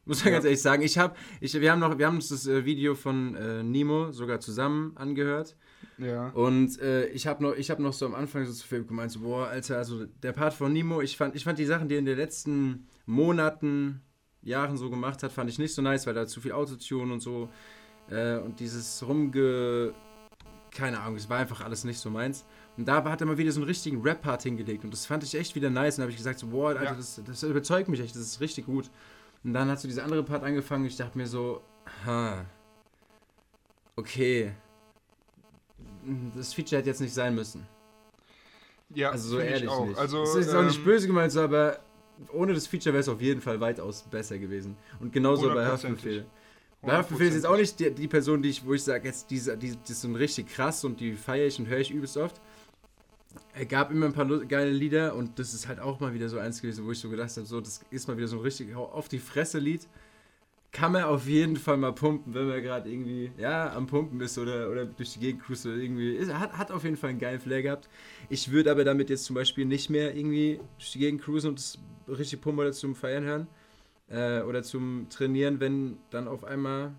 Muss 0.05 0.23
man 0.23 0.27
ja. 0.27 0.37
ganz 0.37 0.45
ehrlich 0.45 0.61
sagen. 0.61 0.83
Ich 0.83 0.97
hab, 0.97 1.17
ich, 1.41 1.53
wir, 1.59 1.71
haben 1.71 1.79
noch, 1.79 1.97
wir 1.97 2.05
haben 2.05 2.15
uns 2.15 2.29
das 2.29 2.47
äh, 2.47 2.63
Video 2.63 2.95
von 2.95 3.35
äh, 3.35 3.63
Nemo 3.63 4.11
sogar 4.11 4.39
zusammen 4.39 4.95
angehört. 4.95 5.55
Ja. 5.97 6.29
Und 6.29 6.79
äh, 6.79 7.07
ich 7.07 7.25
habe 7.27 7.43
noch, 7.43 7.55
hab 7.55 7.79
noch 7.79 7.93
so 7.93 8.05
am 8.05 8.15
Anfang 8.15 8.45
so 8.45 8.53
zu 8.53 8.67
viel 8.67 8.83
gemeint, 8.83 9.11
so, 9.11 9.21
boah, 9.21 9.47
Alter, 9.47 9.77
also 9.77 10.05
der 10.05 10.33
Part 10.33 10.53
von 10.53 10.71
Nemo, 10.71 11.01
ich 11.01 11.17
fand, 11.17 11.35
ich 11.35 11.43
fand 11.43 11.57
die 11.57 11.65
Sachen, 11.65 11.87
die 11.87 11.95
er 11.95 11.99
in 11.99 12.05
den 12.05 12.17
letzten 12.17 12.87
Monaten, 13.05 14.01
Jahren 14.41 14.77
so 14.77 14.89
gemacht 14.89 15.23
hat, 15.23 15.31
fand 15.31 15.49
ich 15.49 15.57
nicht 15.57 15.73
so 15.73 15.81
nice, 15.81 16.05
weil 16.05 16.13
da 16.13 16.27
zu 16.27 16.39
viel 16.39 16.51
Autotune 16.51 17.11
und 17.11 17.21
so 17.21 17.49
äh, 18.09 18.37
und 18.37 18.59
dieses 18.59 19.05
rumge... 19.07 19.93
Keine 20.71 20.99
Ahnung, 20.99 21.15
es 21.15 21.29
war 21.29 21.37
einfach 21.37 21.61
alles 21.61 21.85
nicht 21.85 21.99
so 21.99 22.09
meins. 22.09 22.45
Und 22.75 22.85
da 22.85 23.01
hat 23.05 23.21
er 23.21 23.27
mal 23.27 23.37
wieder 23.37 23.51
so 23.53 23.61
einen 23.61 23.67
richtigen 23.67 24.01
Rap-Part 24.01 24.43
hingelegt 24.43 24.83
und 24.83 24.91
das 24.91 25.05
fand 25.05 25.23
ich 25.23 25.33
echt 25.33 25.55
wieder 25.55 25.69
nice. 25.69 25.95
Und 25.95 25.99
da 25.99 26.03
habe 26.03 26.11
ich 26.11 26.17
gesagt, 26.17 26.37
so, 26.37 26.47
boah, 26.47 26.71
Alter, 26.71 26.83
ja. 26.83 26.93
das, 26.93 27.21
das 27.25 27.43
überzeugt 27.43 27.87
mich 27.87 28.01
echt, 28.01 28.13
das 28.13 28.23
ist 28.23 28.41
richtig 28.41 28.65
gut. 28.65 28.91
Und 29.45 29.53
dann 29.53 29.69
hat 29.69 29.79
so 29.79 29.87
dieser 29.87 30.03
andere 30.03 30.23
Part 30.23 30.43
angefangen. 30.43 30.85
Ich 30.85 30.97
dachte 30.97 31.15
mir 31.15 31.27
so, 31.27 31.61
ha, 32.03 32.43
okay, 33.95 34.51
das 36.35 36.51
Feature 36.51 36.79
hätte 36.79 36.89
jetzt 36.89 36.99
nicht 36.99 37.13
sein 37.13 37.35
müssen. 37.35 37.65
Ja, 38.89 39.11
also 39.11 39.29
so 39.29 39.39
ehrlich 39.39 39.69
auch. 39.69 39.85
nicht. 39.85 39.99
Also, 39.99 40.23
es 40.23 40.35
ist 40.35 40.49
ähm, 40.49 40.57
auch 40.57 40.63
nicht 40.63 40.79
ähm, 40.79 40.83
böse 40.83 41.05
gemeint, 41.05 41.37
aber 41.37 41.79
ohne 42.33 42.55
das 42.55 42.65
Feature 42.65 42.93
wäre 42.93 43.01
es 43.01 43.09
auf 43.09 43.21
jeden 43.21 43.39
Fall 43.39 43.59
weitaus 43.59 44.01
besser 44.09 44.39
gewesen. 44.39 44.75
Und 44.99 45.13
genauso 45.13 45.53
bei 45.53 45.63
Haftbefehl. 45.63 46.25
Bei 46.81 46.93
Haftbefehl 46.93 47.27
ist 47.27 47.35
jetzt 47.35 47.45
auch 47.45 47.57
nicht 47.57 47.79
die, 47.79 47.91
die, 47.91 48.07
Person, 48.07 48.41
die 48.41 48.49
ich, 48.49 48.65
wo 48.65 48.73
ich 48.73 48.83
sage, 48.83 49.07
jetzt 49.07 49.29
diese, 49.29 49.55
die, 49.55 49.75
die 49.75 49.93
sind 49.93 50.15
richtig 50.15 50.49
krass 50.49 50.83
und 50.83 50.99
die 50.99 51.13
feiere 51.13 51.45
ich 51.45 51.59
und 51.59 51.67
höre 51.67 51.79
ich 51.79 51.91
übelst 51.91 52.17
oft. 52.17 52.41
Er 53.53 53.65
gab 53.65 53.91
immer 53.91 54.07
ein 54.07 54.13
paar 54.13 54.25
geile 54.45 54.71
Lieder 54.71 55.15
und 55.15 55.39
das 55.39 55.53
ist 55.53 55.67
halt 55.67 55.79
auch 55.79 55.99
mal 55.99 56.13
wieder 56.13 56.29
so 56.29 56.39
eins 56.39 56.61
gewesen, 56.61 56.85
wo 56.85 56.91
ich 56.91 56.99
so 56.99 57.09
gedacht 57.09 57.35
habe, 57.35 57.45
so, 57.45 57.61
das 57.61 57.81
ist 57.89 58.07
mal 58.07 58.17
wieder 58.17 58.27
so 58.27 58.37
ein 58.37 58.41
richtig 58.41 58.75
auf 58.75 59.07
die 59.07 59.19
Fresse 59.19 59.59
Lied. 59.59 59.87
Kann 60.71 60.91
man 60.91 61.03
auf 61.03 61.25
jeden 61.25 61.55
Fall 61.55 61.77
mal 61.77 61.93
pumpen, 61.93 62.33
wenn 62.33 62.49
man 62.49 62.61
gerade 62.61 62.91
irgendwie, 62.91 63.31
ja, 63.37 63.73
am 63.73 63.87
Pumpen 63.87 64.19
ist 64.19 64.37
oder, 64.37 64.69
oder 64.69 64.85
durch 64.85 65.13
die 65.13 65.19
Gegend 65.19 65.43
cruise 65.43 65.69
oder 65.69 65.77
irgendwie. 65.77 66.13
Ist, 66.13 66.33
hat, 66.33 66.57
hat 66.57 66.71
auf 66.71 66.83
jeden 66.83 66.97
Fall 66.97 67.11
einen 67.11 67.19
geilen 67.19 67.39
Flair 67.39 67.61
gehabt. 67.61 67.87
Ich 68.27 68.51
würde 68.51 68.71
aber 68.71 68.83
damit 68.83 69.09
jetzt 69.09 69.23
zum 69.23 69.35
Beispiel 69.35 69.65
nicht 69.65 69.89
mehr 69.89 70.13
irgendwie 70.13 70.59
durch 70.77 70.91
die 70.91 70.99
Gegend 70.99 71.21
cruisen 71.21 71.49
und 71.51 71.59
das 71.59 71.77
richtig 72.09 72.41
pumpen 72.41 72.59
oder 72.59 72.73
zum 72.73 72.93
Feiern 72.93 73.23
hören. 73.23 73.47
Äh, 74.09 74.41
oder 74.41 74.63
zum 74.63 75.07
Trainieren, 75.09 75.59
wenn 75.61 75.97
dann 76.09 76.27
auf 76.27 76.43
einmal 76.43 76.93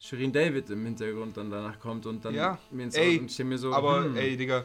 Shirin 0.00 0.32
David 0.32 0.70
im 0.70 0.84
Hintergrund 0.86 1.36
dann 1.36 1.50
danach 1.50 1.78
kommt 1.78 2.06
und 2.06 2.24
dann 2.24 2.34
ja, 2.34 2.58
mir 2.70 2.84
ins 2.84 2.96
ey, 2.96 3.18
und 3.18 3.30
ich 3.30 3.44
mir 3.44 3.58
so. 3.58 3.72
Aber 3.72 4.04
hm. 4.04 4.16
ey, 4.16 4.36
Digga, 4.36 4.64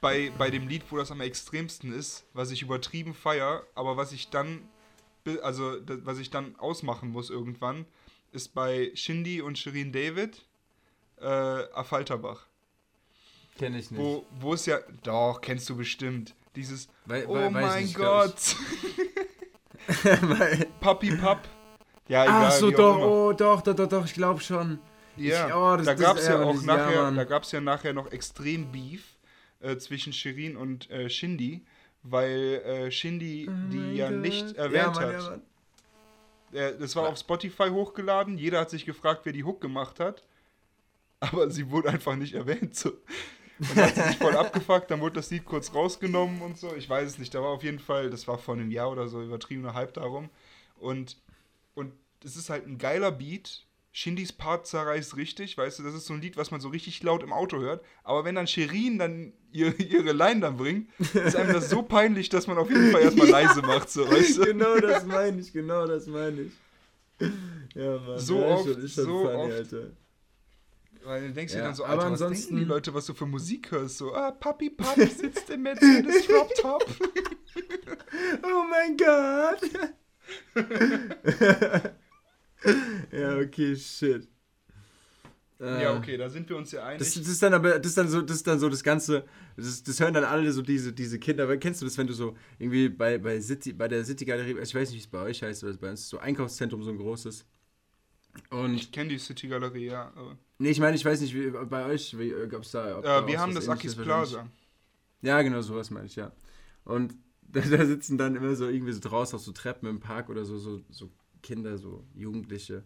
bei, 0.00 0.32
bei 0.38 0.50
dem 0.50 0.68
Lied, 0.68 0.84
wo 0.90 0.96
das 0.96 1.10
am 1.10 1.20
extremsten 1.20 1.92
ist, 1.92 2.24
was 2.32 2.50
ich 2.50 2.62
übertrieben 2.62 3.14
feier, 3.14 3.64
aber 3.74 3.96
was 3.96 4.12
ich 4.12 4.30
dann, 4.30 4.68
also 5.42 5.76
was 5.86 6.18
ich 6.18 6.30
dann 6.30 6.56
ausmachen 6.56 7.10
muss 7.10 7.30
irgendwann, 7.30 7.86
ist 8.32 8.54
bei 8.54 8.90
Shindy 8.94 9.40
und 9.40 9.58
Shirin 9.58 9.92
David 9.92 10.44
äh, 11.20 11.26
Affalterbach. 11.26 12.46
Kenn 13.58 13.74
ich 13.74 13.90
nicht. 13.90 14.00
Wo, 14.00 14.24
wo 14.38 14.54
es 14.54 14.66
ja, 14.66 14.78
doch, 15.02 15.40
kennst 15.40 15.68
du 15.68 15.76
bestimmt. 15.76 16.34
Dieses, 16.54 16.88
weil, 17.06 17.26
oh 17.26 17.34
weil, 17.34 17.50
mein 17.50 17.82
nicht, 17.84 17.96
Gott. 17.96 18.56
Papi 20.80 21.16
Papp. 21.16 21.48
Ja, 22.06 22.24
egal, 22.24 22.46
Ach 22.46 22.52
so, 22.52 22.70
doch, 22.70 22.98
oh, 22.98 23.32
doch, 23.32 23.60
doch, 23.62 23.74
doch, 23.74 23.88
doch, 23.88 24.04
ich 24.04 24.14
glaube 24.14 24.40
schon. 24.40 24.78
Ja, 25.16 25.48
ich, 25.48 25.54
oh, 25.54 25.76
das, 25.76 25.86
da 25.86 25.94
gab 25.94 26.16
es 26.16 26.28
ja 26.28 26.40
auch 26.40 26.62
nachher, 26.62 26.92
ja, 26.92 27.10
da 27.10 27.24
gab 27.24 27.42
es 27.42 27.52
ja 27.52 27.60
nachher 27.60 27.92
noch 27.92 28.10
extrem 28.12 28.70
Beef 28.70 29.17
äh, 29.60 29.76
zwischen 29.76 30.12
Shirin 30.12 30.56
und 30.56 30.90
äh, 30.90 31.08
Shindy, 31.10 31.64
weil 32.02 32.62
äh, 32.64 32.90
Shindy 32.90 33.48
oh 33.48 33.52
die 33.72 33.96
ja 33.96 34.10
God. 34.10 34.20
nicht 34.20 34.56
erwähnt 34.56 34.96
ja, 34.96 35.06
Mann, 35.06 35.24
hat. 35.24 35.40
Ja, 36.52 36.72
das 36.72 36.96
war 36.96 37.08
auf 37.08 37.18
Spotify 37.18 37.68
hochgeladen, 37.68 38.38
jeder 38.38 38.60
hat 38.60 38.70
sich 38.70 38.86
gefragt, 38.86 39.22
wer 39.24 39.32
die 39.32 39.44
Hook 39.44 39.60
gemacht 39.60 40.00
hat, 40.00 40.24
aber 41.20 41.50
sie 41.50 41.70
wurde 41.70 41.90
einfach 41.90 42.16
nicht 42.16 42.34
erwähnt. 42.34 42.74
So. 42.74 42.90
Und 43.58 43.76
dann 43.76 43.86
hat 43.86 43.94
sie 43.96 44.02
sich 44.02 44.18
voll 44.18 44.36
abgefuckt, 44.36 44.90
dann 44.90 45.00
wurde 45.00 45.16
das 45.16 45.30
Lied 45.30 45.44
kurz 45.44 45.74
rausgenommen 45.74 46.40
und 46.42 46.58
so. 46.58 46.74
Ich 46.74 46.88
weiß 46.88 47.08
es 47.08 47.18
nicht, 47.18 47.34
da 47.34 47.42
war 47.42 47.50
auf 47.50 47.64
jeden 47.64 47.80
Fall, 47.80 48.08
das 48.10 48.28
war 48.28 48.38
vor 48.38 48.54
einem 48.54 48.70
Jahr 48.70 48.90
oder 48.90 49.08
so, 49.08 49.22
übertriebener 49.22 49.74
Hype 49.74 49.94
darum. 49.94 50.30
Und, 50.76 51.16
und 51.74 51.92
es 52.24 52.36
ist 52.36 52.50
halt 52.50 52.66
ein 52.66 52.78
geiler 52.78 53.10
Beat, 53.10 53.66
Shindys 53.98 54.32
Part 54.32 54.64
zerreißt 54.68 55.16
richtig, 55.16 55.58
weißt 55.58 55.80
du, 55.80 55.82
das 55.82 55.92
ist 55.92 56.06
so 56.06 56.14
ein 56.14 56.20
Lied, 56.20 56.36
was 56.36 56.52
man 56.52 56.60
so 56.60 56.68
richtig 56.68 57.02
laut 57.02 57.24
im 57.24 57.32
Auto 57.32 57.58
hört. 57.58 57.84
Aber 58.04 58.24
wenn 58.24 58.36
dann 58.36 58.46
Sherin 58.46 58.96
dann 58.96 59.32
ihre, 59.50 59.72
ihre 59.82 60.12
Line 60.12 60.40
dann 60.40 60.56
bringt, 60.56 60.88
ist 61.00 61.34
einem 61.34 61.52
das 61.52 61.68
so 61.68 61.82
peinlich, 61.82 62.28
dass 62.28 62.46
man 62.46 62.58
auf 62.58 62.70
jeden 62.70 62.92
Fall 62.92 63.02
erstmal 63.02 63.26
ja. 63.30 63.40
leise 63.40 63.60
macht, 63.60 63.90
so, 63.90 64.08
weißt 64.08 64.38
du? 64.38 64.44
Genau 64.44 64.78
das 64.78 65.04
meine 65.04 65.40
ich, 65.40 65.52
genau 65.52 65.84
das 65.84 66.06
meine 66.06 66.42
ich. 66.42 66.52
Ja, 67.74 67.98
Mann. 67.98 68.20
So 68.20 68.38
ja, 68.40 68.46
oft, 68.46 68.68
ist 68.68 68.94
schon, 68.94 69.04
so 69.04 69.22
funny, 69.24 69.34
oft. 69.34 69.52
Alter. 69.52 69.90
Weil 71.02 71.26
du 71.26 71.34
denkst 71.34 71.54
ja, 71.54 71.58
dir 71.58 71.64
dann 71.64 71.74
so, 71.74 71.82
Alter, 71.82 71.94
aber 71.94 72.04
ansonsten, 72.04 72.34
was 72.34 72.46
denken 72.46 72.56
die 72.56 72.64
Leute, 72.68 72.94
was 72.94 73.06
du 73.06 73.14
für 73.14 73.26
Musik 73.26 73.72
hörst? 73.72 73.98
So, 73.98 74.14
ah, 74.14 74.30
Papi 74.30 74.70
Papi 74.70 75.06
sitzt 75.06 75.50
im 75.50 75.62
Mercedes 75.62 76.24
Drop 76.28 76.54
Top. 76.54 76.86
oh 78.44 78.64
mein 78.70 78.96
Gott. 78.96 79.60
ja, 83.12 83.38
okay, 83.38 83.76
shit. 83.76 84.28
Ja, 85.60 85.96
okay, 85.96 86.16
da 86.16 86.28
sind 86.28 86.48
wir 86.48 86.56
uns 86.56 86.70
ja 86.70 86.84
einig. 86.84 87.00
Das, 87.00 87.14
das, 87.14 87.26
ist 87.26 87.42
dann 87.42 87.52
aber, 87.52 87.80
das 87.80 87.88
ist 87.88 87.98
dann 87.98 88.08
so, 88.08 88.22
das 88.22 88.36
ist 88.36 88.46
dann 88.46 88.60
so 88.60 88.68
das 88.68 88.84
Ganze, 88.84 89.24
das, 89.56 89.82
das 89.82 89.98
hören 89.98 90.14
dann 90.14 90.22
alle 90.22 90.52
so 90.52 90.62
diese, 90.62 90.92
diese 90.92 91.18
Kinder, 91.18 91.44
aber 91.44 91.56
kennst 91.56 91.80
du 91.80 91.84
das, 91.84 91.98
wenn 91.98 92.06
du 92.06 92.12
so 92.12 92.36
irgendwie 92.60 92.88
bei, 92.88 93.18
bei 93.18 93.40
City, 93.40 93.72
bei 93.72 93.88
der 93.88 94.04
City 94.04 94.24
Galerie, 94.24 94.56
ich 94.62 94.72
weiß 94.74 94.90
nicht, 94.90 94.98
wie 94.98 95.02
es 95.02 95.08
bei 95.08 95.20
euch 95.20 95.42
heißt, 95.42 95.64
oder 95.64 95.74
bei 95.74 95.90
uns 95.90 96.08
so 96.08 96.18
Einkaufszentrum 96.18 96.84
so 96.84 96.90
ein 96.90 96.96
großes. 96.96 97.44
Und 98.50 98.74
ich 98.74 98.92
kenne 98.92 99.10
die 99.10 99.18
City 99.18 99.48
Galerie, 99.48 99.86
ja. 99.86 100.12
Nee, 100.58 100.70
ich 100.70 100.78
meine, 100.78 100.94
ich 100.94 101.04
weiß 101.04 101.20
nicht, 101.20 101.34
wie 101.34 101.50
bei 101.50 101.86
euch, 101.86 102.14
ob 102.14 102.62
es 102.62 102.70
da. 102.70 102.98
Ob 102.98 103.04
äh, 103.04 103.26
wir 103.26 103.40
haben 103.40 103.52
das 103.52 103.68
Akis 103.68 103.96
Plaza. 103.96 104.46
Ja, 105.22 105.42
genau, 105.42 105.60
sowas 105.60 105.90
meine 105.90 106.06
ich, 106.06 106.14
ja. 106.14 106.30
Und 106.84 107.14
da, 107.42 107.60
da, 107.60 107.84
sitzen 107.84 108.18
dann 108.18 108.36
immer 108.36 108.54
so 108.54 108.68
irgendwie 108.68 108.92
so 108.92 109.00
draußen 109.00 109.36
auf 109.36 109.42
so 109.42 109.52
Treppen 109.52 109.88
im 109.88 110.00
Park 110.00 110.28
oder 110.28 110.44
so, 110.44 110.58
so, 110.58 110.82
so 110.90 111.10
Kinder, 111.42 111.78
so 111.78 112.04
Jugendliche 112.14 112.84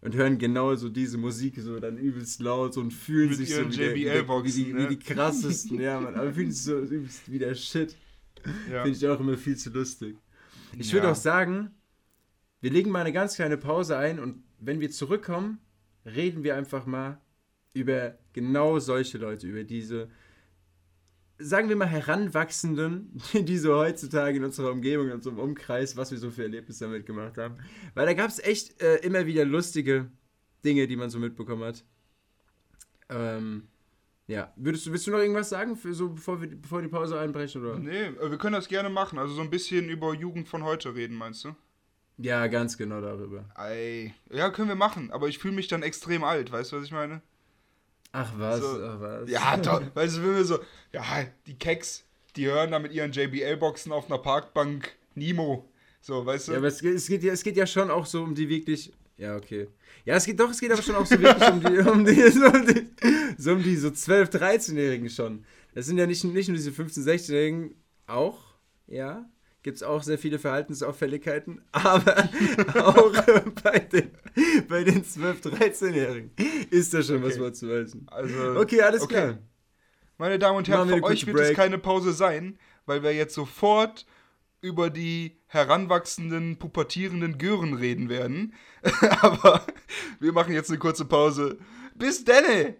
und 0.00 0.14
hören 0.14 0.38
genau 0.38 0.74
so 0.74 0.88
diese 0.88 1.18
Musik 1.18 1.58
so 1.58 1.80
dann 1.80 1.98
übelst 1.98 2.40
laut 2.40 2.74
so 2.74 2.80
und 2.80 2.92
fühlen 2.92 3.30
Mit 3.30 3.38
sich 3.38 3.54
so 3.54 3.68
wie, 3.68 3.76
der, 3.76 3.94
wie, 3.94 4.52
die, 4.52 4.72
ne? 4.72 4.84
wie 4.84 4.96
die 4.96 4.98
krassesten, 4.98 5.80
ja, 5.80 6.00
man, 6.00 6.14
aber 6.14 6.32
fühlen 6.34 6.50
sich 6.50 6.62
so 6.62 6.78
übelst 6.78 7.30
wie 7.30 7.38
der 7.38 7.54
Shit. 7.54 7.96
Ja. 8.70 8.82
Finde 8.82 8.96
ich 8.96 9.08
auch 9.08 9.18
immer 9.18 9.36
viel 9.36 9.56
zu 9.56 9.70
lustig. 9.70 10.16
Ich 10.78 10.88
ja. 10.88 10.94
würde 10.94 11.10
auch 11.10 11.16
sagen, 11.16 11.70
wir 12.60 12.70
legen 12.70 12.90
mal 12.90 13.00
eine 13.00 13.12
ganz 13.12 13.34
kleine 13.34 13.56
Pause 13.56 13.96
ein 13.96 14.20
und 14.20 14.44
wenn 14.60 14.80
wir 14.80 14.90
zurückkommen, 14.90 15.58
reden 16.04 16.44
wir 16.44 16.56
einfach 16.56 16.86
mal 16.86 17.20
über 17.74 18.18
genau 18.32 18.78
solche 18.78 19.18
Leute, 19.18 19.46
über 19.48 19.64
diese 19.64 20.08
sagen 21.38 21.68
wir 21.68 21.76
mal, 21.76 21.86
Heranwachsenden, 21.86 23.20
die 23.34 23.58
so 23.58 23.74
heutzutage 23.76 24.36
in 24.36 24.44
unserer 24.44 24.70
Umgebung, 24.70 25.08
in 25.08 25.12
unserem 25.12 25.38
Umkreis, 25.38 25.96
was 25.96 26.10
wir 26.10 26.18
so 26.18 26.30
für 26.30 26.42
Erlebnisse 26.42 26.84
damit 26.84 27.06
gemacht 27.06 27.38
haben. 27.38 27.56
Weil 27.94 28.06
da 28.06 28.14
gab 28.14 28.28
es 28.28 28.38
echt 28.38 28.80
äh, 28.82 28.96
immer 28.96 29.26
wieder 29.26 29.44
lustige 29.44 30.10
Dinge, 30.64 30.86
die 30.86 30.96
man 30.96 31.10
so 31.10 31.18
mitbekommen 31.18 31.64
hat. 31.64 31.84
Ähm, 33.08 33.68
ja, 34.26 34.52
würdest 34.56 34.86
du, 34.86 34.92
willst 34.92 35.06
du 35.06 35.12
noch 35.12 35.18
irgendwas 35.18 35.48
sagen, 35.48 35.76
für 35.76 35.94
so, 35.94 36.10
bevor, 36.10 36.40
wir, 36.40 36.48
bevor 36.48 36.82
die 36.82 36.88
Pause 36.88 37.18
einbrechen? 37.18 37.64
Oder? 37.64 37.78
Nee, 37.78 38.06
äh, 38.06 38.30
wir 38.30 38.38
können 38.38 38.54
das 38.54 38.68
gerne 38.68 38.88
machen. 38.88 39.18
Also 39.18 39.34
so 39.34 39.42
ein 39.42 39.50
bisschen 39.50 39.88
über 39.88 40.14
Jugend 40.14 40.48
von 40.48 40.64
heute 40.64 40.94
reden, 40.94 41.16
meinst 41.16 41.44
du? 41.44 41.54
Ja, 42.18 42.46
ganz 42.46 42.78
genau 42.78 43.00
darüber. 43.00 43.44
Ei. 43.54 44.14
Ja, 44.30 44.50
können 44.50 44.68
wir 44.68 44.74
machen, 44.74 45.10
aber 45.12 45.28
ich 45.28 45.38
fühle 45.38 45.54
mich 45.54 45.68
dann 45.68 45.82
extrem 45.82 46.24
alt, 46.24 46.50
weißt 46.50 46.72
du, 46.72 46.76
was 46.76 46.84
ich 46.84 46.92
meine? 46.92 47.20
Ach 48.12 48.32
was, 48.36 48.60
so, 48.60 48.66
ach 48.82 49.00
was. 49.00 49.30
Ja, 49.30 49.56
doch, 49.56 49.82
weißt 49.94 50.16
du, 50.16 50.22
wenn 50.22 50.36
wir 50.36 50.44
so, 50.44 50.58
ja, 50.92 51.02
die 51.46 51.54
Keks, 51.54 52.04
die 52.36 52.46
hören 52.46 52.70
da 52.70 52.78
mit 52.78 52.92
ihren 52.92 53.12
JBL-Boxen 53.12 53.92
auf 53.92 54.06
einer 54.06 54.18
Parkbank 54.18 54.96
Nemo. 55.14 55.68
So, 56.00 56.24
weißt 56.24 56.48
du? 56.48 56.52
Ja, 56.52 56.58
aber 56.58 56.68
es, 56.68 56.82
es, 56.82 57.08
geht 57.08 57.22
ja, 57.22 57.32
es 57.32 57.42
geht 57.42 57.56
ja 57.56 57.66
schon 57.66 57.90
auch 57.90 58.06
so 58.06 58.22
um 58.22 58.34
die 58.34 58.48
wirklich. 58.48 58.92
Ja, 59.18 59.36
okay. 59.36 59.68
Ja, 60.04 60.14
es 60.14 60.26
geht 60.26 60.38
doch, 60.38 60.50
es 60.50 60.60
geht 60.60 60.70
aber 60.70 60.82
schon 60.82 60.94
auch 60.94 61.06
so 61.06 61.18
wirklich 61.18 61.48
um 61.48 61.60
die, 61.60 61.78
um 61.90 62.04
die, 62.04 62.30
so 62.30 62.46
um 62.46 62.66
die, 62.66 62.86
so 63.38 63.52
um 63.52 63.62
die 63.62 63.76
so 63.76 63.88
12-, 63.88 64.30
13-Jährigen 64.30 65.10
schon. 65.10 65.44
Das 65.74 65.86
sind 65.86 65.98
ja 65.98 66.06
nicht, 66.06 66.22
nicht 66.22 66.48
nur 66.48 66.56
diese 66.56 66.70
15-, 66.70 67.04
16-Jährigen 67.04 67.74
auch, 68.06 68.38
ja 68.86 69.28
gibt 69.66 69.78
es 69.78 69.82
auch 69.82 70.04
sehr 70.04 70.16
viele 70.16 70.38
Verhaltensauffälligkeiten, 70.38 71.60
aber 71.72 72.28
auch 72.76 73.12
bei 73.64 73.80
den, 73.80 74.12
bei 74.68 74.84
den 74.84 75.02
12-, 75.02 75.42
13-Jährigen 75.42 76.30
ist 76.70 76.94
da 76.94 77.02
schon 77.02 77.16
okay. 77.16 77.26
was 77.26 77.36
vorzuweisen. 77.36 78.06
Also, 78.08 78.60
okay, 78.60 78.82
alles 78.82 79.02
okay. 79.02 79.14
klar. 79.14 79.38
Meine 80.18 80.38
Damen 80.38 80.58
und 80.58 80.68
Herren, 80.68 80.88
für 80.88 81.02
euch 81.02 81.26
wird 81.26 81.36
Break. 81.36 81.50
es 81.50 81.56
keine 81.56 81.78
Pause 81.78 82.12
sein, 82.12 82.60
weil 82.86 83.02
wir 83.02 83.12
jetzt 83.12 83.34
sofort 83.34 84.06
über 84.60 84.88
die 84.88 85.36
heranwachsenden, 85.48 86.60
pubertierenden 86.60 87.36
Gören 87.36 87.74
reden 87.74 88.08
werden. 88.08 88.54
aber 89.20 89.66
wir 90.20 90.32
machen 90.32 90.54
jetzt 90.54 90.70
eine 90.70 90.78
kurze 90.78 91.06
Pause. 91.06 91.58
Bis 91.96 92.22
denne! 92.22 92.76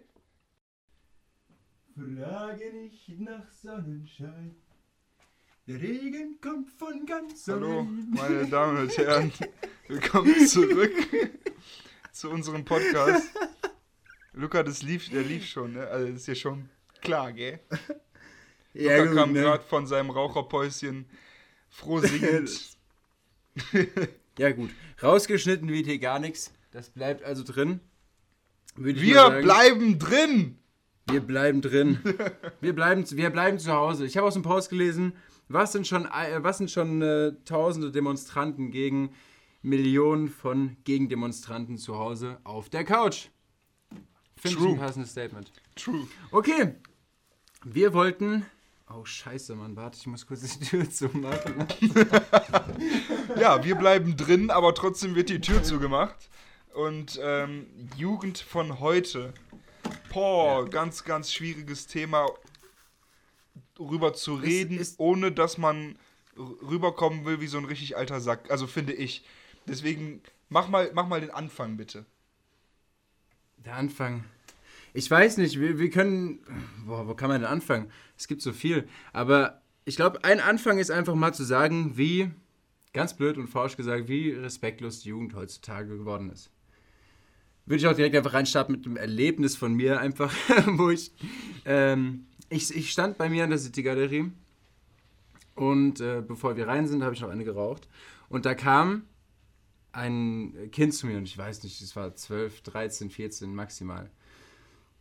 Frage 1.93 2.71
nicht 2.73 3.19
nach 3.19 3.51
Sonnenschein. 3.51 4.55
Der 5.67 5.81
Regen 5.81 6.39
kommt 6.39 6.71
von 6.71 7.05
ganz 7.05 7.45
Hallo, 7.45 7.85
meine 8.11 8.47
Damen 8.47 8.83
und 8.83 8.97
Herren. 8.97 9.33
Willkommen 9.89 10.47
zurück 10.47 10.93
zu 12.13 12.29
unserem 12.29 12.63
Podcast. 12.63 13.27
Luca, 14.31 14.63
das 14.63 14.81
lief, 14.81 15.09
der 15.09 15.23
lief 15.23 15.45
schon, 15.45 15.73
ne? 15.73 15.85
Also, 15.87 16.07
das 16.07 16.21
ist 16.21 16.27
ja 16.27 16.35
schon 16.35 16.69
klar, 17.01 17.33
gell? 17.33 17.59
Ja, 18.73 18.95
Luca 18.95 19.07
gut, 19.09 19.17
kam 19.17 19.33
ne? 19.33 19.41
gerade 19.41 19.63
von 19.65 19.85
seinem 19.87 20.09
Raucherpäuschen 20.09 21.05
froh 21.69 21.99
singend. 21.99 22.77
ja, 24.39 24.51
gut. 24.51 24.69
Rausgeschnitten 25.03 25.67
wird 25.67 25.87
hier 25.87 25.99
gar 25.99 26.19
nichts. 26.19 26.53
Das 26.71 26.91
bleibt 26.91 27.25
also 27.25 27.43
drin. 27.43 27.81
Wir 28.77 28.93
bleiben 29.41 29.99
drin! 29.99 30.59
Wir 31.09 31.21
bleiben 31.21 31.61
drin. 31.61 31.99
wir, 32.61 32.73
bleiben, 32.73 33.05
wir 33.09 33.29
bleiben 33.31 33.59
zu 33.59 33.73
Hause. 33.73 34.05
Ich 34.05 34.15
habe 34.15 34.27
aus 34.27 34.33
dem 34.33 34.43
Post 34.43 34.69
gelesen, 34.69 35.13
was 35.49 35.71
sind 35.71 35.87
schon, 35.87 36.05
äh, 36.05 36.43
was 36.43 36.57
sind 36.57 36.71
schon 36.71 37.01
äh, 37.01 37.33
tausende 37.45 37.91
Demonstranten 37.91 38.71
gegen 38.71 39.11
Millionen 39.61 40.27
von 40.27 40.77
Gegendemonstranten 40.83 41.77
zu 41.77 41.97
Hause 41.97 42.39
auf 42.43 42.69
der 42.69 42.83
Couch? 42.83 43.29
Finde 44.35 44.57
ich 44.59 44.65
ein 44.65 44.77
passendes 44.77 45.11
Statement. 45.11 45.51
True. 45.75 46.07
Okay. 46.31 46.75
Wir 47.63 47.93
wollten. 47.93 48.45
Oh, 48.89 49.03
scheiße, 49.03 49.55
Mann. 49.55 49.75
Warte, 49.75 49.97
ich 49.99 50.07
muss 50.07 50.25
kurz 50.27 50.41
die 50.57 50.65
Tür 50.65 50.89
zumachen. 50.89 51.67
ja, 53.39 53.63
wir 53.63 53.75
bleiben 53.75 54.15
drin, 54.15 54.51
aber 54.51 54.73
trotzdem 54.73 55.15
wird 55.15 55.29
die 55.29 55.41
Tür 55.41 55.63
zugemacht. 55.63 56.29
Und 56.73 57.19
ähm, 57.21 57.67
Jugend 57.97 58.37
von 58.37 58.79
heute. 58.79 59.33
Boah, 60.13 60.63
ja. 60.63 60.69
ganz, 60.69 61.03
ganz 61.03 61.33
schwieriges 61.33 61.87
Thema 61.87 62.27
rüber 63.79 64.13
zu 64.13 64.35
reden, 64.35 64.77
ist, 64.77 64.91
ist 64.91 64.99
ohne 64.99 65.31
dass 65.31 65.57
man 65.57 65.97
rüberkommen 66.37 67.25
will 67.25 67.41
wie 67.41 67.47
so 67.47 67.57
ein 67.57 67.65
richtig 67.65 67.97
alter 67.97 68.19
Sack. 68.19 68.51
Also 68.51 68.67
finde 68.67 68.93
ich. 68.93 69.23
Deswegen 69.67 70.21
mach 70.49 70.69
mal, 70.69 70.91
mach 70.93 71.07
mal 71.07 71.21
den 71.21 71.31
Anfang 71.31 71.77
bitte. 71.77 72.05
Der 73.65 73.75
Anfang. 73.75 74.23
Ich 74.93 75.09
weiß 75.09 75.37
nicht, 75.37 75.59
wir, 75.59 75.79
wir 75.79 75.89
können. 75.89 76.39
Boah, 76.85 77.07
wo 77.07 77.13
kann 77.15 77.29
man 77.29 77.41
denn 77.41 77.49
anfangen? 77.49 77.91
Es 78.17 78.27
gibt 78.27 78.41
so 78.41 78.53
viel. 78.53 78.87
Aber 79.13 79.61
ich 79.85 79.95
glaube, 79.95 80.23
ein 80.23 80.39
Anfang 80.39 80.79
ist 80.79 80.91
einfach 80.91 81.15
mal 81.15 81.33
zu 81.33 81.43
sagen, 81.43 81.97
wie, 81.97 82.31
ganz 82.93 83.15
blöd 83.15 83.37
und 83.37 83.47
falsch 83.47 83.77
gesagt, 83.77 84.07
wie 84.07 84.31
respektlos 84.31 85.01
die 85.01 85.09
Jugend 85.09 85.35
heutzutage 85.35 85.97
geworden 85.97 86.29
ist. 86.31 86.49
Würde 87.65 87.77
ich 87.77 87.87
auch 87.87 87.95
direkt 87.95 88.15
einfach 88.15 88.33
reinstarten 88.33 88.75
mit 88.75 88.85
einem 88.85 88.95
Erlebnis 88.95 89.55
von 89.55 89.73
mir, 89.73 89.99
einfach, 89.99 90.33
wo 90.65 90.89
ich 90.89 91.11
ähm, 91.65 92.25
ich, 92.49 92.75
ich 92.75 92.91
stand 92.91 93.17
bei 93.17 93.29
mir 93.29 93.43
an 93.43 93.49
der 93.49 93.59
City-Galerie 93.59 94.31
und 95.55 95.99
äh, 96.01 96.21
bevor 96.25 96.55
wir 96.55 96.67
rein 96.67 96.87
sind, 96.87 97.03
habe 97.03 97.15
ich 97.15 97.21
noch 97.21 97.29
eine 97.29 97.43
geraucht. 97.43 97.87
Und 98.29 98.45
da 98.45 98.53
kam 98.53 99.03
ein 99.91 100.69
Kind 100.71 100.93
zu 100.93 101.07
mir 101.07 101.17
und 101.17 101.23
ich 101.23 101.37
weiß 101.37 101.63
nicht, 101.63 101.81
es 101.81 101.95
war 101.95 102.15
12, 102.15 102.61
13, 102.61 103.09
14 103.09 103.53
maximal. 103.53 104.09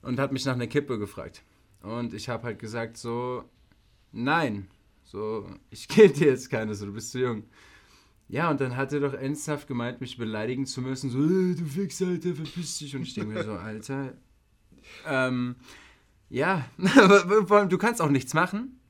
Und 0.03 0.19
hat 0.19 0.33
mich 0.33 0.45
nach 0.45 0.55
einer 0.55 0.67
Kippe 0.67 0.99
gefragt. 0.99 1.43
Und 1.83 2.15
ich 2.15 2.29
habe 2.29 2.45
halt 2.45 2.59
gesagt 2.59 2.97
so, 2.97 3.45
nein, 4.13 4.69
so, 5.05 5.47
ich 5.71 5.89
gebe 5.89 6.13
dir 6.13 6.29
jetzt 6.29 6.51
keine, 6.51 6.75
so, 6.75 6.87
du 6.87 6.93
bist 6.93 7.11
zu 7.11 7.21
jung. 7.21 7.45
Ja, 8.29 8.51
und 8.51 8.61
dann 8.61 8.77
hat 8.77 8.93
er 8.93 9.01
doch 9.01 9.15
ernsthaft 9.15 9.69
gemeint, 9.69 10.01
mich 10.01 10.17
beleidigen 10.17 10.67
zu 10.67 10.81
müssen, 10.81 11.11
so, 11.11 11.19
äh, 11.19 11.55
du 11.55 11.65
Fix, 11.65 12.03
Alter, 12.03 12.35
verpiss 12.35 12.79
dich. 12.79 12.97
Und 12.97 13.03
ich 13.03 13.15
denke 13.15 13.35
mir 13.35 13.45
so, 13.45 13.53
Alter, 13.53 14.15
ähm, 15.07 15.57
ja, 16.29 16.67
aber 16.97 17.67
du 17.67 17.79
kannst 17.79 18.01
auch 18.03 18.11
nichts 18.11 18.35
machen. 18.35 18.81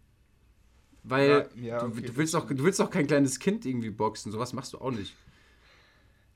Weil 1.03 1.49
ja, 1.55 1.62
ja, 1.62 1.83
okay, 1.85 2.01
du, 2.01 2.09
du, 2.09 2.16
willst 2.16 2.35
auch, 2.35 2.46
du 2.49 2.64
willst 2.64 2.81
auch 2.81 2.90
kein 2.90 3.07
kleines 3.07 3.38
Kind 3.38 3.64
irgendwie 3.64 3.90
boxen. 3.90 4.33
Sowas 4.33 4.53
machst 4.53 4.72
du 4.72 4.78
auch 4.78 4.91
nicht. 4.91 5.14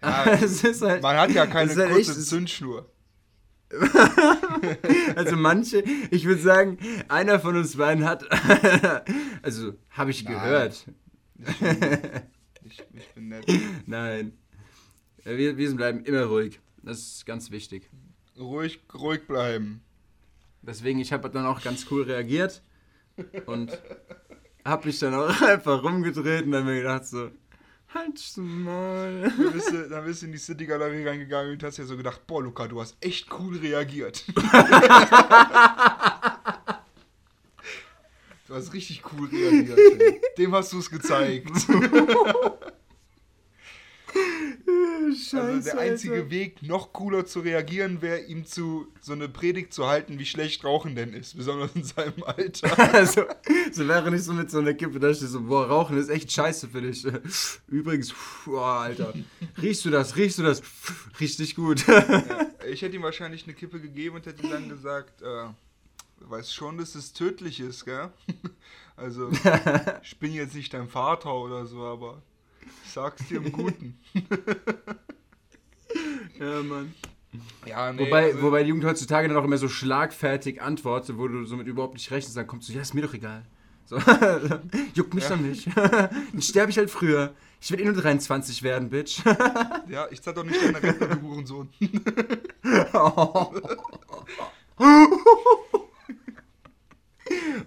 Ja, 0.01 0.25
halt, 0.27 1.03
man 1.03 1.17
hat 1.17 1.31
ja 1.33 1.47
keine 1.47 1.75
halt 1.75 1.93
kurze 1.93 2.13
echt, 2.13 2.23
Zündschnur. 2.23 2.89
also 5.17 5.37
manche, 5.37 5.85
ich 6.11 6.25
würde 6.25 6.41
sagen, 6.41 6.79
einer 7.09 7.39
von 7.39 7.57
uns 7.57 7.77
beiden 7.77 8.05
hat, 8.05 8.25
also 9.43 9.75
habe 9.91 10.11
ich 10.11 10.25
Nein. 10.25 10.35
gehört. 10.35 10.87
Ich, 12.65 12.83
ich, 12.95 13.09
bin 13.15 13.29
nett. 13.29 13.47
Nein. 13.87 14.33
Wir, 15.25 15.57
wir 15.57 15.77
bleiben 15.77 16.05
immer 16.05 16.25
ruhig. 16.25 16.61
Das 16.83 16.99
ist 16.99 17.27
ganz 17.27 17.51
wichtig. 17.51 17.91
Ruhig, 18.39 18.81
ruhig 18.95 19.27
bleiben. 19.27 19.83
Deswegen, 20.63 21.01
ich 21.01 21.13
habe 21.13 21.31
dann 21.31 21.47
auch 21.47 21.63
ganz 21.63 21.87
cool 21.91 22.03
reagiert 22.03 22.63
und 23.47 23.79
habe 24.65 24.87
mich 24.87 24.99
dann 24.99 25.15
auch 25.15 25.41
einfach 25.43 25.83
rumgedreht 25.83 26.45
und 26.45 26.53
dann 26.53 26.65
mir 26.67 26.77
gedacht 26.77 27.07
so, 27.07 27.31
halt's 27.95 28.37
mal. 28.37 29.33
Dann 29.37 29.53
bist, 29.53 29.73
du, 29.73 29.89
dann 29.89 30.05
bist 30.05 30.23
du 30.23 30.27
in 30.27 30.33
die 30.33 30.39
City-Galerie 30.39 31.07
reingegangen 31.07 31.53
und 31.53 31.63
hast 31.63 31.79
ja 31.79 31.85
so 31.85 31.97
gedacht, 31.97 32.27
boah 32.27 32.43
Luca, 32.43 32.69
du 32.69 32.81
hast 32.81 32.97
echt 33.01 33.29
cool 33.39 33.57
reagiert. 33.59 34.25
du 38.47 38.55
hast 38.55 38.73
richtig 38.73 39.03
cool 39.13 39.29
reagiert. 39.29 39.79
Dem 40.39 40.55
hast 40.55 40.73
du 40.73 40.79
es 40.79 40.91
gezeigt. 40.91 41.51
Scheiße. 45.15 45.41
Also 45.41 45.71
der 45.71 45.79
einzige 45.79 46.15
Alter. 46.15 46.31
Weg, 46.31 46.63
noch 46.63 46.93
cooler 46.93 47.27
zu 47.27 47.41
reagieren, 47.41 48.03
wäre 48.03 48.21
ihm 48.21 48.45
zu 48.45 48.87
so 49.01 49.13
eine 49.13 49.29
Predigt 49.29 49.73
zu 49.73 49.87
halten, 49.87 50.19
wie 50.19 50.27
schlecht 50.27 50.65
Rauchen 50.65 50.95
denn 50.95 51.13
ist, 51.13 51.37
besonders 51.37 51.75
in 51.75 51.85
seinem 51.85 52.23
Alter. 52.25 52.71
Also, 52.93 53.25
so 53.73 53.87
wäre 53.87 54.11
nicht 54.11 54.25
so 54.25 54.33
mit 54.33 54.51
so 54.51 54.59
einer 54.59 54.75
Kippe, 54.75 54.99
da 54.99 55.15
steht 55.15 55.29
so, 55.29 55.43
boah, 55.43 55.67
Rauchen 55.67 55.97
ist 55.97 56.09
echt 56.09 56.33
scheiße 56.33 56.69
für 56.69 56.83
dich. 56.83 57.07
Übrigens, 57.69 58.13
boah, 58.45 58.81
Alter, 58.81 59.15
riechst 59.61 59.85
du 59.85 59.91
das, 59.91 60.17
riechst 60.17 60.39
du 60.39 60.43
das? 60.43 60.63
Richtig 61.21 61.55
gut. 61.55 61.87
Ja, 61.87 62.47
ich 62.71 62.83
hätte 62.83 62.97
ihm 62.97 63.03
wahrscheinlich 63.03 63.45
eine 63.45 63.55
Kippe 63.55 63.81
gegeben 63.81 64.17
und 64.17 64.27
hätte 64.27 64.43
ihm 64.43 64.51
dann 64.51 64.69
gesagt, 64.69 65.23
äh, 65.23 65.25
du 65.25 66.31
weißt 66.31 66.55
schon, 66.55 66.79
dass 66.79 66.95
es 66.95 67.13
tödlich 67.13 67.61
ist, 67.61 67.85
gell? 67.85 68.11
Also, 68.97 69.31
ich 70.03 70.19
bin 70.19 70.35
jetzt 70.35 70.55
nicht 70.55 70.75
dein 70.75 70.87
Vater 70.87 71.35
oder 71.35 71.65
so, 71.65 71.85
aber 71.85 72.21
sag's 72.87 73.27
dir 73.29 73.39
im 73.39 73.53
Guten. 73.53 73.99
Ja, 76.39 76.63
Mann. 76.63 76.95
Ja, 77.67 77.93
nee, 77.93 78.07
Wobei, 78.07 78.25
also- 78.27 78.43
wobei 78.43 78.63
die 78.63 78.69
Jugend 78.71 78.85
heutzutage 78.87 79.29
dann 79.29 79.37
auch 79.37 79.45
immer 79.45 79.59
so 79.59 79.69
schlagfertig 79.69 80.63
antwortet, 80.63 81.19
wo 81.19 81.29
du 81.29 81.45
somit 81.45 81.67
überhaupt 81.67 81.95
nicht 81.95 82.11
rechnest, 82.11 82.37
dann 82.37 82.47
kommst 82.47 82.69
du, 82.69 82.73
ja, 82.73 82.81
ist 82.81 82.95
mir 82.95 83.03
doch 83.03 83.13
egal. 83.15 83.45
So, 83.87 83.97
juckt 84.95 85.15
mich 85.15 85.25
Ja. 85.25 85.31
doch 85.31 85.37
nicht. 85.43 85.69
dann 85.77 86.41
sterbe 86.43 86.71
ich 86.71 86.79
halt 86.79 86.91
früher. 86.91 87.35
Ich 87.61 87.71
will 87.73 87.81
eh 87.81 87.85
nur 87.85 87.95
23 87.95 88.63
werden, 88.63 88.89
Bitch. 88.89 89.21
Ja, 89.89 90.07
ich 90.11 90.23
zahl 90.23 90.33
doch 90.33 90.45
nicht 90.45 90.63
deine 90.63 90.83
Rente, 90.83 91.09
du 91.09 91.21
Hurensohn. 91.21 91.69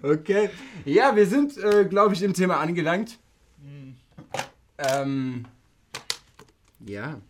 okay. 0.02 0.50
Ja, 0.84 1.14
wir 1.16 1.26
sind, 1.26 1.56
äh, 1.58 1.84
glaube 1.84 2.14
ich, 2.14 2.22
im 2.22 2.34
Thema 2.34 2.58
angelangt. 2.58 3.18
Ähm, 4.78 5.44
ja. 6.80 7.20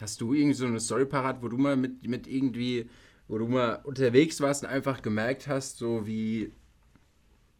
Hast 0.00 0.20
du 0.20 0.32
irgendwie 0.32 0.54
so 0.54 0.66
eine 0.66 0.80
Story 0.80 1.04
parat, 1.04 1.42
wo 1.42 1.48
du 1.48 1.58
mal 1.58 1.76
mit, 1.76 2.06
mit 2.06 2.26
irgendwie, 2.26 2.88
wo 3.28 3.38
du 3.38 3.46
mal 3.46 3.80
unterwegs 3.84 4.40
warst 4.40 4.62
und 4.62 4.70
einfach 4.70 5.02
gemerkt 5.02 5.46
hast, 5.46 5.78
so 5.78 6.06
wie 6.06 6.52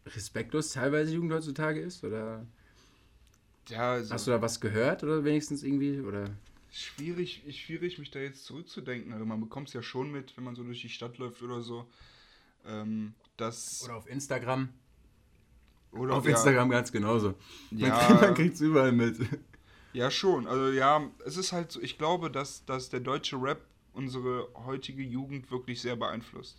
respektlos 0.05 0.73
teilweise 0.73 1.13
Jugend 1.13 1.33
heutzutage 1.33 1.79
ist? 1.79 2.03
Oder 2.03 2.45
Ja, 3.69 3.93
also 3.93 4.13
hast 4.13 4.27
du 4.27 4.31
da 4.31 4.41
was 4.41 4.59
gehört 4.59 5.03
oder 5.03 5.23
wenigstens 5.23 5.63
irgendwie? 5.63 5.99
Oder? 5.99 6.31
schwierig, 6.71 7.43
schwierig, 7.51 7.99
mich 7.99 8.11
da 8.11 8.19
jetzt 8.19 8.45
zurückzudenken. 8.45 9.13
Also 9.13 9.25
man 9.25 9.39
bekommt 9.39 9.67
es 9.67 9.73
ja 9.73 9.83
schon 9.83 10.11
mit, 10.11 10.35
wenn 10.37 10.43
man 10.43 10.55
so 10.55 10.63
durch 10.63 10.81
die 10.81 10.89
Stadt 10.89 11.17
läuft 11.17 11.43
oder 11.43 11.61
so. 11.61 11.85
Ähm, 12.65 13.13
dass, 13.37 13.83
Oder 13.83 13.95
auf 13.95 14.07
Instagram? 14.07 14.69
Oder 15.91 16.15
auf 16.15 16.25
ja, 16.25 16.31
Instagram 16.31 16.69
ganz 16.69 16.91
genauso. 16.91 17.35
Man, 17.71 17.79
Ja. 17.79 17.97
kriegt- 18.07 18.21
man 18.21 18.33
kriegt 18.33 18.55
es 18.55 18.61
überall 18.61 18.91
mit. 18.91 19.17
Ja, 19.93 20.09
schon. 20.09 20.47
Also 20.47 20.69
ja, 20.71 21.01
es 21.25 21.35
ist 21.37 21.51
halt 21.51 21.71
so, 21.71 21.81
ich 21.81 21.97
glaube, 21.97 22.31
dass, 22.31 22.63
dass 22.65 22.89
der 22.89 23.01
deutsche 23.01 23.35
Rap 23.41 23.61
unsere 23.93 24.47
heutige 24.65 25.03
Jugend 25.03 25.51
wirklich 25.51 25.81
sehr 25.81 25.97
beeinflusst. 25.97 26.57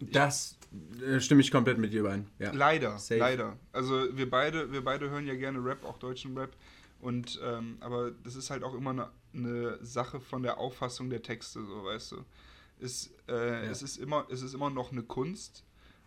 Das 0.00 0.56
äh, 1.06 1.20
stimme 1.20 1.40
ich 1.42 1.50
komplett 1.50 1.78
mit 1.78 1.92
dir 1.92 2.00
überein. 2.00 2.28
Ja. 2.38 2.52
Leider, 2.52 2.98
Safe. 2.98 3.18
leider. 3.20 3.56
Also 3.72 4.16
wir 4.16 4.28
beide, 4.28 4.72
wir 4.72 4.82
beide 4.82 5.08
hören 5.10 5.26
ja 5.26 5.34
gerne 5.34 5.64
Rap, 5.64 5.84
auch 5.84 5.98
deutschen 5.98 6.36
Rap. 6.36 6.50
Und 7.00 7.40
ähm, 7.44 7.76
aber 7.80 8.10
das 8.24 8.36
ist 8.36 8.50
halt 8.50 8.62
auch 8.62 8.74
immer 8.74 8.90
eine, 8.90 9.08
eine 9.34 9.78
Sache 9.84 10.20
von 10.20 10.42
der 10.42 10.58
Auffassung 10.58 11.08
der 11.10 11.22
Texte, 11.22 11.64
so 11.64 11.84
weißt 11.84 12.12
du. 12.12 12.16
Es, 12.80 13.10
äh, 13.28 13.64
Ja. 13.64 13.70
es, 13.70 13.82
ist 13.82 13.96
immer, 13.96 14.26
es 14.30 14.42
ist 14.42 14.54
immer 14.54 14.70
noch 14.70 14.92
eine 14.92 15.02
Kunst. 15.02 15.64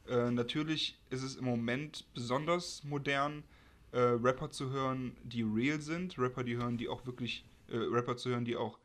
Äh, 0.08 0.32
natürlich 0.32 0.98
ist 1.10 1.24
es 1.24 1.36
im 1.36 1.46
Moment 1.46 2.06
besonders 2.14 2.84
modern, 2.84 3.44
äh, 3.92 4.00
Rapper 4.00 4.52
zu 4.52 4.72
hören, 4.72 5.16
die 5.24 5.42
real 5.42 5.80
sind, 5.80 6.20
Rapper, 6.20 6.44
die 6.44 6.58
hören, 6.58 6.78
die 6.78 6.90
auch 6.90 7.06
wirklich, 7.06 7.46
äh, 7.70 7.78
Rapper 7.78 8.18
zu 8.18 8.30
hören, 8.30 8.46
die 8.46 8.56
auch 8.56 8.78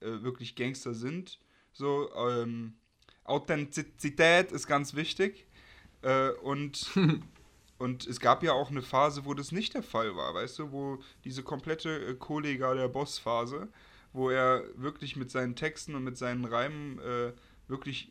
äh, 0.00 0.22
wirklich 0.22 0.56
Gangster 0.56 0.94
sind. 0.94 1.38
So, 1.72 2.10
ähm, 2.16 2.74
Authentizität 3.24 4.52
ist 4.52 4.66
ganz 4.66 4.94
wichtig. 4.94 5.46
Äh, 6.02 6.30
und, 6.42 6.90
und 7.78 8.06
es 8.06 8.20
gab 8.20 8.42
ja 8.42 8.52
auch 8.52 8.70
eine 8.70 8.82
Phase, 8.82 9.24
wo 9.24 9.34
das 9.34 9.52
nicht 9.52 9.74
der 9.74 9.82
Fall 9.82 10.16
war, 10.16 10.34
weißt 10.34 10.58
du, 10.58 10.72
wo 10.72 10.98
diese 11.24 11.42
komplette 11.42 12.16
Kollega 12.16 12.74
der 12.74 12.88
Boss-Phase, 12.88 13.68
wo 14.12 14.30
er 14.30 14.64
wirklich 14.74 15.16
mit 15.16 15.30
seinen 15.30 15.56
Texten 15.56 15.94
und 15.94 16.04
mit 16.04 16.18
seinen 16.18 16.44
Reimen 16.44 17.00
wirklich 17.68 18.10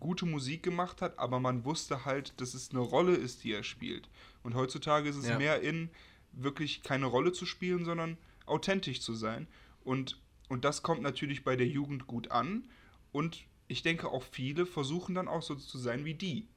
gute 0.00 0.26
Musik 0.26 0.62
gemacht 0.62 1.02
hat, 1.02 1.18
aber 1.18 1.40
man 1.40 1.64
wusste 1.64 2.04
halt, 2.04 2.32
dass 2.40 2.54
es 2.54 2.70
eine 2.70 2.80
Rolle 2.80 3.14
ist, 3.14 3.44
die 3.44 3.52
er 3.52 3.62
spielt. 3.62 4.08
Und 4.42 4.54
heutzutage 4.54 5.08
ist 5.08 5.16
es 5.16 5.28
Ja. 5.28 5.38
mehr 5.38 5.60
in, 5.60 5.90
wirklich 6.32 6.82
keine 6.82 7.06
Rolle 7.06 7.32
zu 7.32 7.46
spielen, 7.46 7.84
sondern 7.84 8.16
authentisch 8.46 9.00
zu 9.00 9.14
sein. 9.14 9.46
Und, 9.84 10.20
und 10.48 10.64
das 10.64 10.82
kommt 10.82 11.02
natürlich 11.02 11.44
bei 11.44 11.56
der 11.56 11.66
Jugend 11.68 12.06
gut 12.06 12.30
an. 12.30 12.64
Und 13.12 13.44
ich 13.68 13.82
denke 13.82 14.08
auch 14.08 14.22
viele 14.22 14.66
versuchen 14.66 15.14
dann 15.14 15.28
auch 15.28 15.42
so 15.42 15.54
zu 15.54 15.78
sein 15.78 16.04
wie 16.04 16.14
die. 16.14 16.48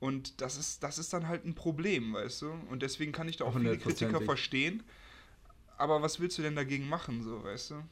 Und 0.00 0.40
das 0.42 0.58
ist, 0.58 0.82
das 0.82 0.98
ist 0.98 1.12
dann 1.12 1.28
halt 1.28 1.46
ein 1.46 1.54
Problem, 1.54 2.12
weißt 2.12 2.42
du? 2.42 2.50
Und 2.68 2.82
deswegen 2.82 3.12
kann 3.12 3.28
ich 3.28 3.38
da 3.38 3.44
auch 3.44 3.54
viele 3.56 3.78
Kritiker 3.78 4.20
verstehen. 4.26 4.82
Aber 5.78 6.02
was 6.02 6.20
willst 6.20 6.36
du 6.38 6.42
denn 6.42 6.56
dagegen 6.56 6.88
machen, 6.88 7.22
so, 7.22 7.42
weißt 7.42 7.70
du? 7.70 7.82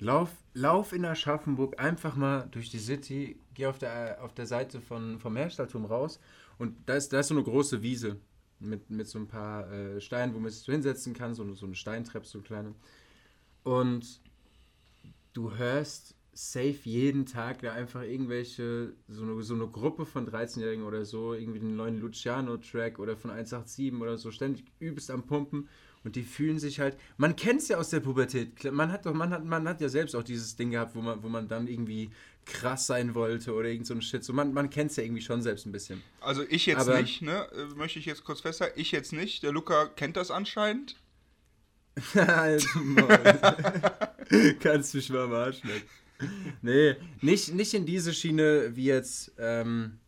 Lauf, 0.00 0.30
lauf 0.54 0.92
in 0.92 1.04
Aschaffenburg 1.04 1.80
einfach 1.80 2.14
mal 2.14 2.48
durch 2.52 2.70
die 2.70 2.78
City, 2.78 3.40
geh 3.54 3.66
auf 3.66 3.78
der, 3.78 4.22
auf 4.22 4.32
der 4.32 4.46
Seite 4.46 4.80
von, 4.80 5.18
vom 5.18 5.36
Herstallturm 5.36 5.86
raus 5.86 6.20
und 6.58 6.76
da 6.86 6.94
ist, 6.94 7.12
da 7.12 7.20
ist 7.20 7.28
so 7.28 7.34
eine 7.34 7.42
große 7.42 7.82
Wiese 7.82 8.16
mit, 8.60 8.90
mit 8.90 9.08
so 9.08 9.18
ein 9.18 9.26
paar 9.26 9.70
äh, 9.72 10.00
Steinen, 10.00 10.34
wo 10.34 10.38
man 10.38 10.50
sich 10.50 10.62
so 10.62 10.72
hinsetzen 10.72 11.14
kann, 11.14 11.34
so, 11.34 11.52
so 11.54 11.66
eine 11.66 11.74
Steintreppe, 11.74 12.26
so 12.26 12.38
eine 12.38 12.46
kleine. 12.46 12.74
Und 13.64 14.20
du 15.32 15.56
hörst 15.56 16.14
safe 16.32 16.78
jeden 16.84 17.26
Tag 17.26 17.62
da 17.62 17.72
einfach 17.72 18.02
irgendwelche, 18.02 18.92
so 19.08 19.22
eine, 19.22 19.42
so 19.42 19.54
eine 19.54 19.66
Gruppe 19.66 20.06
von 20.06 20.28
13-Jährigen 20.28 20.84
oder 20.84 21.04
so, 21.04 21.34
irgendwie 21.34 21.58
den 21.58 21.74
neuen 21.74 22.00
Luciano-Track 22.00 23.00
oder 23.00 23.16
von 23.16 23.32
187 23.32 23.92
oder 23.94 24.16
so, 24.16 24.30
ständig 24.30 24.64
übelst 24.78 25.10
am 25.10 25.26
Pumpen 25.26 25.68
und 26.08 26.16
die 26.16 26.22
fühlen 26.22 26.58
sich 26.58 26.80
halt, 26.80 26.96
man 27.18 27.36
kennt 27.36 27.60
es 27.60 27.68
ja 27.68 27.76
aus 27.76 27.90
der 27.90 28.00
Pubertät, 28.00 28.64
man 28.72 28.90
hat 28.90 29.04
doch, 29.04 29.12
man 29.12 29.28
hat, 29.28 29.44
man 29.44 29.68
hat 29.68 29.78
ja 29.82 29.90
selbst 29.90 30.16
auch 30.16 30.22
dieses 30.22 30.56
Ding 30.56 30.70
gehabt, 30.70 30.94
wo 30.94 31.02
man, 31.02 31.22
wo 31.22 31.28
man 31.28 31.48
dann 31.48 31.66
irgendwie 31.68 32.10
krass 32.46 32.86
sein 32.86 33.14
wollte 33.14 33.52
oder 33.52 33.68
irgend 33.68 33.86
so 33.86 33.92
ein 33.92 34.00
Shit, 34.00 34.24
so 34.24 34.32
man, 34.32 34.54
man 34.54 34.70
kennt 34.70 34.90
es 34.90 34.96
ja 34.96 35.02
irgendwie 35.02 35.20
schon 35.20 35.42
selbst 35.42 35.66
ein 35.66 35.72
bisschen. 35.72 36.02
Also 36.22 36.44
ich 36.48 36.64
jetzt 36.64 36.80
Aber- 36.88 36.98
nicht, 37.02 37.20
ne? 37.20 37.46
Äh, 37.52 37.74
Möchte 37.76 37.98
ich 37.98 38.06
jetzt 38.06 38.24
kurz 38.24 38.40
festhalten. 38.40 38.80
Ich 38.80 38.90
jetzt 38.90 39.12
nicht. 39.12 39.42
Der 39.42 39.52
Luca 39.52 39.84
kennt 39.84 40.16
das 40.16 40.30
anscheinend. 40.30 40.96
Maul. 42.14 43.18
Kannst 44.60 44.94
mich 44.94 45.10
mal 45.10 45.54
lecken. 45.62 45.82
Nee, 46.62 46.96
nicht, 47.20 47.52
nicht 47.54 47.74
in 47.74 47.84
diese 47.84 48.14
Schiene 48.14 48.70
wie 48.74 48.86
jetzt 48.86 49.32
ähm, 49.38 49.98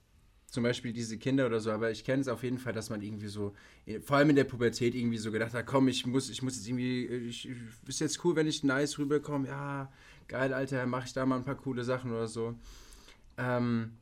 zum 0.51 0.65
Beispiel 0.65 0.93
diese 0.93 1.17
Kinder 1.17 1.47
oder 1.47 1.61
so, 1.61 1.71
aber 1.71 1.91
ich 1.91 2.05
kenne 2.05 2.21
es 2.21 2.29
auf 2.29 2.43
jeden 2.43 2.59
Fall, 2.59 2.73
dass 2.73 2.91
man 2.91 3.01
irgendwie 3.01 3.29
so, 3.29 3.55
vor 4.03 4.17
allem 4.17 4.31
in 4.31 4.37
der 4.37 4.45
Pubertät 4.45 4.95
irgendwie 4.95 5.19
so 5.19 5.31
gedacht 5.31 5.55
hat, 5.55 5.65
komm, 5.65 5.89
ich 5.89 6.07
muss, 6.07 6.29
ich 6.29 6.43
muss 6.43 6.57
jetzt 6.57 6.67
irgendwie, 6.67 7.07
ich, 7.07 7.49
ich, 7.49 7.57
ist 7.87 8.01
jetzt 8.01 8.25
cool, 8.25 8.35
wenn 8.35 8.49
ich 8.49 8.65
nice 8.65 8.99
rüberkomme, 8.99 9.47
ja, 9.49 9.93
geil, 10.27 10.53
Alter, 10.53 10.85
mach 10.87 11.07
ich 11.07 11.13
da 11.13 11.25
mal 11.25 11.37
ein 11.37 11.45
paar 11.45 11.55
coole 11.55 11.85
Sachen 11.85 12.11
oder 12.11 12.27
so. 12.27 12.57
Ähm, 13.39 13.93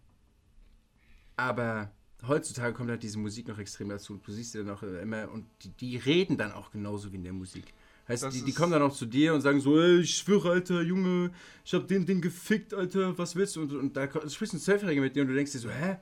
aber 1.37 1.93
heutzutage 2.27 2.73
kommt 2.73 2.91
halt 2.91 3.03
diese 3.03 3.19
Musik 3.19 3.47
noch 3.49 3.59
extrem 3.59 3.91
dazu. 3.91 4.19
Du 4.25 4.33
siehst 4.33 4.55
ja 4.55 4.63
noch 4.63 4.83
äh, 4.83 5.03
immer, 5.03 5.31
und 5.31 5.47
die, 5.63 5.71
die 5.71 5.97
reden 5.99 6.37
dann 6.39 6.53
auch 6.53 6.71
genauso 6.71 7.13
wie 7.13 7.17
in 7.17 7.25
der 7.25 7.35
Musik. 7.35 7.75
Heißt, 8.09 8.23
Das 8.23 8.35
die, 8.35 8.43
die 8.43 8.53
kommen 8.53 8.73
dann 8.73 8.81
auch 8.83 8.95
zu 8.95 9.05
dir 9.05 9.35
und 9.35 9.43
sagen 9.43 9.61
so, 9.61 9.79
ey, 9.79 10.01
ich 10.01 10.17
schwöre, 10.17 10.51
Alter, 10.51 10.81
Junge, 10.81 11.31
ich 11.63 11.75
hab 11.75 11.87
den, 11.87 12.07
den 12.07 12.23
gefickt, 12.23 12.73
Alter, 12.73 13.17
was 13.19 13.37
willst 13.37 13.57
du? 13.57 13.61
Und, 13.61 13.73
und 13.75 13.97
da 13.97 14.09
sprichst 14.31 14.55
ein 14.55 14.61
Zwölfjähriger 14.61 15.03
mit 15.03 15.15
dir 15.15 15.23
und 15.23 15.29
du 15.29 15.35
denkst 15.35 15.53
dir 15.53 15.59
so, 15.59 15.71
hä? 15.71 15.99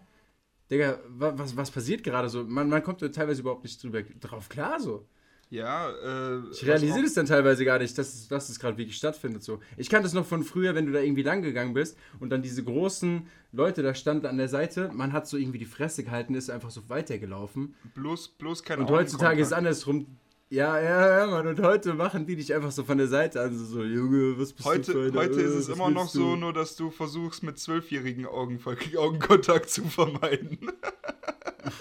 Digga, 0.71 0.99
wa, 1.09 1.33
was, 1.37 1.57
was 1.57 1.71
passiert 1.71 2.03
gerade 2.03 2.29
so? 2.29 2.45
Man, 2.45 2.69
man 2.69 2.83
kommt 2.83 3.01
teilweise 3.15 3.41
überhaupt 3.41 3.63
nicht 3.65 3.83
drüber, 3.83 4.03
drauf 4.21 4.49
klar 4.49 4.81
so. 4.81 5.07
Ja, 5.49 5.91
äh. 5.91 6.41
Ich 6.51 6.67
realisiere 6.67 7.03
das 7.05 7.15
dann 7.15 7.27
teilweise 7.27 7.65
gar 7.65 7.79
nicht, 7.79 7.97
dass, 7.97 8.13
es- 8.13 8.27
dass 8.27 8.49
es 8.49 8.59
gerade 8.59 8.77
wirklich 8.77 8.97
stattfindet. 8.97 9.45
So. 9.45 9.61
Ich 9.77 9.89
kannte 9.89 10.03
das 10.07 10.13
noch 10.13 10.27
von 10.27 10.43
früher, 10.43 10.75
wenn 10.75 10.87
du 10.87 10.93
da 10.93 10.99
irgendwie 10.99 11.23
lang 11.23 11.41
gegangen 11.41 11.73
bist 11.73 11.97
und 12.19 12.31
dann 12.31 12.43
diese 12.43 12.65
großen 12.65 13.29
Leute 13.53 13.85
da 13.85 13.95
standen 13.95 14.27
an 14.27 14.39
der 14.39 14.49
Seite. 14.49 14.91
Man 14.93 15.13
hat 15.13 15.29
so 15.29 15.37
irgendwie 15.37 15.59
die 15.59 15.65
Fresse 15.65 16.03
gehalten, 16.03 16.35
ist 16.35 16.51
einfach 16.51 16.71
so 16.73 16.89
weitergelaufen. 16.89 17.77
Bloß, 17.95 18.31
bloß 18.39 18.65
kein 18.65 18.81
Und 18.81 18.91
heutzutage 18.91 19.41
ist 19.41 19.49
es 19.49 19.53
andersrum. 19.53 20.07
Ja, 20.49 20.79
ja, 20.81 21.19
ja, 21.21 21.27
Mann. 21.27 21.47
Und 21.49 21.61
heute 21.61 21.93
machen 21.95 22.25
die 22.27 22.37
dich 22.37 22.55
einfach 22.55 22.71
so 22.71 22.85
von 22.85 22.99
der 22.99 23.09
Seite 23.09 23.41
an. 23.43 23.57
So, 23.57 23.65
so 23.65 23.83
Junge, 23.85 24.39
was 24.39 24.53
bist 24.53 24.75
du 24.77 24.85
Heute, 24.85 24.93
für 24.93 25.11
einer? 25.11 25.17
heute 25.17 25.41
ist 25.41 25.55
Äh, 25.55 25.59
es 25.59 25.69
immer 25.69 25.91
noch 25.91 26.11
du? 26.13 26.19
so, 26.19 26.37
nur 26.37 26.53
dass 26.53 26.77
du 26.77 26.91
versuchst, 26.91 27.43
mit 27.43 27.59
zwölfjährigen 27.59 28.27
Augen, 28.27 28.61
Augenkontakt 28.97 29.71
zu 29.71 29.85
vermeiden. 29.89 30.59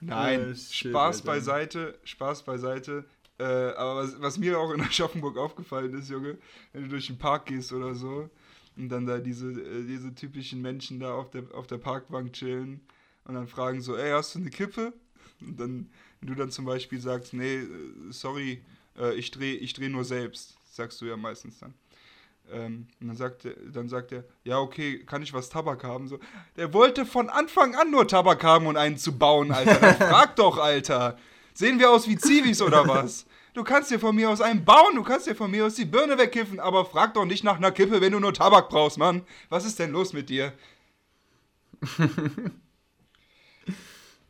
Nein, 0.00 0.40
Ah, 0.52 0.54
shit, 0.54 0.90
Spaß 0.90 1.26
Alter. 1.26 1.26
beiseite, 1.26 1.98
Spaß 2.04 2.44
beiseite. 2.44 3.04
Äh, 3.38 3.44
aber 3.44 3.96
was, 4.02 4.20
was 4.20 4.38
mir 4.38 4.58
auch 4.58 4.72
in 4.72 4.80
Aschaffenburg 4.82 5.36
aufgefallen 5.36 5.94
ist, 5.94 6.10
Junge, 6.10 6.38
wenn 6.72 6.84
du 6.84 6.88
durch 6.90 7.06
den 7.08 7.18
Park 7.18 7.46
gehst 7.46 7.72
oder 7.72 7.94
so 7.94 8.30
und 8.76 8.88
dann 8.88 9.06
da 9.06 9.18
diese, 9.18 9.48
äh, 9.50 9.84
diese 9.86 10.14
typischen 10.14 10.62
Menschen 10.62 11.00
da 11.00 11.14
auf 11.14 11.30
der, 11.30 11.44
auf 11.54 11.66
der 11.66 11.78
Parkbank 11.78 12.32
chillen 12.34 12.80
und 13.30 13.36
dann 13.36 13.46
fragen 13.46 13.80
so, 13.80 13.96
ey, 13.96 14.10
hast 14.10 14.34
du 14.34 14.40
eine 14.40 14.50
Kippe? 14.50 14.92
Und 15.40 15.60
dann, 15.60 15.88
wenn 16.20 16.28
du 16.28 16.34
dann 16.34 16.50
zum 16.50 16.64
Beispiel 16.64 17.00
sagst, 17.00 17.32
nee, 17.32 17.58
äh, 17.58 17.68
sorry, 18.10 18.60
äh, 18.98 19.14
ich 19.14 19.30
drehe 19.30 19.54
ich 19.54 19.72
dreh 19.72 19.88
nur 19.88 20.04
selbst, 20.04 20.56
sagst 20.72 21.00
du 21.00 21.06
ja 21.06 21.16
meistens 21.16 21.60
dann. 21.60 21.74
Ähm, 22.50 22.88
und 23.00 23.06
dann 23.06 23.16
sagt, 23.16 23.44
er, 23.44 23.54
dann 23.72 23.88
sagt 23.88 24.10
er, 24.10 24.24
ja, 24.42 24.58
okay, 24.58 25.04
kann 25.04 25.22
ich 25.22 25.32
was 25.32 25.48
Tabak 25.48 25.84
haben? 25.84 26.08
So, 26.08 26.18
der 26.56 26.74
wollte 26.74 27.06
von 27.06 27.30
Anfang 27.30 27.76
an 27.76 27.92
nur 27.92 28.08
Tabak 28.08 28.42
haben 28.42 28.66
und 28.66 28.76
einen 28.76 28.98
zu 28.98 29.16
bauen, 29.16 29.52
Alter. 29.52 29.74
Dann 29.80 29.96
frag 29.96 30.34
doch, 30.34 30.58
Alter. 30.58 31.16
Sehen 31.54 31.78
wir 31.78 31.88
aus 31.88 32.08
wie 32.08 32.16
Zivis 32.16 32.60
oder 32.60 32.88
was? 32.88 33.26
Du 33.54 33.62
kannst 33.62 33.92
dir 33.92 34.00
von 34.00 34.16
mir 34.16 34.28
aus 34.28 34.40
einen 34.40 34.64
bauen, 34.64 34.96
du 34.96 35.04
kannst 35.04 35.28
dir 35.28 35.36
von 35.36 35.52
mir 35.52 35.66
aus 35.66 35.76
die 35.76 35.84
Birne 35.84 36.18
wegkiffen, 36.18 36.58
aber 36.58 36.84
frag 36.84 37.14
doch 37.14 37.24
nicht 37.24 37.44
nach 37.44 37.58
einer 37.58 37.70
Kippe, 37.70 38.00
wenn 38.00 38.10
du 38.10 38.18
nur 38.18 38.34
Tabak 38.34 38.68
brauchst, 38.70 38.98
Mann. 38.98 39.22
Was 39.50 39.64
ist 39.64 39.78
denn 39.78 39.92
los 39.92 40.12
mit 40.12 40.28
dir? 40.30 40.52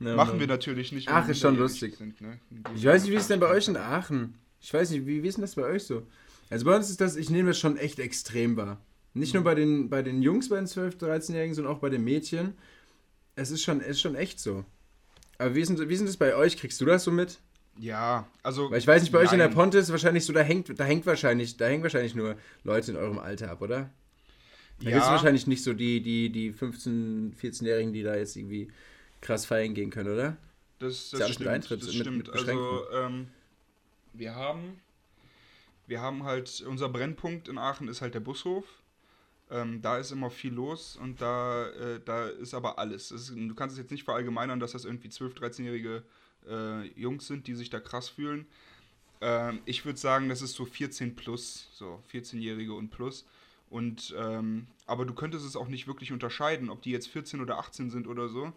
Ja, 0.00 0.16
Machen 0.16 0.30
Mann. 0.30 0.40
wir 0.40 0.46
natürlich 0.46 0.92
nicht. 0.92 1.08
Ach, 1.08 1.28
ist 1.28 1.40
schon 1.40 1.56
lustig. 1.56 1.96
Sind, 1.96 2.20
ne? 2.20 2.38
Ich 2.74 2.84
weiß 2.84 3.02
nicht, 3.02 3.12
wie 3.12 3.16
ist 3.16 3.22
es 3.22 3.28
denn 3.28 3.40
bei 3.40 3.48
euch 3.48 3.68
in 3.68 3.76
Aachen? 3.76 4.34
Ich 4.60 4.72
weiß 4.72 4.90
nicht, 4.90 5.06
wie, 5.06 5.22
wie 5.22 5.28
ist 5.28 5.36
denn 5.36 5.42
das 5.42 5.54
bei 5.54 5.64
euch 5.64 5.84
so? 5.84 6.06
Also 6.48 6.64
bei 6.64 6.74
uns 6.74 6.90
ist 6.90 7.00
das, 7.00 7.16
ich 7.16 7.30
nehme 7.30 7.48
das 7.50 7.58
schon 7.58 7.76
echt 7.76 7.98
extrem 7.98 8.56
wahr. 8.56 8.80
Nicht 9.12 9.34
nur 9.34 9.44
bei 9.44 9.54
den, 9.54 9.90
bei 9.90 10.02
den 10.02 10.22
Jungs, 10.22 10.48
bei 10.48 10.56
den 10.56 10.66
12-, 10.66 10.98
13-Jährigen, 10.98 11.54
sondern 11.54 11.74
auch 11.74 11.80
bei 11.80 11.90
den 11.90 12.02
Mädchen. 12.02 12.54
Es 13.36 13.50
ist 13.50 13.62
schon, 13.62 13.80
es 13.80 13.88
ist 13.88 14.00
schon 14.00 14.14
echt 14.14 14.40
so. 14.40 14.64
Aber 15.38 15.54
wie 15.54 15.60
ist, 15.60 15.68
denn, 15.68 15.88
wie 15.88 15.92
ist 15.92 16.00
denn 16.00 16.06
das 16.06 16.16
bei 16.16 16.34
euch? 16.34 16.56
Kriegst 16.56 16.80
du 16.80 16.84
das 16.84 17.04
so 17.04 17.10
mit? 17.10 17.38
Ja, 17.78 18.26
also. 18.42 18.70
Weil 18.70 18.78
ich 18.78 18.86
weiß 18.86 19.02
nicht, 19.02 19.12
bei 19.12 19.18
euch 19.18 19.32
in 19.32 19.38
der 19.38 19.48
nein. 19.48 19.56
Ponte 19.56 19.78
ist 19.78 19.90
wahrscheinlich 19.90 20.24
so, 20.24 20.32
da 20.32 20.40
hängt, 20.40 20.78
da 20.78 20.84
hängt 20.84 21.06
wahrscheinlich, 21.06 21.56
da 21.56 21.66
hängen 21.66 21.82
wahrscheinlich 21.82 22.14
nur 22.14 22.36
Leute 22.64 22.90
in 22.90 22.96
eurem 22.96 23.18
Alter 23.18 23.50
ab, 23.50 23.62
oder? 23.62 23.90
Da 24.80 24.90
gibt 24.90 24.96
es 24.96 25.06
Ja, 25.06 25.12
wahrscheinlich 25.12 25.46
nicht 25.46 25.62
so 25.62 25.72
die, 25.72 26.00
die, 26.02 26.30
die 26.30 26.52
15-, 26.52 27.34
14-Jährigen, 27.40 27.92
die 27.92 28.02
da 28.02 28.16
jetzt 28.16 28.36
irgendwie 28.36 28.68
krass 29.20 29.46
feiern 29.46 29.74
gehen 29.74 29.90
können, 29.90 30.12
oder? 30.12 30.36
das, 31.10 31.10
das 31.10 31.34
stimmt. 31.34 31.48
Eintritt, 31.48 31.82
das 31.82 31.94
stimmt. 31.94 32.30
also, 32.30 32.90
ähm, 32.92 33.28
wir 34.12 34.34
haben. 34.34 34.80
Wir 35.86 36.00
haben 36.00 36.24
halt. 36.24 36.62
Unser 36.66 36.88
Brennpunkt 36.88 37.48
in 37.48 37.58
Aachen 37.58 37.88
ist 37.88 38.00
halt 38.00 38.14
der 38.14 38.20
Bushof. 38.20 38.64
Ähm, 39.50 39.82
da 39.82 39.98
ist 39.98 40.12
immer 40.12 40.30
viel 40.30 40.52
los 40.52 40.96
und 40.96 41.20
da, 41.20 41.68
äh, 41.70 42.00
da 42.04 42.28
ist 42.28 42.54
aber 42.54 42.78
alles. 42.78 43.10
Es 43.10 43.30
ist, 43.30 43.36
du 43.36 43.54
kannst 43.54 43.72
es 43.72 43.80
jetzt 43.80 43.90
nicht 43.90 44.04
verallgemeinern, 44.04 44.60
dass 44.60 44.72
das 44.72 44.84
irgendwie 44.84 45.08
12-, 45.08 45.34
13-jährige 45.34 46.04
äh, 46.48 46.86
Jungs 46.98 47.26
sind, 47.26 47.48
die 47.48 47.56
sich 47.56 47.68
da 47.68 47.80
krass 47.80 48.08
fühlen. 48.08 48.46
Ähm, 49.20 49.58
ich 49.64 49.84
würde 49.84 49.98
sagen, 49.98 50.28
das 50.28 50.40
ist 50.40 50.54
so 50.54 50.64
14 50.64 51.16
plus, 51.16 51.68
so 51.72 52.00
14-Jährige 52.12 52.72
und 52.74 52.90
plus. 52.90 53.26
Und 53.70 54.14
ähm, 54.16 54.68
aber 54.86 55.04
du 55.04 55.14
könntest 55.14 55.44
es 55.44 55.56
auch 55.56 55.68
nicht 55.68 55.88
wirklich 55.88 56.12
unterscheiden, 56.12 56.70
ob 56.70 56.82
die 56.82 56.92
jetzt 56.92 57.08
14 57.08 57.40
oder 57.40 57.58
18 57.58 57.90
sind 57.90 58.06
oder 58.06 58.28
so, 58.28 58.52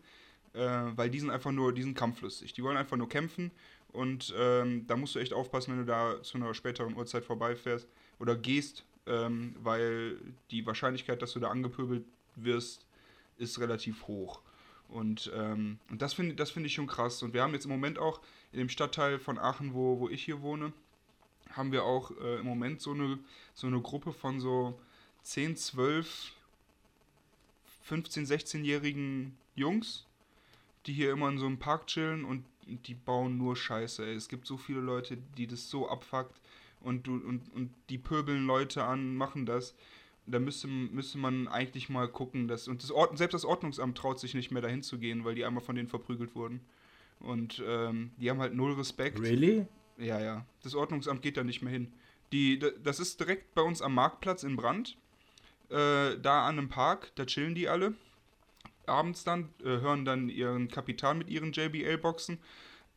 äh, 0.54 0.60
weil 0.95 1.10
die 1.10 1.20
sind 1.20 1.30
einfach 1.30 1.51
nur, 1.51 1.74
die 1.74 1.84
sind 1.84 1.97
kampflustig. 1.97 2.54
Die 2.54 2.64
wollen 2.64 2.78
einfach 2.78 2.97
nur 2.97 3.10
kämpfen 3.10 3.51
und 3.93 4.34
ähm, 4.38 4.86
da 4.88 4.97
musst 4.97 5.16
du 5.16 5.20
echt 5.20 5.34
aufpassen, 5.34 5.72
wenn 5.72 5.80
du 5.80 5.86
da 5.86 6.22
zu 6.24 6.38
einer 6.38 6.54
späteren 6.54 6.95
Uhrzeit 6.95 7.24
vorbeifährst 7.24 7.88
oder 8.20 8.36
gehst, 8.36 8.86
ähm, 9.06 9.56
weil 9.62 10.18
die 10.49 10.66
Wahrscheinlichkeit, 10.66 11.22
dass 11.22 11.34
du 11.34 11.39
da 11.39 11.49
angepöbelt 11.49 12.04
wirst, 12.36 12.86
ist 13.38 13.60
relativ 13.60 14.08
hoch. 14.08 14.41
Und, 14.89 15.32
ähm, 15.36 15.80
und 15.89 16.01
das 16.01 16.14
finde 16.14 16.36
das 16.36 16.51
find 16.51 16.66
ich 16.66 16.74
schon 16.74 16.88
krass. 16.88 17.22
Und 17.24 17.34
wir 17.34 17.41
haben 17.41 17.54
jetzt 17.54 17.66
im 17.66 17.72
Moment 17.72 17.99
auch 17.99 18.20
in 18.51 18.60
dem 18.60 18.70
Stadtteil 18.70 19.20
von 19.20 19.38
Aachen, 19.38 19.74
wo, 19.74 19.99
wo 19.99 20.10
ich 20.10 20.24
hier 20.24 20.41
wohne, 20.41 20.74
haben 21.51 21.72
wir 21.72 21.84
auch 21.84 22.12
äh, 22.20 22.39
im 22.39 22.45
Moment 22.45 22.82
so 22.82 22.91
eine, 22.91 23.20
so 23.54 23.68
eine 23.68 23.82
Gruppe 23.82 24.12
von 24.12 24.39
so 24.39 24.80
10, 25.24 25.56
12, 25.56 26.32
15, 27.84 28.26
16-jährigen 28.26 29.38
Jungs, 29.56 30.06
die 30.86 30.93
hier 30.93 31.11
immer 31.11 31.29
in 31.29 31.38
so 31.38 31.45
einem 31.45 31.59
Park 31.59 31.88
chillen 31.88 32.25
und 32.25 32.45
die 32.65 32.93
bauen 32.93 33.38
nur 33.38 33.55
Scheiße. 33.55 34.05
Ey. 34.05 34.15
Es 34.15 34.29
gibt 34.29 34.47
so 34.47 34.57
viele 34.57 34.79
Leute, 34.79 35.17
die 35.38 35.47
das 35.47 35.69
so 35.69 35.89
abfuckt 35.89 36.39
und, 36.81 37.07
du, 37.07 37.15
und, 37.15 37.51
und 37.53 37.73
die 37.89 37.97
pöbeln 37.97 38.45
Leute 38.45 38.84
an, 38.84 39.15
machen 39.15 39.45
das. 39.45 39.75
Da 40.25 40.39
müsste, 40.39 40.67
müsste 40.67 41.17
man 41.17 41.47
eigentlich 41.49 41.89
mal 41.89 42.07
gucken, 42.07 42.47
dass. 42.47 42.67
Und 42.67 42.81
das 42.81 42.91
Ord, 42.91 43.17
selbst 43.17 43.34
das 43.34 43.43
Ordnungsamt 43.43 43.97
traut 43.97 44.19
sich 44.19 44.34
nicht 44.34 44.51
mehr 44.51 44.61
dahin 44.61 44.81
zu 44.81 44.97
gehen, 44.97 45.25
weil 45.25 45.36
die 45.36 45.43
einmal 45.43 45.63
von 45.63 45.75
denen 45.75 45.89
verprügelt 45.89 46.36
wurden. 46.36 46.61
Und 47.19 47.61
ähm, 47.65 48.11
die 48.17 48.29
haben 48.29 48.39
halt 48.39 48.53
null 48.53 48.73
Respekt. 48.73 49.19
Really? 49.19 49.65
Ja, 49.97 50.19
ja. 50.21 50.45
Das 50.61 50.75
Ordnungsamt 50.75 51.21
geht 51.21 51.38
da 51.38 51.43
nicht 51.43 51.61
mehr 51.61 51.73
hin. 51.73 51.91
Die, 52.31 52.59
das 52.59 52.99
ist 52.99 53.19
direkt 53.19 53.53
bei 53.53 53.61
uns 53.61 53.81
am 53.81 53.93
Marktplatz 53.93 54.43
in 54.43 54.55
Brand. 54.55 54.97
Äh, 55.69 56.17
da 56.19 56.47
an 56.47 56.57
einem 56.57 56.69
Park, 56.69 57.11
da 57.15 57.25
chillen 57.25 57.55
die 57.55 57.67
alle. 57.67 57.93
Abends 58.88 59.23
dann, 59.23 59.49
äh, 59.61 59.65
hören 59.65 60.05
dann 60.05 60.29
ihren 60.29 60.67
Kapital 60.67 61.15
mit 61.15 61.29
ihren 61.29 61.51
JBL-Boxen. 61.51 62.38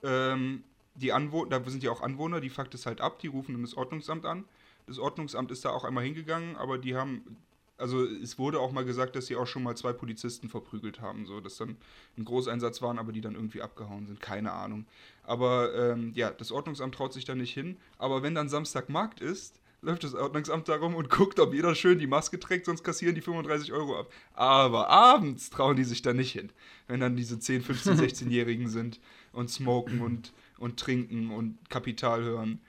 Ähm, 0.03 0.65
die 0.95 1.13
Anwohner, 1.13 1.61
da 1.61 1.71
sind 1.71 1.83
ja 1.83 1.91
auch 1.91 2.01
Anwohner, 2.01 2.41
die 2.41 2.51
fuckt 2.51 2.75
es 2.75 2.87
halt 2.87 3.01
ab, 3.01 3.19
die 3.19 3.29
rufen 3.29 3.53
dann 3.53 3.63
das 3.63 3.77
Ordnungsamt 3.77 4.25
an. 4.25 4.45
Das 4.87 4.99
Ordnungsamt 4.99 5.51
ist 5.51 5.65
da 5.65 5.71
auch 5.71 5.85
einmal 5.85 6.05
hingegangen, 6.05 6.57
aber 6.57 6.79
die 6.79 6.97
haben, 6.97 7.37
also 7.77 8.05
es 8.05 8.39
wurde 8.39 8.61
auch 8.61 8.73
mal 8.73 8.85
gesagt, 8.85 9.17
dass 9.17 9.27
sie 9.27 9.37
auch 9.37 9.47
schon 9.47 9.63
mal 9.63 9.77
zwei 9.77 9.93
Polizisten 9.93 10.49
verprügelt 10.49 11.01
haben, 11.01 11.27
so 11.27 11.41
dass 11.41 11.57
dann 11.57 11.77
ein 12.17 12.25
Großeinsatz 12.25 12.81
waren, 12.83 12.99
aber 12.99 13.13
die 13.13 13.21
dann 13.21 13.35
irgendwie 13.35 13.63
abgehauen 13.63 14.07
sind, 14.07 14.21
keine 14.21 14.53
Ahnung. 14.53 14.87
Aber 15.25 15.75
ähm, 15.75 16.13
ja, 16.15 16.31
das 16.31 16.53
Ordnungsamt 16.53 16.95
traut 16.95 17.13
sich 17.13 17.25
da 17.25 17.35
nicht 17.35 17.53
hin. 17.53 17.77
Aber 17.99 18.23
wenn 18.23 18.35
dann 18.35 18.49
Samstagmarkt 18.49 19.21
ist, 19.21 19.61
läuft 19.83 20.05
das 20.05 20.15
Ordnungsamt 20.15 20.69
darum 20.69 20.95
und 20.95 21.11
guckt, 21.11 21.39
ob 21.39 21.55
jeder 21.55 21.75
schön 21.75 21.99
die 21.99 22.07
Maske 22.07 22.39
trägt, 22.41 22.67
sonst 22.67 22.83
kassieren 22.83 23.15
die 23.15 23.21
35 23.21 23.73
Euro 23.73 23.99
ab. 23.99 24.13
Aber 24.35 24.89
abends 24.89 25.51
trauen 25.51 25.77
die 25.77 25.85
sich 25.85 26.03
da 26.03 26.13
nicht 26.13 26.33
hin, 26.33 26.51
wenn 26.89 27.01
dann 27.01 27.17
diese 27.17 27.39
10, 27.39 27.63
15, 27.63 27.99
16-Jährigen 27.99 28.69
sind 28.69 29.01
und 29.33 29.51
smoken 29.51 30.01
und, 30.01 30.33
und 30.59 30.79
trinken 30.79 31.31
und 31.31 31.59
Kapital 31.71 32.23
hören. 32.23 32.61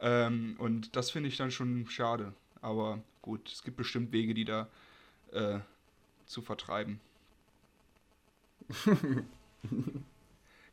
Ähm, 0.00 0.56
und 0.58 0.96
das 0.96 1.10
finde 1.10 1.28
ich 1.28 1.36
dann 1.36 1.50
schon 1.50 1.86
schade. 1.88 2.32
Aber 2.60 3.02
gut, 3.22 3.50
es 3.50 3.62
gibt 3.62 3.76
bestimmt 3.76 4.12
Wege, 4.12 4.34
die 4.34 4.44
da 4.44 4.68
äh, 5.32 5.58
zu 6.26 6.42
vertreiben. 6.42 7.00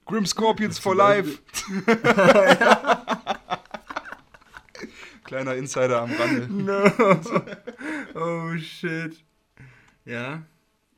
Grim 0.06 0.26
Scorpions 0.26 0.78
for 0.78 0.96
Life. 0.96 1.40
Kleiner 5.26 5.56
Insider 5.56 6.02
am 6.02 6.12
Rande. 6.12 6.48
No. 8.16 8.20
Oh 8.20 8.58
shit. 8.58 9.24
Ja. 10.06 10.44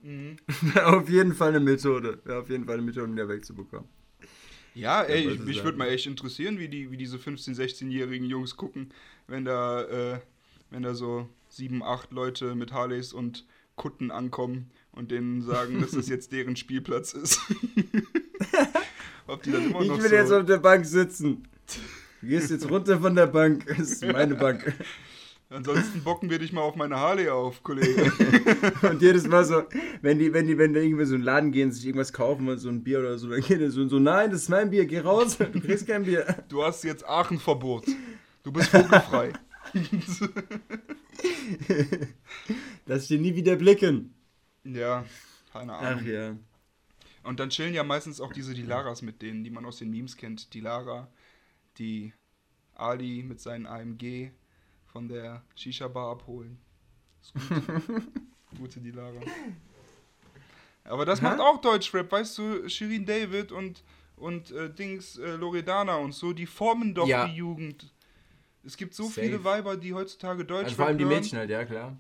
Mhm. 0.04 0.36
auf 0.84 1.10
jeden 1.10 1.34
Fall 1.34 1.50
eine 1.50 1.60
Methode. 1.60 2.22
Ja, 2.28 2.40
auf 2.40 2.50
jeden 2.50 2.66
Fall 2.66 2.76
eine 2.76 2.84
Methode, 2.84 3.06
um 3.06 3.16
der 3.16 3.28
wegzubekommen. 3.28 3.88
Ja, 4.76 5.02
ey, 5.02 5.26
Ja, 5.26 5.32
ich, 5.32 5.40
mich 5.40 5.64
würde 5.64 5.78
mal 5.78 5.88
echt 5.88 6.06
interessieren, 6.06 6.60
wie, 6.60 6.68
die, 6.68 6.92
wie 6.92 6.98
diese 6.98 7.18
15-, 7.18 7.56
16-jährigen 7.56 8.28
Jungs 8.30 8.56
gucken, 8.58 8.94
wenn 9.28 9.46
da, 9.46 9.84
äh, 9.84 10.20
wenn 10.70 10.84
da 10.84 10.94
so 10.94 11.28
sieben, 11.50 11.82
acht 11.82 12.12
Leute 12.12 12.54
mit 12.54 12.74
Harleys 12.74 13.14
und 13.14 13.46
Kutten 13.76 14.12
ankommen 14.12 14.72
und 14.92 15.10
denen 15.12 15.42
sagen, 15.42 15.80
dass 15.82 15.92
das 15.92 16.10
jetzt 16.10 16.32
deren 16.32 16.56
Spielplatz 16.56 17.14
ist. 17.14 17.40
Ob 19.28 19.44
die 19.44 19.52
dann 19.52 19.70
immer 19.70 19.82
Ich 19.82 19.88
noch 19.88 20.02
will 20.02 20.10
so... 20.10 20.16
jetzt 20.16 20.32
auf 20.32 20.46
der 20.46 20.58
Bank 20.58 20.86
sitzen. 20.86 21.48
Du 22.22 22.28
gehst 22.28 22.50
jetzt 22.50 22.70
runter 22.70 23.00
von 23.00 23.16
der 23.16 23.28
Bank. 23.28 23.66
Das 23.68 23.92
ist 23.92 24.06
meine 24.06 24.36
Bank. 24.36 24.74
Ansonsten 25.50 26.04
bocken 26.04 26.30
wir 26.30 26.40
dich 26.40 26.52
mal 26.52 26.62
auf 26.62 26.76
meine 26.76 26.98
Harley 26.98 27.30
auf, 27.30 27.64
Kollege. 27.64 28.12
Und 28.90 29.02
jedes 29.02 29.26
Mal 29.28 29.46
so, 29.46 29.64
wenn 30.02 30.20
die, 30.20 30.34
wenn 30.34 30.46
die, 30.46 30.58
wenn 30.58 30.74
die 30.74 30.82
irgendwie 30.82 31.06
so 31.06 31.16
in 31.16 31.22
den 31.22 31.26
Laden 31.26 31.52
gehen, 31.54 31.72
sich 31.72 31.86
irgendwas 31.86 32.12
kaufen, 32.12 32.46
mal 32.46 32.58
so 32.58 32.68
ein 32.68 32.84
Bier 32.84 33.00
oder 33.00 33.18
so, 33.18 33.30
dann 33.30 33.40
geht 33.40 33.62
er 33.62 33.72
so, 33.72 33.80
und 33.82 33.88
so, 33.88 33.98
nein, 33.98 34.30
das 34.30 34.42
ist 34.42 34.50
mein 34.50 34.70
Bier, 34.70 34.86
geh 34.86 35.00
raus, 35.00 35.38
du 35.54 35.62
kriegst 35.62 35.88
kein 35.88 36.04
Bier. 36.04 36.44
Du 36.50 36.64
hast 36.64 36.84
jetzt 36.84 37.08
Aachen-Verbot. 37.08 37.86
Du 38.44 38.52
bist 38.52 38.70
vogelfrei. 38.70 39.32
Lass 42.86 43.04
ich 43.04 43.08
dir 43.08 43.20
nie 43.20 43.36
wieder 43.36 43.56
blicken. 43.56 44.14
ja, 44.66 45.06
keine 45.54 45.74
Ahnung. 45.74 46.02
Ach 46.02 46.06
ja. 46.06 46.36
Und 47.24 47.40
dann 47.40 47.50
chillen 47.50 47.74
ja 47.74 47.84
meistens 47.84 48.20
auch 48.22 48.34
diese 48.34 48.54
Dilaras 48.54 49.02
mit 49.02 49.22
denen, 49.22 49.44
die 49.44 49.50
man 49.50 49.66
aus 49.66 49.78
den 49.78 49.92
Memes 49.92 50.16
kennt. 50.18 50.54
Die 50.54 50.62
Lara, 50.62 51.10
die 51.80 52.14
Ali 52.76 53.24
mit 53.24 53.40
seinen 53.40 53.66
AMG 53.66 54.32
von 54.86 55.08
der 55.08 55.44
Shisha-Bar 55.56 56.12
abholen. 56.12 56.58
Ist 57.22 57.34
gut. 57.34 58.04
Gute 58.58 58.80
Dilara. 58.80 59.20
Aber 60.84 61.06
das 61.06 61.20
Aha. 61.20 61.30
macht 61.30 61.40
auch 61.42 61.60
Deutschrap, 61.62 62.12
weißt 62.12 62.38
du, 62.38 62.70
Shirin 62.70 63.06
David 63.06 63.52
und, 63.52 63.84
und 64.16 64.52
äh, 64.52 64.74
Dings 64.74 65.18
äh, 65.18 65.36
Loredana 65.36 65.96
und 65.98 66.14
so, 66.14 66.32
die 66.34 66.46
formen 66.46 66.94
doch 66.96 67.08
Ja. 67.08 67.28
die 67.28 67.36
Jugend. 67.36 67.94
Es 68.64 68.78
gibt 68.78 68.94
so 68.94 69.04
Safe. 69.04 69.22
viele 69.22 69.44
Weiber, 69.44 69.76
die 69.78 69.94
heutzutage 69.94 70.46
Deutschrap 70.46 70.66
Also 70.66 70.76
vor 70.78 70.86
allem 70.88 70.98
die. 70.98 71.06
Mädchen 71.06 71.38
halt, 71.38 71.50
ja 71.50 71.66
klar. 71.66 71.98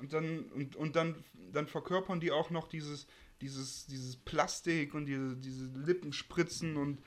Und 0.00 0.12
dann, 0.12 0.40
und, 0.54 0.76
und 0.76 0.96
dann, 0.96 1.22
dann 1.52 1.66
verkörpern 1.66 2.20
die 2.20 2.30
auch 2.32 2.50
noch 2.50 2.68
dieses, 2.68 3.06
dieses, 3.40 3.86
dieses 3.86 4.16
Plastik 4.16 4.94
und 4.94 5.06
diese, 5.06 5.36
diese 5.36 5.66
Lippenspritzen 5.78 6.76
und 6.76 6.98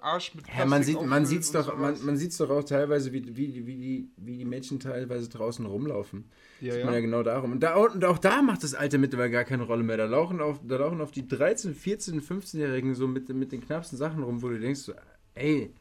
Arsch 0.00 0.34
mit 0.34 0.44
Ja, 0.56 0.64
man 0.64 0.82
sieht 0.82 1.00
man 1.02 1.26
sieht's 1.26 1.52
doch 1.52 1.76
man, 1.76 2.02
man 2.04 2.16
sieht's 2.16 2.38
doch 2.38 2.48
auch 2.50 2.64
teilweise 2.64 3.12
wie, 3.12 3.36
wie, 3.36 3.66
wie, 3.66 3.76
die, 3.76 4.10
wie 4.16 4.36
die 4.38 4.44
Mädchen 4.44 4.80
teilweise 4.80 5.28
draußen 5.28 5.66
rumlaufen. 5.66 6.24
Ja, 6.60 6.72
Sieht 6.72 6.80
ja. 6.80 6.86
man 6.86 6.94
ja 6.94 7.00
genau 7.00 7.22
darum. 7.22 7.52
Und, 7.52 7.60
da, 7.62 7.76
und 7.76 8.04
auch 8.04 8.18
da 8.18 8.40
macht 8.42 8.62
das 8.62 8.74
Alter 8.74 8.98
mittlerweile 8.98 9.30
gar 9.30 9.44
keine 9.44 9.64
Rolle 9.64 9.82
mehr. 9.82 9.96
Da 9.98 10.06
laufen 10.06 10.40
auf, 10.40 10.60
da 10.66 10.76
laufen 10.76 11.00
auf 11.00 11.10
die 11.10 11.28
13, 11.28 11.74
14, 11.74 12.20
15-Jährigen 12.22 12.94
so 12.94 13.06
mit, 13.06 13.28
mit 13.28 13.52
den 13.52 13.60
knappsten 13.60 13.98
Sachen 13.98 14.22
rum, 14.22 14.40
wo 14.42 14.48
du 14.48 14.58
denkst, 14.58 14.80
so, 14.80 14.94
ey, 15.34 15.74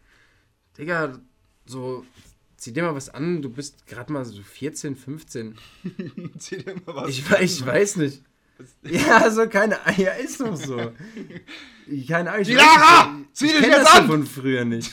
Digga, 0.77 1.17
so, 1.65 2.05
zieh 2.57 2.73
dir 2.73 2.83
mal 2.83 2.95
was 2.95 3.09
an, 3.09 3.41
du 3.41 3.49
bist 3.49 3.87
gerade 3.87 4.11
mal 4.11 4.25
so 4.25 4.41
14, 4.41 4.95
15. 4.95 5.55
Zieh 6.37 6.57
dir 6.57 6.75
mal 6.85 6.95
was 6.95 7.09
Ich, 7.09 7.29
we- 7.31 7.43
ich 7.43 7.65
weiß 7.65 7.95
nicht. 7.97 8.21
Ja, 8.83 9.29
so 9.29 9.47
keine 9.47 9.79
Ja, 9.97 10.11
ist 10.13 10.39
doch 10.39 10.55
so. 10.55 10.91
Ich- 11.87 12.07
Keine 12.07 12.31
Ahnung. 12.31 12.43
Die 12.45 12.53
Lara! 12.53 13.19
Zieh 13.31 13.45
ich 13.45 13.51
dich 13.53 13.61
jetzt 13.67 13.77
das 13.85 13.91
so 13.93 13.99
an! 13.99 14.07
von 14.07 14.25
früher 14.25 14.65
nicht. 14.65 14.91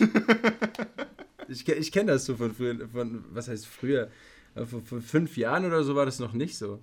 Ich, 1.49 1.67
ich 1.69 1.91
kenne 1.93 2.13
das 2.13 2.25
so 2.27 2.37
von 2.37 2.55
früher, 2.55 2.89
von, 2.89 3.25
was 3.31 3.49
heißt 3.49 3.67
früher? 3.67 4.11
Vor, 4.55 4.83
vor 4.83 5.01
fünf 5.01 5.37
Jahren 5.37 5.65
oder 5.65 5.85
so 5.85 5.95
war 5.95 6.05
das 6.07 6.19
noch 6.19 6.33
nicht 6.35 6.57
so. 6.59 6.83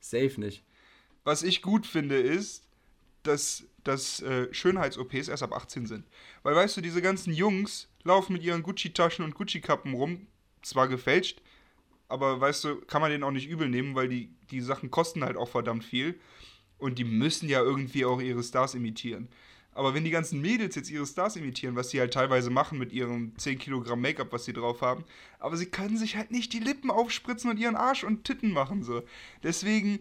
Safe 0.00 0.32
nicht. 0.38 0.64
Was 1.24 1.42
ich 1.42 1.62
gut 1.62 1.86
finde, 1.86 2.18
ist, 2.18 2.64
dass, 3.22 3.64
dass 3.84 4.20
äh, 4.22 4.52
Schönheits-OPs 4.52 5.28
erst 5.28 5.42
ab 5.42 5.52
18 5.52 5.86
sind. 5.86 6.04
Weil, 6.42 6.54
weißt 6.54 6.76
du, 6.76 6.80
diese 6.80 7.02
ganzen 7.02 7.32
Jungs 7.32 7.88
laufen 8.04 8.32
mit 8.32 8.42
ihren 8.42 8.62
Gucci-Taschen 8.62 9.24
und 9.24 9.34
Gucci-Kappen 9.34 9.94
rum, 9.94 10.26
zwar 10.62 10.88
gefälscht, 10.88 11.40
aber 12.08 12.40
weißt 12.40 12.64
du, 12.64 12.76
kann 12.86 13.00
man 13.00 13.10
denen 13.10 13.24
auch 13.24 13.30
nicht 13.30 13.48
übel 13.48 13.68
nehmen, 13.68 13.94
weil 13.94 14.08
die, 14.08 14.30
die 14.50 14.60
Sachen 14.60 14.90
kosten 14.90 15.24
halt 15.24 15.36
auch 15.36 15.48
verdammt 15.48 15.84
viel. 15.84 16.18
Und 16.78 16.98
die 16.98 17.04
müssen 17.04 17.48
ja 17.48 17.60
irgendwie 17.62 18.04
auch 18.04 18.20
ihre 18.20 18.42
Stars 18.42 18.74
imitieren. 18.74 19.28
Aber 19.72 19.94
wenn 19.94 20.04
die 20.04 20.10
ganzen 20.10 20.40
Mädels 20.40 20.74
jetzt 20.74 20.90
ihre 20.90 21.06
Stars 21.06 21.36
imitieren, 21.36 21.74
was 21.76 21.90
sie 21.90 22.00
halt 22.00 22.12
teilweise 22.14 22.48
machen 22.50 22.78
mit 22.78 22.92
ihrem 22.92 23.36
10 23.38 23.58
Kilogramm 23.58 24.00
Make-up, 24.00 24.32
was 24.32 24.44
sie 24.46 24.52
drauf 24.54 24.80
haben, 24.80 25.04
aber 25.38 25.56
sie 25.56 25.66
können 25.66 25.98
sich 25.98 26.16
halt 26.16 26.30
nicht 26.30 26.52
die 26.52 26.60
Lippen 26.60 26.90
aufspritzen 26.90 27.50
und 27.50 27.58
ihren 27.58 27.76
Arsch 27.76 28.04
und 28.04 28.24
Titten 28.24 28.52
machen 28.52 28.82
so. 28.82 29.02
Deswegen, 29.42 30.00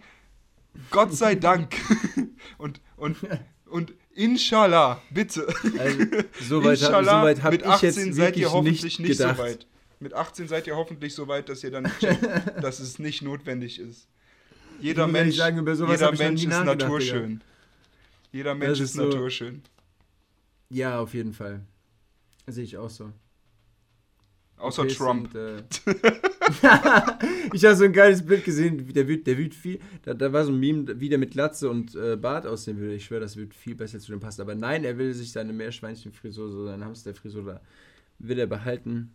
Gott 0.91 1.13
sei 1.13 1.35
Dank. 1.35 1.75
und, 2.57 2.79
und, 2.97 3.17
und 3.65 3.93
inshallah, 4.13 5.01
bitte. 5.09 5.47
Also, 5.77 5.99
so 6.41 6.63
weit, 6.63 6.81
hab- 6.81 6.87
so 6.91 6.97
Inshallah, 6.99 7.23
weit 7.23 7.43
habe 7.43 7.55
mit 7.57 7.61
ich 7.65 7.67
18 7.71 7.87
jetzt 8.07 8.15
seid 8.15 8.37
ihr 8.37 8.51
hoffentlich 8.51 8.83
nicht, 8.83 8.99
nicht, 8.99 9.17
so 9.17 9.23
gedacht. 9.23 9.39
weit. 9.39 9.67
Mit 9.99 10.13
18 10.13 10.47
seid 10.47 10.67
ihr 10.67 10.75
hoffentlich 10.75 11.13
so 11.13 11.27
weit, 11.27 11.49
dass 11.49 11.63
ihr 11.63 11.71
dann 11.71 11.85
checkt, 11.99 12.23
dass 12.63 12.79
es 12.79 12.99
nicht 12.99 13.21
notwendig 13.21 13.79
ist. 13.79 14.07
Jeder 14.81 15.07
Mensch, 15.07 15.35
sagen, 15.35 15.65
jeder 15.65 16.11
Mensch 16.11 16.43
ist 16.43 16.49
naturschön. 16.49 17.41
Jeder 18.31 18.55
Mensch 18.55 18.79
ist, 18.79 18.89
ist 18.89 18.93
so- 18.93 19.05
naturschön. 19.05 19.61
Ja, 20.69 20.99
auf 20.99 21.13
jeden 21.13 21.33
Fall. 21.33 21.61
Sehe 22.47 22.63
ich 22.63 22.77
auch 22.77 22.89
so. 22.89 23.11
Außer 24.57 24.83
OPs 24.83 24.95
Trump. 24.95 25.31
Sind, 25.31 25.37
äh 25.37 25.63
ich 27.53 27.65
habe 27.65 27.75
so 27.75 27.83
ein 27.83 27.93
geiles 27.93 28.25
Bild 28.25 28.43
gesehen, 28.45 28.93
der 28.93 29.07
wird, 29.07 29.27
der 29.27 29.37
wird 29.37 29.53
viel, 29.53 29.79
da, 30.03 30.13
da 30.13 30.31
war 30.31 30.45
so 30.45 30.51
ein 30.51 30.59
Meme, 30.59 30.99
wie 30.99 31.09
der 31.09 31.17
mit 31.17 31.31
Glatze 31.31 31.69
und 31.69 31.95
äh, 31.95 32.15
Bart 32.15 32.45
aussehen 32.45 32.77
würde. 32.77 32.95
Ich 32.95 33.05
schwöre, 33.05 33.21
das 33.21 33.35
wird 33.35 33.53
viel 33.53 33.75
besser 33.75 33.99
zu 33.99 34.11
dem 34.11 34.19
passen. 34.19 34.41
Aber 34.41 34.55
nein, 34.55 34.83
er 34.83 34.97
will 34.97 35.13
sich 35.13 35.31
seine 35.31 35.53
Meerschweinchenfrisur, 35.53 36.49
so 36.49 36.65
seine 36.65 36.85
Hamsterfrisur 36.85 37.43
da, 37.43 37.61
will 38.19 38.39
er 38.39 38.47
behalten. 38.47 39.13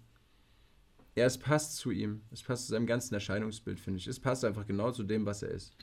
Ja, 1.21 1.27
es 1.27 1.37
passt 1.37 1.77
zu 1.77 1.91
ihm. 1.91 2.23
Es 2.33 2.43
passt 2.43 2.65
zu 2.67 2.73
seinem 2.73 2.87
ganzen 2.87 3.13
Erscheinungsbild, 3.13 3.79
finde 3.79 3.99
ich. 3.99 4.07
Es 4.07 4.19
passt 4.19 4.43
einfach 4.43 4.67
genau 4.67 4.91
zu 4.91 5.03
dem, 5.03 5.27
was 5.27 5.43
er 5.43 5.51
ist. 5.51 5.75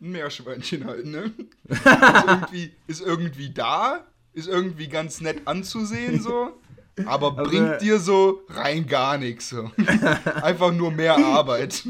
Ein 0.00 0.10
Meerschweinchen 0.10 0.84
halt, 0.84 1.06
ne? 1.06 1.32
ist, 1.68 1.86
irgendwie, 1.86 2.72
ist 2.88 3.00
irgendwie 3.00 3.50
da, 3.50 4.04
ist 4.32 4.48
irgendwie 4.48 4.88
ganz 4.88 5.20
nett 5.20 5.42
anzusehen, 5.46 6.20
so. 6.20 6.58
Aber, 7.06 7.28
Aber- 7.28 7.44
bringt 7.44 7.80
dir 7.82 8.00
so 8.00 8.42
rein 8.48 8.84
gar 8.84 9.16
nichts. 9.16 9.50
So. 9.50 9.70
Einfach 10.42 10.72
nur 10.72 10.90
mehr 10.90 11.16
Arbeit. 11.16 11.84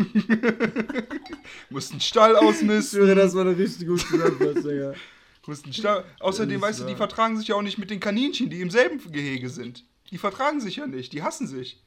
Musst 1.71 1.93
einen 1.93 2.03
Stall 2.03 2.33
Ich 2.33 2.39
ausmisten. 2.39 3.01
schwöre, 3.01 3.15
das 3.15 3.35
war 3.35 3.47
eine 3.47 3.57
richtig 3.57 3.89
gute 3.89 4.05
Zusammenfassung, 4.05 4.63
Digga. 4.63 4.93
Musst 5.47 5.65
einen 5.65 5.73
Stall. 5.73 6.05
Außerdem, 6.21 6.61
weißt 6.61 6.81
du, 6.81 6.85
die 6.85 6.97
vertragen 6.97 7.39
sich 7.39 7.49
ja 7.49 7.55
auch 7.55 7.63
nicht 7.63 7.79
mit 7.79 7.89
den 7.91 7.99
Kaninchen, 7.99 8.51
die 8.51 8.61
im 8.61 8.69
selben 8.71 9.01
Gehege 9.11 9.49
sind. 9.49 9.87
Die 10.11 10.19
vertragen 10.19 10.61
sich 10.61 10.77
ja 10.77 10.87
nicht, 10.87 11.15
die 11.15 11.23
hassen 11.23 11.47
sich. 11.47 11.83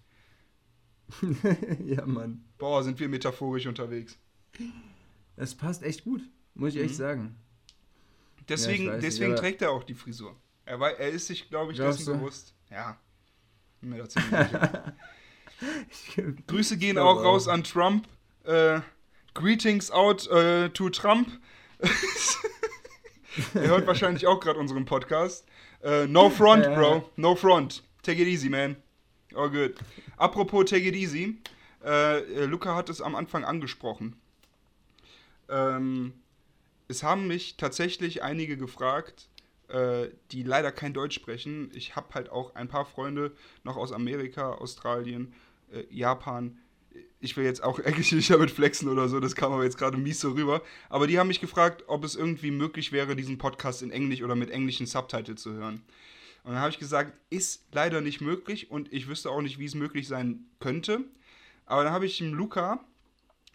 ja, 1.85 2.05
Mann. 2.05 2.43
Boah, 2.57 2.83
sind 2.83 2.99
wir 2.99 3.09
metaphorisch 3.09 3.67
unterwegs. 3.67 4.17
Es 5.35 5.55
passt 5.55 5.83
echt 5.83 6.03
gut, 6.03 6.21
muss 6.55 6.75
ich 6.75 6.81
echt 6.81 6.95
sagen. 6.95 7.35
Deswegen, 8.49 8.85
Ja, 8.85 8.93
nicht, 8.93 9.03
deswegen 9.05 9.33
aber- 9.33 9.41
trägt 9.41 9.61
er 9.61 9.71
auch 9.71 9.83
die 9.83 9.93
Frisur. 9.93 10.35
Er, 10.65 10.79
wei- 10.79 10.93
er 10.93 11.09
ist 11.09 11.27
sich, 11.27 11.49
glaube 11.49 11.71
ich, 11.71 11.77
Glaubst 11.77 11.99
dessen 11.99 12.13
du? 12.13 12.19
bewusst. 12.19 12.53
Ja. 12.69 12.97
Mir. 13.81 14.07
Grüße 16.47 16.77
gehen 16.77 16.97
auch 16.97 17.23
raus 17.23 17.47
an 17.47 17.63
Trump. 17.63 18.07
Äh, 18.45 18.79
greetings 19.33 19.91
out 19.91 20.27
äh, 20.27 20.69
to 20.69 20.89
Trump. 20.89 21.27
er 23.53 23.67
hört 23.67 23.87
wahrscheinlich 23.87 24.27
auch 24.27 24.39
gerade 24.39 24.59
unseren 24.59 24.85
Podcast. 24.85 25.45
Äh, 25.81 26.07
no 26.07 26.29
front, 26.29 26.63
bro. 26.63 27.09
No 27.17 27.35
front. 27.35 27.83
Take 28.03 28.21
it 28.21 28.27
easy, 28.27 28.49
man. 28.49 28.75
All 29.35 29.49
good. 29.49 29.75
Apropos 30.17 30.65
Take 30.65 30.87
it 30.87 30.95
easy. 30.95 31.37
Äh, 31.83 32.19
äh, 32.19 32.45
Luca 32.45 32.75
hat 32.75 32.89
es 32.89 33.01
am 33.01 33.15
Anfang 33.15 33.43
angesprochen. 33.43 34.15
Ähm, 35.49 36.13
es 36.87 37.03
haben 37.03 37.27
mich 37.27 37.57
tatsächlich 37.57 38.23
einige 38.23 38.57
gefragt, 38.57 39.27
äh, 39.67 40.09
die 40.31 40.43
leider 40.43 40.71
kein 40.71 40.93
Deutsch 40.93 41.15
sprechen. 41.15 41.71
Ich 41.73 41.95
habe 41.95 42.13
halt 42.13 42.29
auch 42.29 42.55
ein 42.55 42.67
paar 42.67 42.85
Freunde 42.85 43.31
noch 43.63 43.75
aus 43.75 43.91
Amerika, 43.91 44.53
Australien, 44.53 45.33
äh, 45.71 45.83
Japan. 45.89 46.57
Ich 47.19 47.35
will 47.35 47.43
jetzt 47.43 47.63
auch 47.63 47.79
eigentlich 47.85 48.11
nicht 48.11 48.29
damit 48.29 48.51
flexen 48.51 48.87
oder 48.87 49.09
so, 49.09 49.19
das 49.19 49.35
kam 49.35 49.51
aber 49.51 49.63
jetzt 49.63 49.77
gerade 49.77 49.97
mies 49.97 50.19
so 50.19 50.31
rüber. 50.31 50.61
Aber 50.89 51.07
die 51.07 51.19
haben 51.19 51.27
mich 51.27 51.41
gefragt, 51.41 51.83
ob 51.87 52.03
es 52.03 52.15
irgendwie 52.15 52.51
möglich 52.51 52.91
wäre, 52.91 53.15
diesen 53.15 53.37
Podcast 53.37 53.81
in 53.81 53.91
Englisch 53.91 54.21
oder 54.21 54.35
mit 54.35 54.51
englischen 54.51 54.85
Subtitle 54.85 55.35
zu 55.35 55.53
hören. 55.53 55.81
Und 56.43 56.51
dann 56.51 56.59
habe 56.59 56.71
ich 56.71 56.79
gesagt, 56.79 57.13
ist 57.29 57.65
leider 57.71 58.01
nicht 58.01 58.19
möglich 58.19 58.69
und 58.69 58.91
ich 58.91 59.07
wüsste 59.07 59.29
auch 59.29 59.41
nicht, 59.41 59.59
wie 59.59 59.65
es 59.65 59.75
möglich 59.75 60.07
sein 60.07 60.45
könnte. 60.59 61.05
Aber 61.65 61.83
dann 61.83 61.93
habe 61.93 62.05
ich 62.05 62.17
dem 62.17 62.33
Luca 62.33 62.83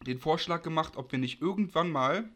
den 0.07 0.19
Vorschlag 0.19 0.63
gemacht, 0.63 0.97
ob 0.97 1.13
wir 1.13 1.19
nicht 1.19 1.43
irgendwann 1.43 1.91
mal 1.91 2.29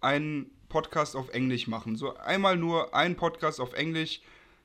einen 0.00 0.50
Podcast 0.68 1.16
auf 1.16 1.30
Englisch 1.30 1.66
machen. 1.66 1.96
So 1.96 2.16
einmal 2.16 2.56
nur 2.56 2.94
ein 2.94 3.16
Podcast 3.16 3.60
auf 3.60 3.72
Englisch, 3.72 4.20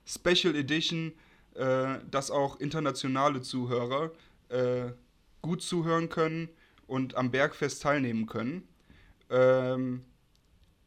Special 0.05 0.55
Edition, 0.55 1.13
äh, 1.55 1.99
dass 2.11 2.29
auch 2.29 2.59
internationale 2.59 3.41
Zuhörer 3.41 4.11
äh, 4.49 4.91
gut 5.41 5.61
zuhören 5.61 6.09
können 6.09 6.49
und 6.87 7.15
am 7.15 7.31
Bergfest 7.31 7.81
teilnehmen 7.81 8.25
können. 8.25 8.67
Ähm, 9.29 10.03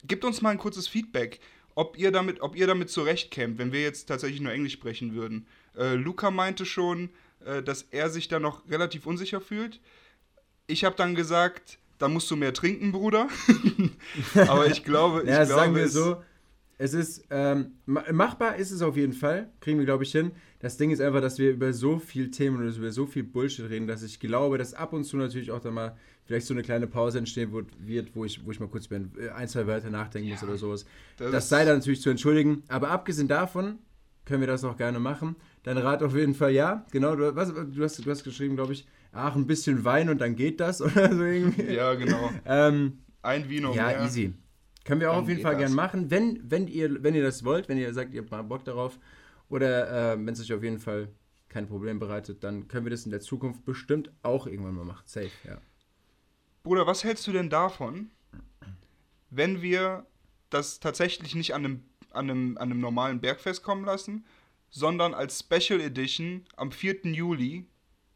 gebt 0.05 0.24
uns 0.24 0.43
mal 0.43 0.51
ein 0.51 0.59
kurzes 0.59 0.89
Feedback, 0.89 1.41
ob 1.77 1.97
ihr 1.97 2.11
damit, 2.11 2.41
ob 2.41 2.57
ihr 2.57 2.66
damit 2.66 2.91
zurechtkämt, 2.91 3.59
wenn 3.59 3.70
wir 3.72 3.83
jetzt 3.83 4.07
tatsächlich 4.07 4.41
nur 4.41 4.51
Englisch 4.53 4.72
sprechen 4.72 5.14
würden. 5.14 5.47
Äh, 5.79 5.95
Luca 5.95 6.33
meinte 6.33 6.66
schon, 6.66 7.11
äh, 7.45 7.62
dass 7.62 7.83
er 7.93 8.11
sich 8.11 8.27
da 8.27 8.41
noch 8.41 8.68
relativ 8.68 9.07
unsicher 9.07 9.41
fühlt. 9.41 9.81
Ich 10.66 10.85
habe 10.85 10.97
dann 10.97 11.14
gesagt, 11.14 11.79
da 11.99 12.09
musst 12.09 12.31
du 12.31 12.37
mehr 12.37 12.53
trinken, 12.53 12.91
Bruder. 12.93 13.29
Aber 14.49 14.66
ich 14.66 14.85
glaube, 14.85 15.22
ich 15.22 15.29
Ja, 15.29 15.45
glaube, 15.45 15.61
sagen 15.61 15.74
wir 15.77 15.85
es- 15.85 15.93
so, 15.93 16.22
es 16.79 16.93
ist, 16.93 17.24
ähm, 17.31 17.72
ma- 17.87 18.05
machbar 18.12 18.57
ist 18.57 18.70
es 18.70 18.83
auf 18.83 18.97
jeden 18.97 19.14
Fall, 19.14 19.51
kriegen 19.61 19.79
wir 19.79 19.87
glaube 19.87 20.05
ich 20.05 20.12
hin. 20.12 20.33
Das 20.59 20.77
Ding 20.77 20.91
ist 20.91 21.01
einfach, 21.01 21.20
dass 21.20 21.39
wir 21.39 21.51
über 21.51 21.72
so 21.72 21.99
viel 21.99 22.31
Themen 22.31 22.59
und 22.59 22.77
über 22.77 22.91
so 22.91 23.07
viel 23.07 23.22
Bullshit 23.22 23.68
reden, 23.70 23.87
dass 23.87 24.03
ich 24.03 24.20
glaube, 24.20 24.59
dass 24.59 24.74
ab 24.74 24.93
und 24.93 25.05
zu 25.05 25.16
natürlich 25.16 25.51
auch 25.51 25.61
da 25.61 25.70
mal 25.70 25.97
vielleicht 26.27 26.47
so 26.47 26.55
eine 26.55 26.62
kleine 26.62 26.87
Pause 26.87 27.18
entstehen 27.18 27.53
wird, 27.53 28.14
wo 28.14 28.24
ich, 28.24 28.45
wo 28.45 28.51
ich 28.51 28.61
mal 28.61 28.68
kurz 28.68 28.87
über 28.87 29.01
ein, 29.35 29.49
zwei 29.49 29.66
Wörter 29.66 29.91
nachdenken 29.91 30.31
muss 30.31 30.43
Ja, 30.43 30.49
oder 30.49 30.57
sowas. 30.59 30.85
das 31.16 31.31
Das 31.31 31.49
sei 31.49 31.64
dann 31.64 31.79
natürlich 31.79 32.01
zu 32.03 32.11
entschuldigen, 32.11 32.62
aber 32.68 32.91
abgesehen 32.91 33.29
davon 33.29 33.79
können 34.24 34.41
wir 34.41 34.49
das 34.49 34.64
auch 34.64 34.77
gerne 34.77 34.99
machen. 34.99 35.37
Dein 35.62 35.79
Rat 35.79 36.03
auf 36.03 36.14
jeden 36.14 36.35
Fall 36.35 36.51
ja, 36.53 36.85
genau, 36.91 37.14
du, 37.16 37.35
was, 37.37 37.53
du, 37.55 37.83
hast, 37.83 38.05
du 38.05 38.11
hast 38.11 38.24
geschrieben, 38.24 38.57
glaube 38.57 38.72
ich, 38.72 38.87
ach, 39.12 39.35
ein 39.37 39.47
bisschen 39.47 39.85
Wein 39.85 40.09
und 40.09 40.20
dann 40.20 40.35
geht 40.37 40.61
das 40.61 40.83
oder 40.83 41.12
so 41.14 41.22
irgendwie. 41.22 41.74
Ja, 41.74 41.95
genau. 41.95 42.31
Ähm, 42.45 42.99
Ein 43.22 43.49
Vino 43.49 43.72
ja, 43.74 43.87
mehr. 43.87 44.05
easy. 44.05 44.35
Können 44.85 45.01
wir 45.01 45.11
auch 45.11 45.14
Dann 45.14 45.22
auf 45.24 45.29
jeden 45.29 45.43
Fall 45.43 45.53
das. 45.55 45.61
gern 45.62 45.74
machen, 45.74 46.11
wenn, 46.11 46.41
wenn, 46.49 46.68
ihr, 46.68 47.03
wenn 47.03 47.14
ihr 47.14 47.22
das 47.22 47.45
wollt, 47.45 47.68
wenn 47.68 47.79
ihr 47.79 47.93
sagt, 47.95 48.14
ihr 48.14 48.20
habt 48.20 48.31
mal 48.31 48.43
Bock 48.43 48.64
darauf 48.64 48.99
oder 49.49 50.12
äh, 50.14 50.16
wenn 50.18 50.29
es 50.29 50.41
euch 50.41 50.53
auf 50.53 50.62
jeden 50.62 50.79
Fall 50.79 51.09
kein 51.49 51.66
Problem 51.66 51.99
bereitet, 51.99 52.45
dann 52.45 52.68
können 52.68 52.85
wir 52.85 52.91
das 52.91 53.05
in 53.05 53.11
der 53.11 53.20
Zukunft 53.20 53.64
bestimmt 53.64 54.11
auch 54.22 54.47
irgendwann 54.47 54.74
mal 54.74 54.85
machen. 54.85 55.03
Safe, 55.07 55.31
ja. 55.45 55.59
Bruder, 56.67 56.85
was 56.85 57.05
hältst 57.05 57.25
du 57.29 57.31
denn 57.31 57.49
davon, 57.49 58.11
wenn 59.31 59.62
wir 59.62 60.05
das 60.51 60.81
tatsächlich 60.81 61.37
nicht 61.37 61.55
an 61.55 61.64
einem, 61.64 61.85
an 62.11 62.29
einem, 62.29 62.59
an 62.59 62.73
einem 62.73 62.81
normalen 62.81 63.21
Bergfest 63.21 63.62
kommen 63.62 63.85
lassen, 63.85 64.27
sondern 64.69 65.14
als 65.14 65.39
Special 65.39 65.81
Edition 65.81 66.45
am 66.57 66.73
4. 66.73 67.05
Juli, 67.12 67.69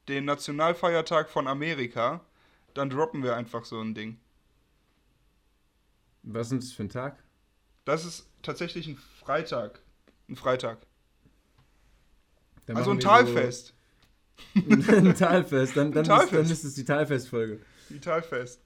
den 0.09 0.25
Nationalfeiertag 0.25 1.31
von 1.31 1.47
Amerika, 1.47 2.25
dann 2.75 2.91
droppen 2.91 3.23
wir 3.23 3.37
einfach 3.37 3.65
so 3.65 3.81
ein 3.81 3.95
Ding. 3.95 4.19
Was 6.25 6.51
ist 6.51 6.65
das 6.65 6.73
für 6.73 6.83
ein 6.83 6.89
Tag? 6.89 7.23
Das 7.85 8.05
ist 8.05 8.29
tatsächlich 8.43 8.89
ein 8.89 8.97
Freitag. 8.97 9.81
Ein 10.29 10.35
Freitag. 10.35 10.79
Dann 12.67 12.79
also 12.79 12.91
ein 12.91 12.99
Talfest. 12.99 13.75
So 14.57 14.61
ein 14.73 15.15
Talfest. 15.15 15.77
Dann, 15.77 15.93
dann, 15.93 16.03
Talfest. 16.03 16.33
Ist, 16.33 16.33
dann 16.33 16.51
ist 16.51 16.65
es 16.65 16.75
die 16.75 16.85
Talfest-Folge. 16.85 17.61
Die 17.91 18.01
Talfest. 18.01 18.61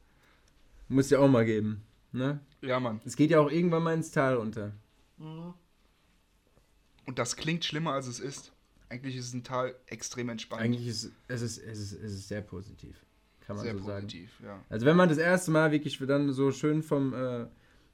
Muss 0.88 1.10
ja 1.10 1.18
auch 1.18 1.28
mal 1.28 1.44
geben. 1.44 1.82
Ne? 2.12 2.40
Ja, 2.60 2.78
Mann. 2.78 3.00
Es 3.04 3.16
geht 3.16 3.30
ja 3.30 3.40
auch 3.40 3.50
irgendwann 3.50 3.82
mal 3.82 3.94
ins 3.94 4.10
Tal 4.10 4.34
runter. 4.34 4.72
Und 5.18 7.18
das 7.18 7.36
klingt 7.36 7.64
schlimmer, 7.64 7.92
als 7.92 8.06
es 8.06 8.20
ist. 8.20 8.52
Eigentlich 8.88 9.16
ist 9.16 9.34
ein 9.34 9.42
Tal 9.42 9.74
extrem 9.86 10.28
entspannt. 10.28 10.62
Eigentlich 10.62 10.86
ist 10.86 11.10
es, 11.26 11.42
ist, 11.42 11.58
es, 11.58 11.80
ist, 11.80 11.92
es 11.92 12.12
ist 12.12 12.28
sehr 12.28 12.42
positiv. 12.42 13.04
Kann 13.46 13.56
man 13.56 13.64
Sehr 13.64 13.74
so 13.74 13.84
sagen. 13.84 14.06
positiv, 14.06 14.40
ja. 14.42 14.60
Also 14.70 14.86
wenn 14.86 14.96
man 14.96 15.08
das 15.08 15.18
erste 15.18 15.50
Mal 15.50 15.70
wirklich 15.70 15.98
dann 15.98 16.32
so 16.32 16.50
schön 16.50 16.82
vom 16.82 17.12
äh, 17.12 17.46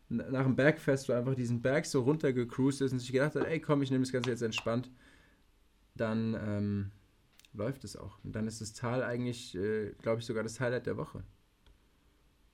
nach 0.09 0.45
dem 0.45 0.57
Bergfest 0.57 1.07
so 1.07 1.13
einfach 1.13 1.35
diesen 1.35 1.63
Berg 1.63 1.87
so 1.87 2.03
runtergecruised 2.03 2.83
ist 2.83 2.93
und 2.93 2.99
sich 2.99 3.13
gedacht 3.13 3.35
hat, 3.35 3.47
ey 3.47 3.61
komm, 3.61 3.83
ich 3.83 3.91
nehme 3.91 4.05
das 4.05 4.13
Ganze 4.13 4.31
jetzt 4.31 4.43
entspannt, 4.43 4.91
dann 5.95 6.35
ähm, 6.35 6.91
läuft 7.53 7.85
es 7.85 7.97
auch. 7.97 8.19
Und 8.25 8.33
dann 8.33 8.47
ist 8.47 8.61
das 8.61 8.73
Tal 8.73 9.03
eigentlich, 9.03 9.55
äh, 9.57 9.93
glaube 10.03 10.21
ich, 10.21 10.27
sogar 10.27 10.43
das 10.43 10.61
Highlight 10.61 10.87
der 10.87 10.97
Woche. 10.97 11.25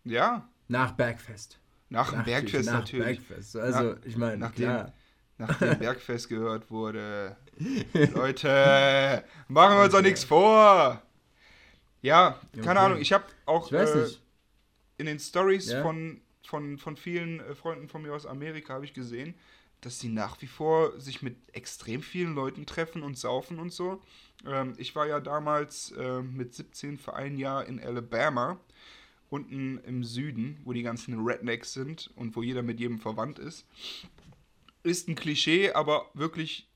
Ja, 0.05 0.49
Nach 0.68 0.92
Bergfest. 0.92 1.59
nach 1.90 2.11
dem 2.11 2.18
Natürlich, 2.18 2.53
Bergfest 2.53 2.66
nach 2.66 2.74
natürlich. 2.80 3.18
Bergfest. 3.18 3.57
Also, 3.57 3.82
Na- 3.82 3.97
ich 4.05 4.16
meine, 4.16 4.38
nach 4.38 4.55
klar. 4.55 4.92
Nachdem 5.38 5.78
Bergfest 5.78 6.28
gehört 6.28 6.70
wurde. 6.70 7.36
Leute, 8.14 9.24
machen 9.49 9.76
wir 9.76 9.84
uns 9.84 9.92
doch 9.92 10.03
nichts 10.03 10.24
vor. 10.24 11.03
Ja, 12.03 12.40
keine 12.62 12.70
Okay. 12.70 12.78
Ahnung. 12.80 13.01
Ich 13.01 13.12
habe 13.12 13.24
auch 13.47 13.70
Ich 13.70 13.72
äh, 13.72 14.07
in 14.99 15.07
den 15.07 15.18
Stories 15.18 15.70
Ja? 15.70 15.82
von, 15.82 16.20
von, 16.44 16.78
von 16.78 16.97
vielen 16.97 17.40
äh, 17.40 17.55
Freunden 17.55 17.88
von 17.88 18.03
mir 18.03 18.14
aus 18.14 18.26
Amerika 18.26 18.74
habe 18.74 18.84
ich 18.84 18.94
gesehen, 18.94 19.34
dass 19.80 20.01
sie 20.01 20.09
nach 20.09 20.40
wie 20.42 20.47
vor 20.47 20.99
sich 21.01 21.22
mit 21.22 21.36
extrem 21.55 22.03
vielen 22.03 22.34
Leuten 22.34 22.66
treffen 22.66 23.03
und 23.03 23.18
saufen 23.18 23.59
und 23.59 23.72
so. 23.72 24.03
Ähm, 24.47 24.74
ich 24.78 24.94
war 24.94 25.07
ja 25.07 25.20
damals 25.20 25.92
äh, 25.92 26.22
mit 26.22 26.55
17 26.55 26.99
für 26.99 27.14
ein 27.14 27.38
Jahr 27.38 27.66
in 27.66 27.80
Alabama, 27.80 28.61
unten 29.28 29.78
im 29.78 30.05
Süden, 30.05 30.61
wo 30.64 30.72
die 30.72 30.82
ganzen 30.82 31.26
Rednecks 31.26 31.72
sind 31.72 32.11
und 32.16 32.36
wo 32.36 32.42
jeder 32.42 32.62
mit 32.62 32.80
jedem 32.80 32.99
verwandt 32.99 33.38
ist. 33.38 33.66
Ist 34.82 35.09
ein 35.09 35.16
Klischee, 35.16 35.72
aber 35.72 36.11
wirklich 36.14 36.68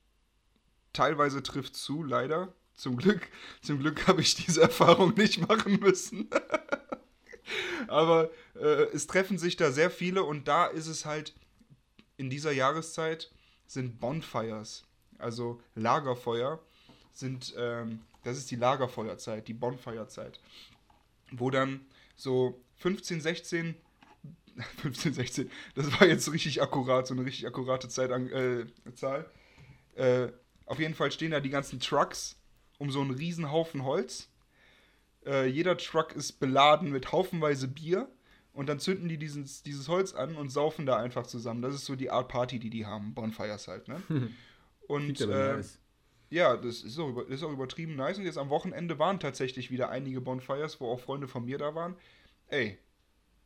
teilweise 0.93 1.43
trifft 1.43 1.77
zu, 1.77 2.03
leider. 2.03 2.53
Zum 2.75 2.97
Glück, 2.97 3.29
zum 3.63 3.79
Glück 3.79 4.09
habe 4.09 4.21
ich 4.21 4.35
diese 4.35 4.63
Erfahrung 4.63 5.15
nicht 5.15 5.47
machen 5.47 5.79
müssen. 5.81 6.29
Aber 7.89 8.31
äh, 8.55 8.85
es 8.93 9.07
treffen 9.07 9.39
sich 9.39 9.57
da 9.57 9.73
sehr 9.73 9.91
viele 9.91 10.23
und 10.23 10.47
da 10.47 10.67
ist 10.67 10.87
es 10.87 11.05
halt 11.05 11.35
in 12.17 12.31
dieser 12.31 12.53
Jahreszeit 12.53 13.33
sind 13.67 13.99
Bonfires, 13.99 14.85
also 15.19 15.61
Lagerfeuer, 15.75 16.61
sind, 17.21 17.55
ähm, 17.57 18.01
das 18.25 18.37
ist 18.37 18.51
die 18.51 18.57
Lagerfeuerzeit, 18.57 19.47
die 19.49 19.55
Bonfirezeit, 19.55 20.41
wo 21.31 21.51
dann 21.51 21.87
so 22.17 22.61
15, 22.79 23.21
16, 23.21 23.75
15, 24.83 25.15
16, 25.15 25.51
das 25.75 26.01
war 26.01 26.07
jetzt 26.07 26.31
richtig 26.33 26.63
akkurat, 26.63 27.07
so 27.07 27.15
eine 27.15 27.25
richtig 27.25 27.47
akkurate 27.47 27.89
Zeit, 27.89 28.11
äh, 28.11 28.67
Zahl. 28.95 29.31
Äh, 29.95 30.29
auf 30.67 30.79
jeden 30.79 30.95
Fall 30.95 31.13
stehen 31.13 31.31
da 31.31 31.41
die 31.41 31.51
ganzen 31.51 31.81
Trucks 31.81 32.37
um 32.79 32.91
so 32.91 33.01
einen 33.01 33.11
riesen 33.11 33.51
Haufen 33.51 33.85
Holz. 33.85 34.29
Äh, 35.27 35.47
jeder 35.47 35.77
Truck 35.77 36.13
ist 36.13 36.41
beladen 36.41 36.91
mit 36.91 37.13
haufenweise 37.13 37.69
Bier 37.69 38.09
und 38.53 38.69
dann 38.69 38.81
zünden 38.81 39.09
die 39.09 39.19
dieses, 39.19 39.63
dieses 39.63 39.89
Holz 39.89 40.15
an 40.15 40.37
und 40.37 40.49
saufen 40.49 40.87
da 40.87 40.97
einfach 40.97 41.27
zusammen. 41.27 41.61
Das 41.61 41.75
ist 41.75 41.85
so 41.85 41.95
die 41.95 42.11
Art 42.11 42.29
Party, 42.29 42.59
die 42.59 42.71
die 42.71 42.87
haben, 42.87 43.15
Bonfires 43.15 43.69
halt, 43.69 43.89
ne? 43.89 44.03
Und 44.89 45.21
äh, 45.21 45.27
nice. 45.27 45.79
Ja, 46.31 46.57
das 46.57 46.83
ist 46.83 46.99
auch, 46.99 47.09
über, 47.09 47.29
ist 47.29 47.43
auch 47.43 47.53
übertrieben 47.53 47.97
nice. 47.97 48.19
Und 48.19 48.25
jetzt 48.25 48.39
am 48.39 48.49
Wochenende 48.51 48.99
waren 48.99 49.21
tatsächlich 49.21 49.71
wieder 49.71 49.91
einige 49.91 50.21
Bonfires, 50.21 50.81
wo 50.81 50.87
auch 50.87 51.01
Freunde 51.01 51.29
von 51.29 51.45
mir 51.45 51.59
da 51.59 51.75
waren. 51.75 51.97
Ey, 52.47 52.79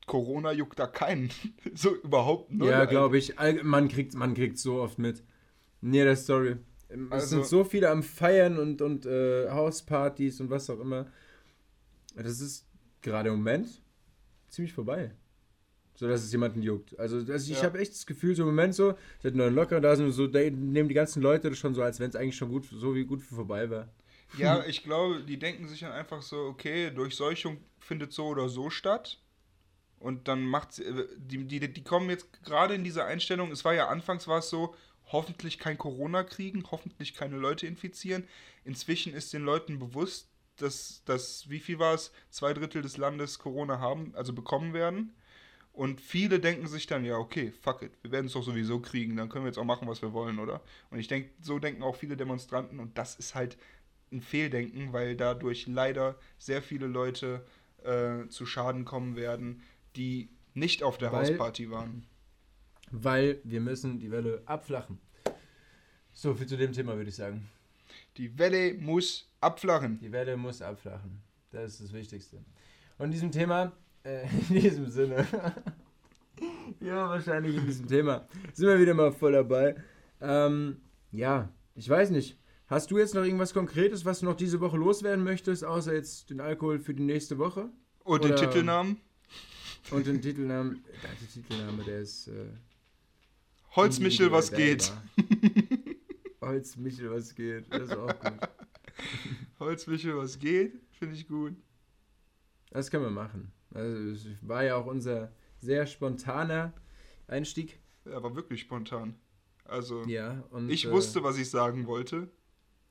Corona 0.06 0.52
juckt 0.52 0.78
da 0.78 0.86
keinen. 0.86 1.30
so 1.74 1.94
überhaupt 1.96 2.52
null. 2.52 2.68
Ja, 2.68 2.84
glaube 2.84 3.18
ich. 3.18 3.34
Man 3.62 3.88
kriegt 3.88 4.14
man 4.14 4.34
kriegt 4.34 4.58
so 4.58 4.80
oft 4.82 4.98
mit. 4.98 5.24
Nee, 5.80 6.04
der 6.04 6.16
Story. 6.16 6.56
Es 6.88 6.98
Also- 7.10 7.26
sind 7.26 7.46
so 7.46 7.64
viele 7.64 7.90
am 7.90 8.02
Feiern 8.02 8.58
und, 8.58 8.82
und 8.82 9.06
äh, 9.06 9.50
Hauspartys 9.50 10.40
und 10.40 10.50
was 10.50 10.68
auch 10.70 10.80
immer. 10.80 11.10
Das 12.14 12.40
ist 12.40 12.66
gerade 13.00 13.30
im 13.30 13.36
Moment 13.36 13.82
ziemlich 14.48 14.72
vorbei. 14.72 15.10
So 15.96 16.08
dass 16.08 16.24
es 16.24 16.32
jemanden 16.32 16.62
juckt. 16.62 16.98
Also, 16.98 17.18
also 17.18 17.52
ich 17.52 17.58
Ja. 17.58 17.64
habe 17.64 17.78
echt 17.78 17.92
das 17.92 18.06
Gefühl, 18.06 18.34
so 18.34 18.42
im 18.42 18.48
Moment 18.48 18.74
so, 18.74 18.94
seit 19.22 19.34
neuen 19.34 19.54
Locker 19.54 19.80
da 19.80 19.94
sind 19.94 20.10
so, 20.12 20.26
da 20.26 20.40
nehmen 20.40 20.88
die 20.88 20.94
ganzen 20.94 21.22
Leute 21.22 21.50
das 21.50 21.58
schon 21.58 21.74
so, 21.74 21.82
als 21.82 22.00
wenn 22.00 22.10
es 22.10 22.16
eigentlich 22.16 22.36
schon 22.36 22.50
gut, 22.50 22.66
so 22.66 22.94
wie 22.94 23.04
gut 23.04 23.22
vorbei 23.22 23.70
wäre. 23.70 23.88
Ja, 24.32 24.64
ich 24.66 24.82
glaube, 24.82 25.22
die 25.22 25.38
denken 25.38 25.68
sich 25.68 25.80
dann 25.80 25.92
einfach 25.92 26.22
so, 26.22 26.36
okay, 26.46 26.90
Durchseuchung 26.90 27.58
findet 27.78 28.12
so 28.12 28.26
oder 28.26 28.48
so 28.48 28.70
statt. 28.70 29.20
Und 29.98 30.28
dann 30.28 30.42
macht 30.44 30.78
die, 30.78 31.44
die, 31.46 31.72
die 31.72 31.84
kommen 31.84 32.10
jetzt 32.10 32.42
gerade 32.44 32.74
in 32.74 32.84
diese 32.84 33.04
Einstellung, 33.04 33.50
es 33.52 33.64
war 33.64 33.74
ja 33.74 33.88
anfangs 33.88 34.28
war 34.28 34.40
es 34.40 34.50
so, 34.50 34.74
hoffentlich 35.06 35.58
kein 35.58 35.78
Corona 35.78 36.24
kriegen, 36.24 36.64
hoffentlich 36.70 37.14
keine 37.14 37.36
Leute 37.38 37.66
infizieren. 37.66 38.28
Inzwischen 38.64 39.14
ist 39.14 39.32
den 39.32 39.42
Leuten 39.44 39.78
bewusst, 39.78 40.28
dass, 40.56 41.02
dass 41.04 41.48
wie 41.50 41.60
viel 41.60 41.78
war 41.78 41.94
es, 41.94 42.12
zwei 42.30 42.52
Drittel 42.52 42.82
des 42.82 42.96
Landes 42.96 43.38
Corona 43.38 43.78
haben, 43.80 44.14
also 44.14 44.32
bekommen 44.32 44.72
werden. 44.74 45.14
Und 45.74 46.00
viele 46.00 46.38
denken 46.38 46.68
sich 46.68 46.86
dann, 46.86 47.04
ja, 47.04 47.16
okay, 47.18 47.52
fuck 47.60 47.82
it, 47.82 47.90
wir 48.02 48.12
werden 48.12 48.26
es 48.26 48.32
doch 48.34 48.44
sowieso 48.44 48.78
kriegen, 48.78 49.16
dann 49.16 49.28
können 49.28 49.44
wir 49.44 49.48
jetzt 49.48 49.58
auch 49.58 49.64
machen, 49.64 49.88
was 49.88 50.02
wir 50.02 50.12
wollen, 50.12 50.38
oder? 50.38 50.62
Und 50.90 51.00
ich 51.00 51.08
denke, 51.08 51.30
so 51.42 51.58
denken 51.58 51.82
auch 51.82 51.96
viele 51.96 52.16
Demonstranten 52.16 52.78
und 52.78 52.96
das 52.96 53.16
ist 53.16 53.34
halt 53.34 53.58
ein 54.12 54.20
Fehldenken, 54.20 54.92
weil 54.92 55.16
dadurch 55.16 55.66
leider 55.66 56.16
sehr 56.38 56.62
viele 56.62 56.86
Leute 56.86 57.44
äh, 57.82 58.28
zu 58.28 58.46
Schaden 58.46 58.84
kommen 58.84 59.16
werden, 59.16 59.62
die 59.96 60.28
nicht 60.54 60.84
auf 60.84 60.96
der 60.96 61.10
Weil- 61.10 61.26
Hausparty 61.30 61.70
waren. 61.72 62.06
Weil 62.92 63.40
wir 63.42 63.60
müssen 63.60 63.98
die 63.98 64.12
Welle 64.12 64.42
abflachen. 64.46 65.00
So 66.12 66.34
viel 66.34 66.46
zu 66.46 66.56
dem 66.56 66.72
Thema, 66.72 66.96
würde 66.96 67.08
ich 67.10 67.16
sagen. 67.16 67.50
Die 68.16 68.38
Welle 68.38 68.74
muss 68.74 69.28
abflachen. 69.40 69.98
Die 69.98 70.12
Welle 70.12 70.36
muss 70.36 70.62
abflachen. 70.62 71.20
Das 71.50 71.72
ist 71.72 71.82
das 71.82 71.92
Wichtigste. 71.92 72.36
Und 72.98 73.06
in 73.06 73.10
diesem 73.10 73.32
Thema, 73.32 73.72
äh, 74.04 74.26
in 74.48 74.60
diesem 74.60 74.86
Sinne, 74.88 75.26
ja, 76.80 77.08
wahrscheinlich 77.08 77.56
in 77.56 77.66
diesem 77.66 77.88
Thema, 77.88 78.26
sind 78.52 78.68
wir 78.68 78.78
wieder 78.78 78.94
mal 78.94 79.12
voll 79.12 79.32
dabei. 79.32 79.76
Ähm, 80.20 80.76
ja, 81.10 81.48
ich 81.74 81.88
weiß 81.88 82.10
nicht. 82.10 82.38
Hast 82.66 82.90
du 82.90 82.98
jetzt 82.98 83.14
noch 83.14 83.22
irgendwas 83.24 83.52
Konkretes, 83.52 84.04
was 84.04 84.20
du 84.20 84.26
noch 84.26 84.36
diese 84.36 84.60
Woche 84.60 84.78
loswerden 84.78 85.22
möchtest, 85.22 85.64
außer 85.64 85.94
jetzt 85.94 86.30
den 86.30 86.40
Alkohol 86.40 86.78
für 86.78 86.94
die 86.94 87.02
nächste 87.02 87.36
Woche? 87.38 87.68
Und 88.04 88.24
den 88.24 88.32
Oder- 88.32 88.40
Titelnamen? 88.40 88.96
Und 89.90 90.06
den 90.06 90.22
Titelnamen, 90.22 90.82
der 91.02 91.28
Titelname, 91.28 91.84
der 91.84 92.00
ist. 92.00 92.28
Äh, 92.28 92.46
Holzmichel, 93.76 94.32
was 94.32 94.50
geht? 94.50 94.92
Holzmichel, 96.40 97.10
was 97.10 97.34
geht? 97.34 97.66
Das 97.70 97.82
ist 97.82 97.96
auch 97.96 98.18
gut. 98.18 98.48
Holzmichel, 99.60 100.16
was 100.16 100.38
geht? 100.38 100.80
Finde 100.98 101.16
ich 101.16 101.28
gut. 101.28 101.54
Das 102.70 102.90
können 102.90 103.04
wir 103.04 103.10
machen. 103.10 103.52
Also, 103.74 104.10
es 104.10 104.26
war 104.42 104.64
ja 104.64 104.76
auch 104.76 104.86
unser 104.86 105.32
sehr 105.60 105.86
spontaner 105.86 106.72
Einstieg. 107.26 107.78
Ja, 108.04 108.22
war 108.22 108.34
wirklich 108.34 108.60
spontan. 108.60 109.16
Also, 109.64 110.02
Ja, 110.04 110.44
und. 110.50 110.70
ich 110.70 110.86
äh, 110.86 110.90
wusste, 110.90 111.22
was 111.22 111.36
ich 111.38 111.50
sagen 111.50 111.86
wollte. 111.86 112.28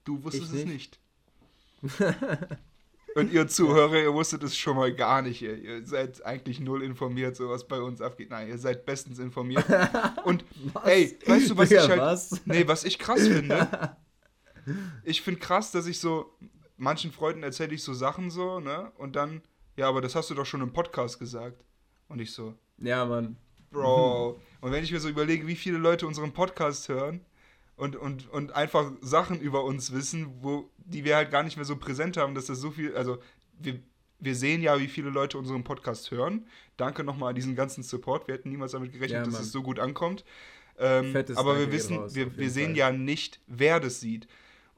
Du 0.04 0.24
wusstest 0.24 0.54
es 0.54 0.66
nicht. 0.66 1.00
Und 3.16 3.32
ihr 3.32 3.48
Zuhörer, 3.48 3.96
ihr 4.02 4.14
wusstet 4.14 4.42
es 4.44 4.58
schon 4.58 4.76
mal 4.76 4.94
gar 4.94 5.22
nicht. 5.22 5.42
Ihr, 5.42 5.56
ihr 5.58 5.86
seid 5.86 6.26
eigentlich 6.26 6.60
null 6.60 6.82
informiert, 6.82 7.36
so 7.36 7.48
was 7.50 7.68
bei 7.68 7.80
uns 7.80 8.02
abgeht. 8.02 8.32
Nein, 8.32 8.48
ihr 8.48 8.58
seid 8.58 8.86
bestens 8.86 9.20
informiert. 9.20 9.66
Und 10.24 10.44
ey, 10.84 11.16
weißt 11.26 11.52
du, 11.52 11.58
was 11.58 11.70
Digga, 11.70 11.84
ich 11.84 11.90
halt. 11.90 12.00
was? 12.02 12.42
Nee, 12.46 12.68
was 12.68 12.84
ich 12.84 13.00
krass 13.00 13.28
finde. 13.28 13.68
Ich 15.04 15.22
finde 15.22 15.42
krass, 15.42 15.72
dass 15.72 15.88
ich 15.88 16.00
so. 16.00 16.38
Manchen 16.78 17.12
Freunden 17.12 17.44
erzähle 17.44 17.76
ich 17.76 17.84
so 17.84 17.94
Sachen 17.94 18.32
so, 18.32 18.62
ne? 18.62 18.94
Und 18.96 19.18
dann, 19.18 19.42
ja, 19.76 19.88
aber 19.88 20.02
das 20.02 20.16
hast 20.16 20.30
du 20.30 20.34
doch 20.36 20.46
schon 20.46 20.62
im 20.62 20.74
Podcast 20.74 21.20
gesagt. 21.20 21.64
Und 22.08 22.20
ich 22.20 22.32
so, 22.32 22.54
Ja, 22.78 23.06
Mann. 23.06 23.38
Bro. 23.72 24.40
Und 24.62 24.72
wenn 24.72 24.84
ich 24.84 24.92
mir 24.92 25.00
so 25.00 25.10
überlege, 25.10 25.48
wie 25.48 25.56
viele 25.56 25.78
Leute 25.80 26.06
unseren 26.06 26.32
Podcast 26.32 26.90
hören 26.90 27.22
und, 27.76 27.96
und, 27.96 28.30
und 28.30 28.52
einfach 28.52 28.92
Sachen 29.02 29.40
über 29.42 29.64
uns 29.64 29.92
wissen, 29.92 30.28
wo, 30.42 30.70
die 30.78 31.04
wir 31.04 31.16
halt 31.16 31.32
gar 31.32 31.42
nicht 31.44 31.56
mehr 31.56 31.66
so 31.66 31.76
präsent 31.76 32.18
haben, 32.18 32.36
dass 32.36 32.46
das 32.46 32.60
so 32.60 32.70
viel, 32.72 32.96
also 32.96 33.18
wir, 33.60 33.80
wir 34.20 34.36
sehen 34.36 34.62
ja, 34.62 34.80
wie 34.80 34.88
viele 34.88 35.10
Leute 35.10 35.38
unseren 35.40 35.64
Podcast 35.64 36.12
hören. 36.12 36.48
Danke 36.78 37.04
nochmal 37.04 37.30
an 37.30 37.36
diesen 37.36 37.56
ganzen 37.56 37.84
Support. 37.84 38.28
Wir 38.28 38.36
hätten 38.36 38.50
niemals 38.50 38.74
damit 38.74 38.94
gerechnet, 38.94 39.26
Ja, 39.26 39.32
dass 39.32 39.42
es 39.42 39.52
so 39.52 39.64
gut 39.64 39.80
ankommt. 39.80 40.24
Ähm, 40.78 41.16
aber 41.36 41.60
wir 41.60 41.72
wissen, 41.72 41.98
raus, 41.98 42.16
wir, 42.16 42.38
wir 42.38 42.50
sehen 42.50 42.72
Fall. 42.72 42.78
ja 42.78 42.92
nicht, 42.92 43.40
wer 43.48 43.80
das 43.80 44.00
sieht. 44.00 44.28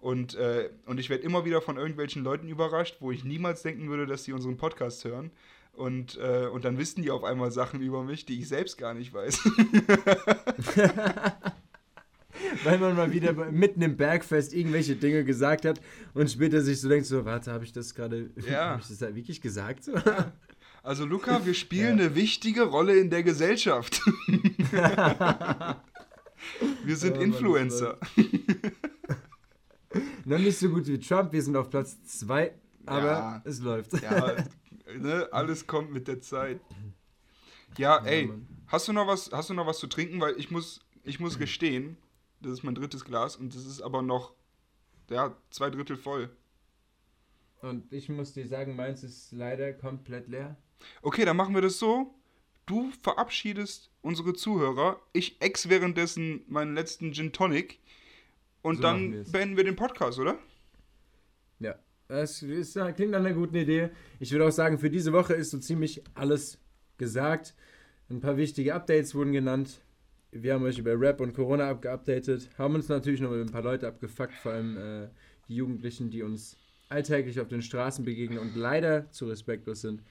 Und, 0.06 0.36
äh, 0.36 0.70
und 0.86 1.00
ich 1.00 1.10
werde 1.10 1.24
immer 1.24 1.46
wieder 1.46 1.64
von 1.64 1.78
irgendwelchen 1.78 2.24
Leuten 2.24 2.48
überrascht, 2.48 2.98
wo 3.00 3.12
ich 3.12 3.24
niemals 3.24 3.64
denken 3.64 3.90
würde, 3.90 4.06
dass 4.06 4.22
die 4.22 4.34
unseren 4.34 4.56
Podcast 4.56 5.04
hören. 5.04 5.32
Und, 5.74 6.20
äh, 6.20 6.46
und 6.46 6.64
dann 6.64 6.78
wissen 6.78 7.02
die 7.02 7.10
auf 7.10 7.24
einmal 7.24 7.50
Sachen 7.52 7.82
über 7.82 8.04
mich, 8.04 8.24
die 8.24 8.40
ich 8.40 8.48
selbst 8.48 8.78
gar 8.78 8.94
nicht 8.94 9.16
weiß. 9.16 9.40
weil 12.64 12.78
man 12.78 12.96
mal 12.96 13.12
wieder 13.14 13.34
mitten 13.34 13.82
im 13.82 13.98
Bergfest 13.98 14.54
irgendwelche 14.54 14.96
Dinge 14.96 15.24
gesagt 15.24 15.66
hat 15.66 15.82
und 16.14 16.30
später 16.30 16.62
sich 16.62 16.82
so 16.82 16.88
denkt, 16.88 17.08
so, 17.08 17.26
warte, 17.26 17.52
habe 17.52 17.64
ich 17.64 17.74
das 17.74 17.96
gerade, 17.96 18.30
Ja. 18.48 18.70
habe 18.74 18.82
ich 18.84 18.88
das 18.88 19.00
da 19.00 19.16
wirklich 19.16 19.42
gesagt? 19.42 19.86
So? 19.86 19.94
Also 20.84 21.06
Luca, 21.08 21.44
wir 21.48 21.56
spielen 21.56 22.00
eine 22.00 22.14
wichtige 22.14 22.62
Rolle 22.62 22.96
in 22.96 23.10
der 23.10 23.24
Gesellschaft. 23.24 24.02
wir 26.86 26.96
sind 26.96 27.14
Ja, 27.16 27.18
das 27.18 27.24
Influencer. 27.24 27.98
Noch 30.26 30.40
nicht 30.40 30.58
so 30.58 30.70
gut 30.70 30.88
wie 30.88 31.00
Trump, 31.00 31.32
wir 31.34 31.42
sind 31.42 31.56
auf 31.56 31.70
Platz 31.70 32.02
2, 32.04 32.54
aber 32.86 33.02
Ja. 33.06 33.42
es 33.46 33.60
läuft. 33.60 33.94
Ja, 34.02 34.36
ne, 34.98 35.28
alles 35.32 35.66
kommt 35.68 35.92
mit 35.92 36.08
der 36.08 36.22
Zeit. 36.22 36.60
Ja, 37.78 38.04
ey, 38.06 38.32
hast 38.68 38.88
du 38.88 38.94
noch 38.94 39.08
was, 39.08 39.32
hast 39.32 39.50
du 39.50 39.54
noch 39.54 39.68
was 39.68 39.80
zu 39.80 39.88
trinken? 39.88 40.20
Weil 40.22 40.36
ich 40.38 40.50
muss, 40.52 40.80
ich 41.04 41.20
muss 41.20 41.38
gestehen, 41.38 41.98
das 42.42 42.54
ist 42.54 42.64
mein 42.64 42.76
drittes 42.76 43.04
Glas 43.06 43.36
und 43.36 43.54
das 43.56 43.66
ist 43.66 43.82
aber 43.82 44.02
noch, 44.02 44.34
ja, 45.10 45.36
zwei 45.50 45.70
Drittel 45.70 45.98
voll. 45.98 46.30
Und 47.62 47.92
ich 47.92 48.10
muss 48.10 48.34
dir 48.34 48.48
sagen, 48.48 48.76
meins 48.76 49.04
ist 49.04 49.32
leider 49.32 49.74
komplett 49.74 50.28
leer. 50.28 50.56
Okay, 51.02 51.26
dann 51.26 51.38
machen 51.38 51.56
wir 51.56 51.62
das 51.62 51.80
so. 51.80 52.14
Du 52.66 52.92
verabschiedest 53.02 53.92
unsere 54.02 54.34
Zuhörer. 54.34 55.00
Ich 55.14 55.42
ex 55.42 55.70
währenddessen 55.70 56.44
meinen 56.48 56.76
letzten 56.76 57.14
Gin 57.14 57.32
Tonic. 57.32 57.80
Und 58.66 58.78
So 58.78 58.82
dann 58.82 59.24
beenden 59.32 59.58
wir 59.58 59.64
den 59.64 59.76
Podcast, 59.76 60.18
oder? 60.18 60.40
Ja, 61.60 61.76
das 62.08 62.42
ist, 62.42 62.74
klingt 62.96 63.12
nach 63.12 63.20
einer 63.20 63.34
guten 63.34 63.56
Idee. 63.56 63.92
Ich 64.20 64.32
würde 64.32 64.48
auch 64.48 64.52
sagen, 64.52 64.80
für 64.80 64.90
diese 64.90 65.14
Woche 65.14 65.36
ist 65.36 65.52
so 65.52 65.60
ziemlich 65.60 66.02
alles 66.16 66.58
gesagt. 66.98 67.54
Ein 68.10 68.22
paar 68.22 68.38
wichtige 68.38 68.74
Updates 68.74 69.14
wurden 69.14 69.34
genannt. 69.34 69.82
Wir 70.32 70.56
haben 70.56 70.64
euch 70.64 70.80
über 70.80 71.00
Rap 71.00 71.22
und 71.22 71.34
Corona 71.34 71.70
abgeupdatet, 71.70 72.50
haben 72.58 72.74
uns 72.74 72.90
natürlich 72.90 73.22
noch 73.22 73.30
über 73.30 73.42
ein 73.42 73.52
paar 73.52 73.62
Leute 73.62 73.88
abgefuckt, 73.88 74.34
vor 74.34 74.54
allem 74.54 74.78
äh, 74.78 75.10
die 75.48 75.58
Jugendlichen, 75.58 76.10
die 76.10 76.24
uns 76.24 76.58
alltäglich 76.90 77.40
auf 77.40 77.48
den 77.48 77.62
Straßen 77.62 78.04
begegnen 78.04 78.40
und 78.40 78.56
leider 78.56 79.12
zu 79.12 79.28
respektlos 79.28 79.82
sind. 79.82 80.02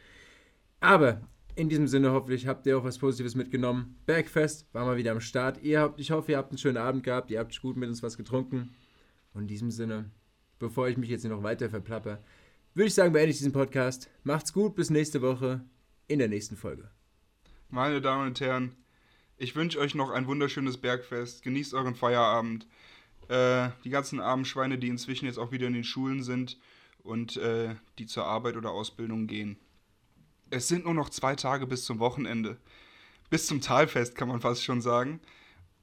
Aber 0.78 1.22
in 1.57 1.68
diesem 1.68 1.86
Sinne 1.86 2.12
hoffentlich 2.12 2.46
habt 2.46 2.66
ihr 2.66 2.78
auch 2.78 2.84
was 2.84 2.98
Positives 2.98 3.34
mitgenommen. 3.34 3.96
Bergfest 4.07 4.66
war 4.72 4.84
mal 4.84 4.96
wieder 4.96 5.12
am 5.12 5.20
Start. 5.20 5.62
Ihr 5.62 5.80
habt, 5.80 6.00
ich 6.00 6.11
hoffe, 6.11 6.32
ihr 6.32 6.38
habt 6.38 6.50
einen 6.50 6.59
schönen 6.59 6.76
Abend 6.76 7.05
gehabt, 7.05 7.30
ihr 7.30 7.38
habt 7.38 7.61
gut 7.61 7.76
mit 7.76 7.88
uns 7.88 8.02
was 8.02 8.16
getrunken. 8.16 8.74
Und 9.32 9.42
in 9.42 9.48
diesem 9.48 9.70
Sinne, 9.70 10.11
bevor 10.59 10.88
ich 10.88 10.96
mich 10.96 11.11
jetzt 11.11 11.24
noch 11.24 11.42
weiter 11.42 11.70
verplappe, 11.70 12.18
würde 12.74 12.88
ich 12.88 12.94
sagen, 12.94 13.12
beende 13.12 13.30
ich 13.30 13.38
diesen 13.38 13.52
Podcast. 13.52 14.11
Macht's 14.24 14.52
gut, 14.52 14.74
bis 14.74 14.90
nächste 14.90 15.22
Woche 15.22 15.64
in 16.09 16.18
der 16.18 16.28
nächsten 16.28 16.57
Folge. 16.57 16.90
Meine 17.68 18.00
Damen 18.00 18.26
und 18.28 18.40
Herren, 18.40 18.74
ich 19.36 19.55
wünsche 19.55 19.78
euch 19.78 19.94
noch 19.94 20.11
ein 20.11 20.26
wunderschönes 20.26 20.78
Bergfest. 20.78 21.42
Genießt 21.42 21.74
euren 21.74 21.94
Feierabend. 21.94 22.66
Äh, 23.28 23.70
die 23.84 23.90
ganzen 23.90 24.20
armen 24.20 24.44
Schweine, 24.44 24.78
die 24.78 24.88
inzwischen 24.88 25.26
jetzt 25.26 25.38
auch 25.38 25.52
wieder 25.52 25.66
in 25.66 25.72
den 25.72 25.84
Schulen 25.84 26.22
sind 26.22 26.59
und 27.02 27.36
äh, 27.36 27.74
die 27.98 28.07
zur 28.07 28.24
Arbeit 28.24 28.57
oder 28.57 28.70
Ausbildung 28.70 29.26
gehen. 29.26 29.57
Es 30.51 30.68
sind 30.68 30.84
nur 30.84 30.95
noch 30.95 31.11
zwei 31.11 31.34
Tage 31.34 31.66
bis 31.66 31.84
zum 31.84 31.99
Wochenende. 31.99 32.59
Bis 33.30 33.47
zum 33.47 33.61
Talfest 33.61 34.14
kann 34.14 34.28
man 34.28 34.40
fast 34.40 34.62
schon 34.62 34.80
sagen. 34.80 35.20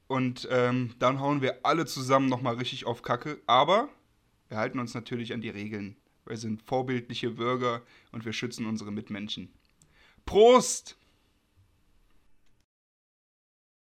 Und 0.07 0.47
ähm, 0.51 0.93
dann 0.99 1.19
hauen 1.19 1.41
wir 1.41 1.65
alle 1.65 1.85
zusammen 1.85 2.27
nochmal 2.27 2.55
richtig 2.55 2.85
auf 2.85 3.01
Kacke. 3.01 3.41
Aber 3.47 3.89
wir 4.49 4.57
halten 4.57 4.79
uns 4.79 4.93
natürlich 4.93 5.33
an 5.33 5.41
die 5.41 5.49
Regeln. 5.49 5.95
Wir 6.25 6.37
sind 6.37 6.61
vorbildliche 6.61 7.31
Bürger 7.31 7.81
und 8.11 8.25
wir 8.25 8.33
schützen 8.33 8.65
unsere 8.65 8.91
Mitmenschen. 8.91 9.51
Prost! 10.25 10.97